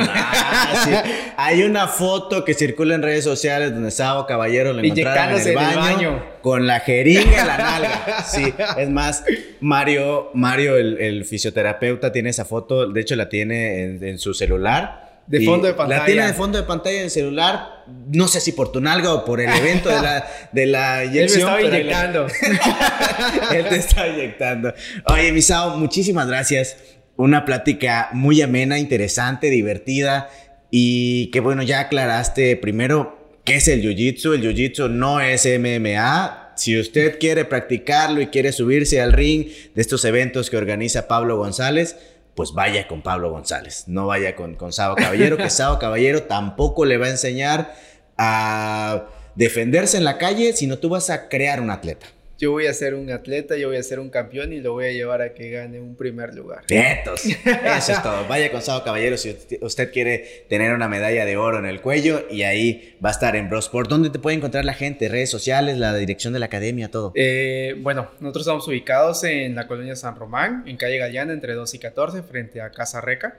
Hay 1.36 1.62
una 1.62 1.88
foto 1.88 2.44
que 2.44 2.54
circula 2.54 2.94
en 2.94 3.02
redes 3.02 3.24
sociales 3.24 3.72
donde 3.72 3.90
Sao 3.90 4.26
Caballero 4.26 4.72
le 4.72 4.86
encontraron 4.86 5.40
en 5.40 5.48
el 5.48 5.54
baño, 5.54 6.24
con 6.42 6.66
la 6.66 6.80
jeringa 6.80 7.40
en 7.40 7.46
la 7.46 7.58
nalga. 7.58 8.24
Sí, 8.24 8.52
es 8.76 8.90
más, 8.90 9.24
Mario, 9.60 10.30
Mario 10.34 10.76
el, 10.76 11.24
fisioterapeuta, 11.24 12.12
tiene 12.12 12.30
esa 12.30 12.44
foto, 12.44 12.86
de 12.86 13.00
hecho 13.00 13.16
la 13.16 13.28
tiene 13.28 13.84
en, 13.84 14.18
su 14.18 14.34
celular. 14.34 15.22
De 15.26 15.44
fondo 15.44 15.66
de 15.66 15.74
pantalla. 15.74 16.00
La 16.00 16.06
tiene 16.06 16.26
de 16.26 16.34
fondo 16.34 16.58
de 16.58 16.64
pantalla 16.64 16.98
en 16.98 17.04
el 17.04 17.10
celular. 17.10 17.75
No 18.12 18.28
sé 18.28 18.40
si 18.40 18.52
por 18.52 18.72
tu 18.72 18.80
nalga 18.80 19.12
o 19.12 19.24
por 19.24 19.40
el 19.40 19.50
evento 19.50 19.88
de 19.88 20.00
la, 20.00 20.26
de 20.52 20.66
la 20.66 21.04
inyección. 21.04 21.48
Él 21.58 21.70
me 21.70 21.78
estaba 21.78 21.78
inyectando. 21.78 22.26
Él 23.54 23.68
te 23.68 23.76
estaba 23.76 24.08
inyectando. 24.08 24.74
Oye, 25.06 25.32
Misao, 25.32 25.76
muchísimas 25.76 26.26
gracias 26.26 26.76
una 27.16 27.44
plática 27.44 28.10
muy 28.12 28.42
amena, 28.42 28.78
interesante, 28.78 29.50
divertida 29.50 30.28
y 30.70 31.30
que 31.30 31.40
bueno, 31.40 31.62
ya 31.62 31.80
aclaraste 31.80 32.56
primero 32.56 33.38
qué 33.44 33.56
es 33.56 33.68
el 33.68 33.82
Jiu-Jitsu. 33.82 34.34
El 34.34 34.42
Jiu-Jitsu 34.42 34.90
no 34.90 35.20
es 35.20 35.46
MMA. 35.46 36.52
Si 36.56 36.78
usted 36.78 37.18
quiere 37.18 37.44
practicarlo 37.44 38.20
y 38.20 38.28
quiere 38.28 38.52
subirse 38.52 39.00
al 39.00 39.12
ring 39.12 39.46
de 39.74 39.80
estos 39.80 40.04
eventos 40.04 40.50
que 40.50 40.56
organiza 40.56 41.08
Pablo 41.08 41.36
González, 41.36 41.96
pues 42.36 42.52
vaya 42.52 42.86
con 42.86 43.02
Pablo 43.02 43.30
González, 43.30 43.84
no 43.88 44.06
vaya 44.06 44.36
con, 44.36 44.54
con 44.54 44.70
Caballero, 44.94 45.38
que 45.38 45.50
Sabo 45.50 45.78
Caballero 45.78 46.24
tampoco 46.24 46.84
le 46.84 46.98
va 46.98 47.06
a 47.06 47.10
enseñar 47.10 47.74
a 48.18 49.06
defenderse 49.34 49.96
en 49.96 50.04
la 50.04 50.18
calle, 50.18 50.52
sino 50.52 50.78
tú 50.78 50.90
vas 50.90 51.08
a 51.10 51.28
crear 51.28 51.60
un 51.60 51.70
atleta. 51.70 52.06
Yo 52.38 52.50
voy 52.50 52.66
a 52.66 52.74
ser 52.74 52.94
un 52.94 53.10
atleta, 53.10 53.56
yo 53.56 53.68
voy 53.68 53.78
a 53.78 53.82
ser 53.82 53.98
un 53.98 54.10
campeón 54.10 54.52
y 54.52 54.60
lo 54.60 54.72
voy 54.72 54.86
a 54.86 54.92
llevar 54.92 55.22
a 55.22 55.32
que 55.32 55.50
gane 55.50 55.80
un 55.80 55.96
primer 55.96 56.34
lugar. 56.34 56.64
Vientos. 56.68 57.24
Eso 57.24 57.92
es 57.92 58.02
todo. 58.02 58.26
Vaya 58.28 58.50
con 58.50 58.60
Sao 58.60 58.84
Caballero 58.84 59.16
si 59.16 59.36
usted 59.60 59.92
quiere 59.92 60.44
tener 60.48 60.72
una 60.74 60.88
medalla 60.88 61.24
de 61.24 61.36
oro 61.36 61.58
en 61.58 61.66
el 61.66 61.80
cuello 61.80 62.26
y 62.30 62.42
ahí 62.42 62.96
va 63.04 63.10
a 63.10 63.12
estar 63.12 63.36
en 63.36 63.48
Brosport. 63.48 63.88
¿Dónde 63.88 64.10
te 64.10 64.18
puede 64.18 64.36
encontrar 64.36 64.64
la 64.64 64.74
gente? 64.74 65.08
Redes 65.08 65.30
sociales, 65.30 65.78
la 65.78 65.94
dirección 65.94 66.32
de 66.32 66.38
la 66.38 66.46
academia, 66.46 66.90
todo. 66.90 67.12
Eh, 67.14 67.74
bueno, 67.78 68.10
nosotros 68.20 68.42
estamos 68.42 68.68
ubicados 68.68 69.24
en 69.24 69.54
la 69.54 69.66
colonia 69.66 69.96
San 69.96 70.16
Román, 70.16 70.64
en 70.66 70.76
calle 70.76 70.98
Galeana, 70.98 71.32
entre 71.32 71.54
2 71.54 71.74
y 71.74 71.78
14, 71.78 72.22
frente 72.22 72.60
a 72.60 72.70
Casa 72.70 73.00
Reca. 73.00 73.38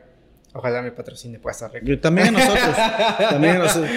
Ojalá 0.57 0.81
me 0.81 0.91
patrocine 0.91 1.37
Puesta 1.37 1.67
Reca. 1.67 1.85
También 2.01 2.33
nosotros. 2.33 2.75
también 3.29 3.59
nosotros. 3.59 3.91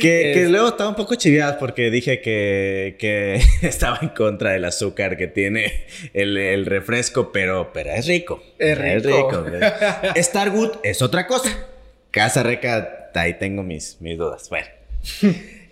Que, 0.00 0.46
luego 0.50 0.68
estaba 0.70 0.90
un 0.90 0.96
poco 0.96 1.14
chiviado 1.14 1.58
porque 1.60 1.92
dije 1.92 2.20
que, 2.20 2.96
que, 2.98 3.40
estaba 3.62 4.00
en 4.02 4.08
contra 4.08 4.50
del 4.50 4.64
azúcar 4.64 5.16
que 5.16 5.28
tiene 5.28 5.86
el, 6.12 6.66
refresco, 6.66 7.30
pero, 7.30 7.70
pero 7.72 7.90
es 7.90 8.08
rico. 8.08 8.42
Es 8.58 8.76
rico. 8.76 9.44
Starwood 10.16 10.78
es 10.82 11.02
otra 11.02 11.28
cosa. 11.28 11.68
Casa 12.10 12.42
Reca, 12.42 13.10
ahí 13.14 13.38
tengo 13.38 13.62
mis, 13.62 14.00
mis 14.00 14.18
dudas. 14.18 14.48
Bueno. 14.50 14.66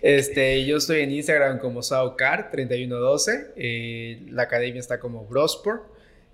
Este, 0.01 0.65
yo 0.65 0.77
estoy 0.77 1.01
en 1.01 1.11
Instagram 1.11 1.59
como 1.59 1.81
SaoCar3112. 1.81 3.47
Eh, 3.57 4.21
la 4.29 4.43
academia 4.43 4.79
está 4.79 4.97
como 4.97 5.25
Brosport. 5.25 5.83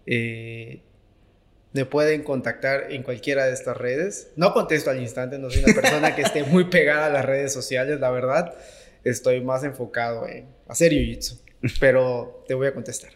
Eh, 0.05 0.81
me 1.74 1.86
pueden 1.86 2.24
contactar 2.24 2.91
en 2.91 3.03
cualquiera 3.03 3.45
de 3.45 3.53
estas 3.53 3.78
redes. 3.78 4.32
No 4.36 4.53
contesto 4.53 4.89
al 4.89 5.01
instante, 5.01 5.38
no 5.38 5.49
soy 5.49 5.63
una 5.63 5.74
persona 5.74 6.15
que 6.15 6.22
esté 6.24 6.43
muy 6.43 6.65
pegada 6.65 7.07
a 7.07 7.09
las 7.09 7.26
redes 7.26 7.53
sociales, 7.53 7.99
la 7.99 8.09
verdad. 8.09 8.53
Estoy 9.03 9.41
más 9.41 9.63
enfocado 9.63 10.28
en 10.28 10.47
hacer 10.68 10.91
jiu-jitsu, 10.91 11.39
pero 11.80 12.43
te 12.47 12.53
voy 12.53 12.68
a 12.68 12.74
contestar. 12.74 13.11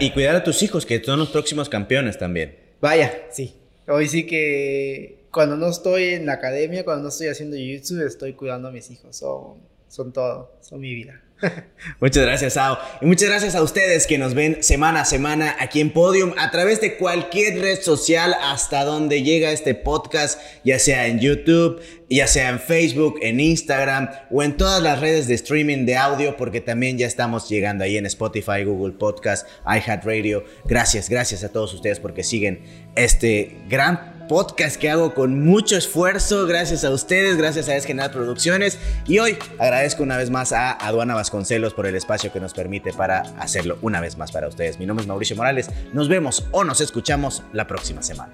Y, 0.00 0.10
cuidar 0.12 0.36
a 0.36 0.44
tus 0.44 0.62
hijos, 0.62 0.86
que 0.86 1.02
son 1.02 1.18
los 1.18 1.30
próximos 1.30 1.68
campeones 1.68 2.18
también. 2.18 2.56
Vaya, 2.80 3.12
sí. 3.30 3.56
Hoy 3.88 4.08
sí 4.08 4.26
que 4.26 5.24
cuando 5.30 5.56
no 5.56 5.68
estoy 5.68 6.14
en 6.14 6.26
la 6.26 6.34
academia, 6.34 6.84
cuando 6.84 7.02
no 7.02 7.08
estoy 7.08 7.28
haciendo 7.28 7.56
jiu-jitsu, 7.56 8.06
estoy 8.06 8.34
cuidando 8.34 8.68
a 8.68 8.70
mis 8.70 8.90
hijos. 8.90 9.16
Son, 9.16 9.56
son 9.88 10.12
todo, 10.12 10.56
son 10.60 10.80
mi 10.80 10.94
vida. 10.94 11.22
Muchas 12.00 12.24
gracias, 12.24 12.54
Sao. 12.54 12.78
Y 13.00 13.06
muchas 13.06 13.28
gracias 13.28 13.54
a 13.54 13.62
ustedes 13.62 14.06
que 14.06 14.18
nos 14.18 14.34
ven 14.34 14.62
semana 14.62 15.02
a 15.02 15.04
semana 15.04 15.56
aquí 15.60 15.80
en 15.80 15.90
Podium 15.90 16.32
a 16.38 16.50
través 16.50 16.80
de 16.80 16.96
cualquier 16.96 17.60
red 17.60 17.80
social 17.80 18.34
hasta 18.42 18.84
donde 18.84 19.22
llega 19.22 19.52
este 19.52 19.74
podcast, 19.74 20.40
ya 20.64 20.78
sea 20.78 21.06
en 21.06 21.20
YouTube, 21.20 21.80
ya 22.08 22.26
sea 22.26 22.48
en 22.50 22.60
Facebook, 22.60 23.18
en 23.22 23.40
Instagram 23.40 24.10
o 24.30 24.42
en 24.42 24.56
todas 24.56 24.82
las 24.82 25.00
redes 25.00 25.26
de 25.26 25.34
streaming 25.34 25.86
de 25.86 25.96
audio, 25.96 26.36
porque 26.36 26.60
también 26.60 26.98
ya 26.98 27.06
estamos 27.06 27.48
llegando 27.48 27.84
ahí 27.84 27.96
en 27.96 28.06
Spotify, 28.06 28.64
Google 28.64 28.94
Podcast, 28.94 29.46
iHeartRadio. 29.66 30.44
Gracias, 30.64 31.08
gracias 31.08 31.44
a 31.44 31.50
todos 31.50 31.74
ustedes 31.74 32.00
porque 32.00 32.22
siguen 32.22 32.62
este 32.94 33.56
gran 33.68 34.13
podcast 34.28 34.76
que 34.76 34.90
hago 34.90 35.14
con 35.14 35.44
mucho 35.44 35.76
esfuerzo, 35.76 36.46
gracias 36.46 36.84
a 36.84 36.90
ustedes, 36.90 37.36
gracias 37.36 37.68
a 37.68 37.76
Esgenal 37.76 38.10
Producciones. 38.10 38.78
Y 39.06 39.18
hoy 39.18 39.38
agradezco 39.58 40.02
una 40.02 40.16
vez 40.16 40.30
más 40.30 40.52
a 40.52 40.72
Aduana 40.72 41.14
Vasconcelos 41.14 41.74
por 41.74 41.86
el 41.86 41.94
espacio 41.94 42.32
que 42.32 42.40
nos 42.40 42.54
permite 42.54 42.92
para 42.92 43.20
hacerlo 43.38 43.78
una 43.82 44.00
vez 44.00 44.16
más 44.16 44.32
para 44.32 44.48
ustedes. 44.48 44.78
Mi 44.78 44.86
nombre 44.86 45.02
es 45.02 45.08
Mauricio 45.08 45.36
Morales. 45.36 45.68
Nos 45.92 46.08
vemos 46.08 46.46
o 46.50 46.64
nos 46.64 46.80
escuchamos 46.80 47.42
la 47.52 47.66
próxima 47.66 48.02
semana. 48.02 48.32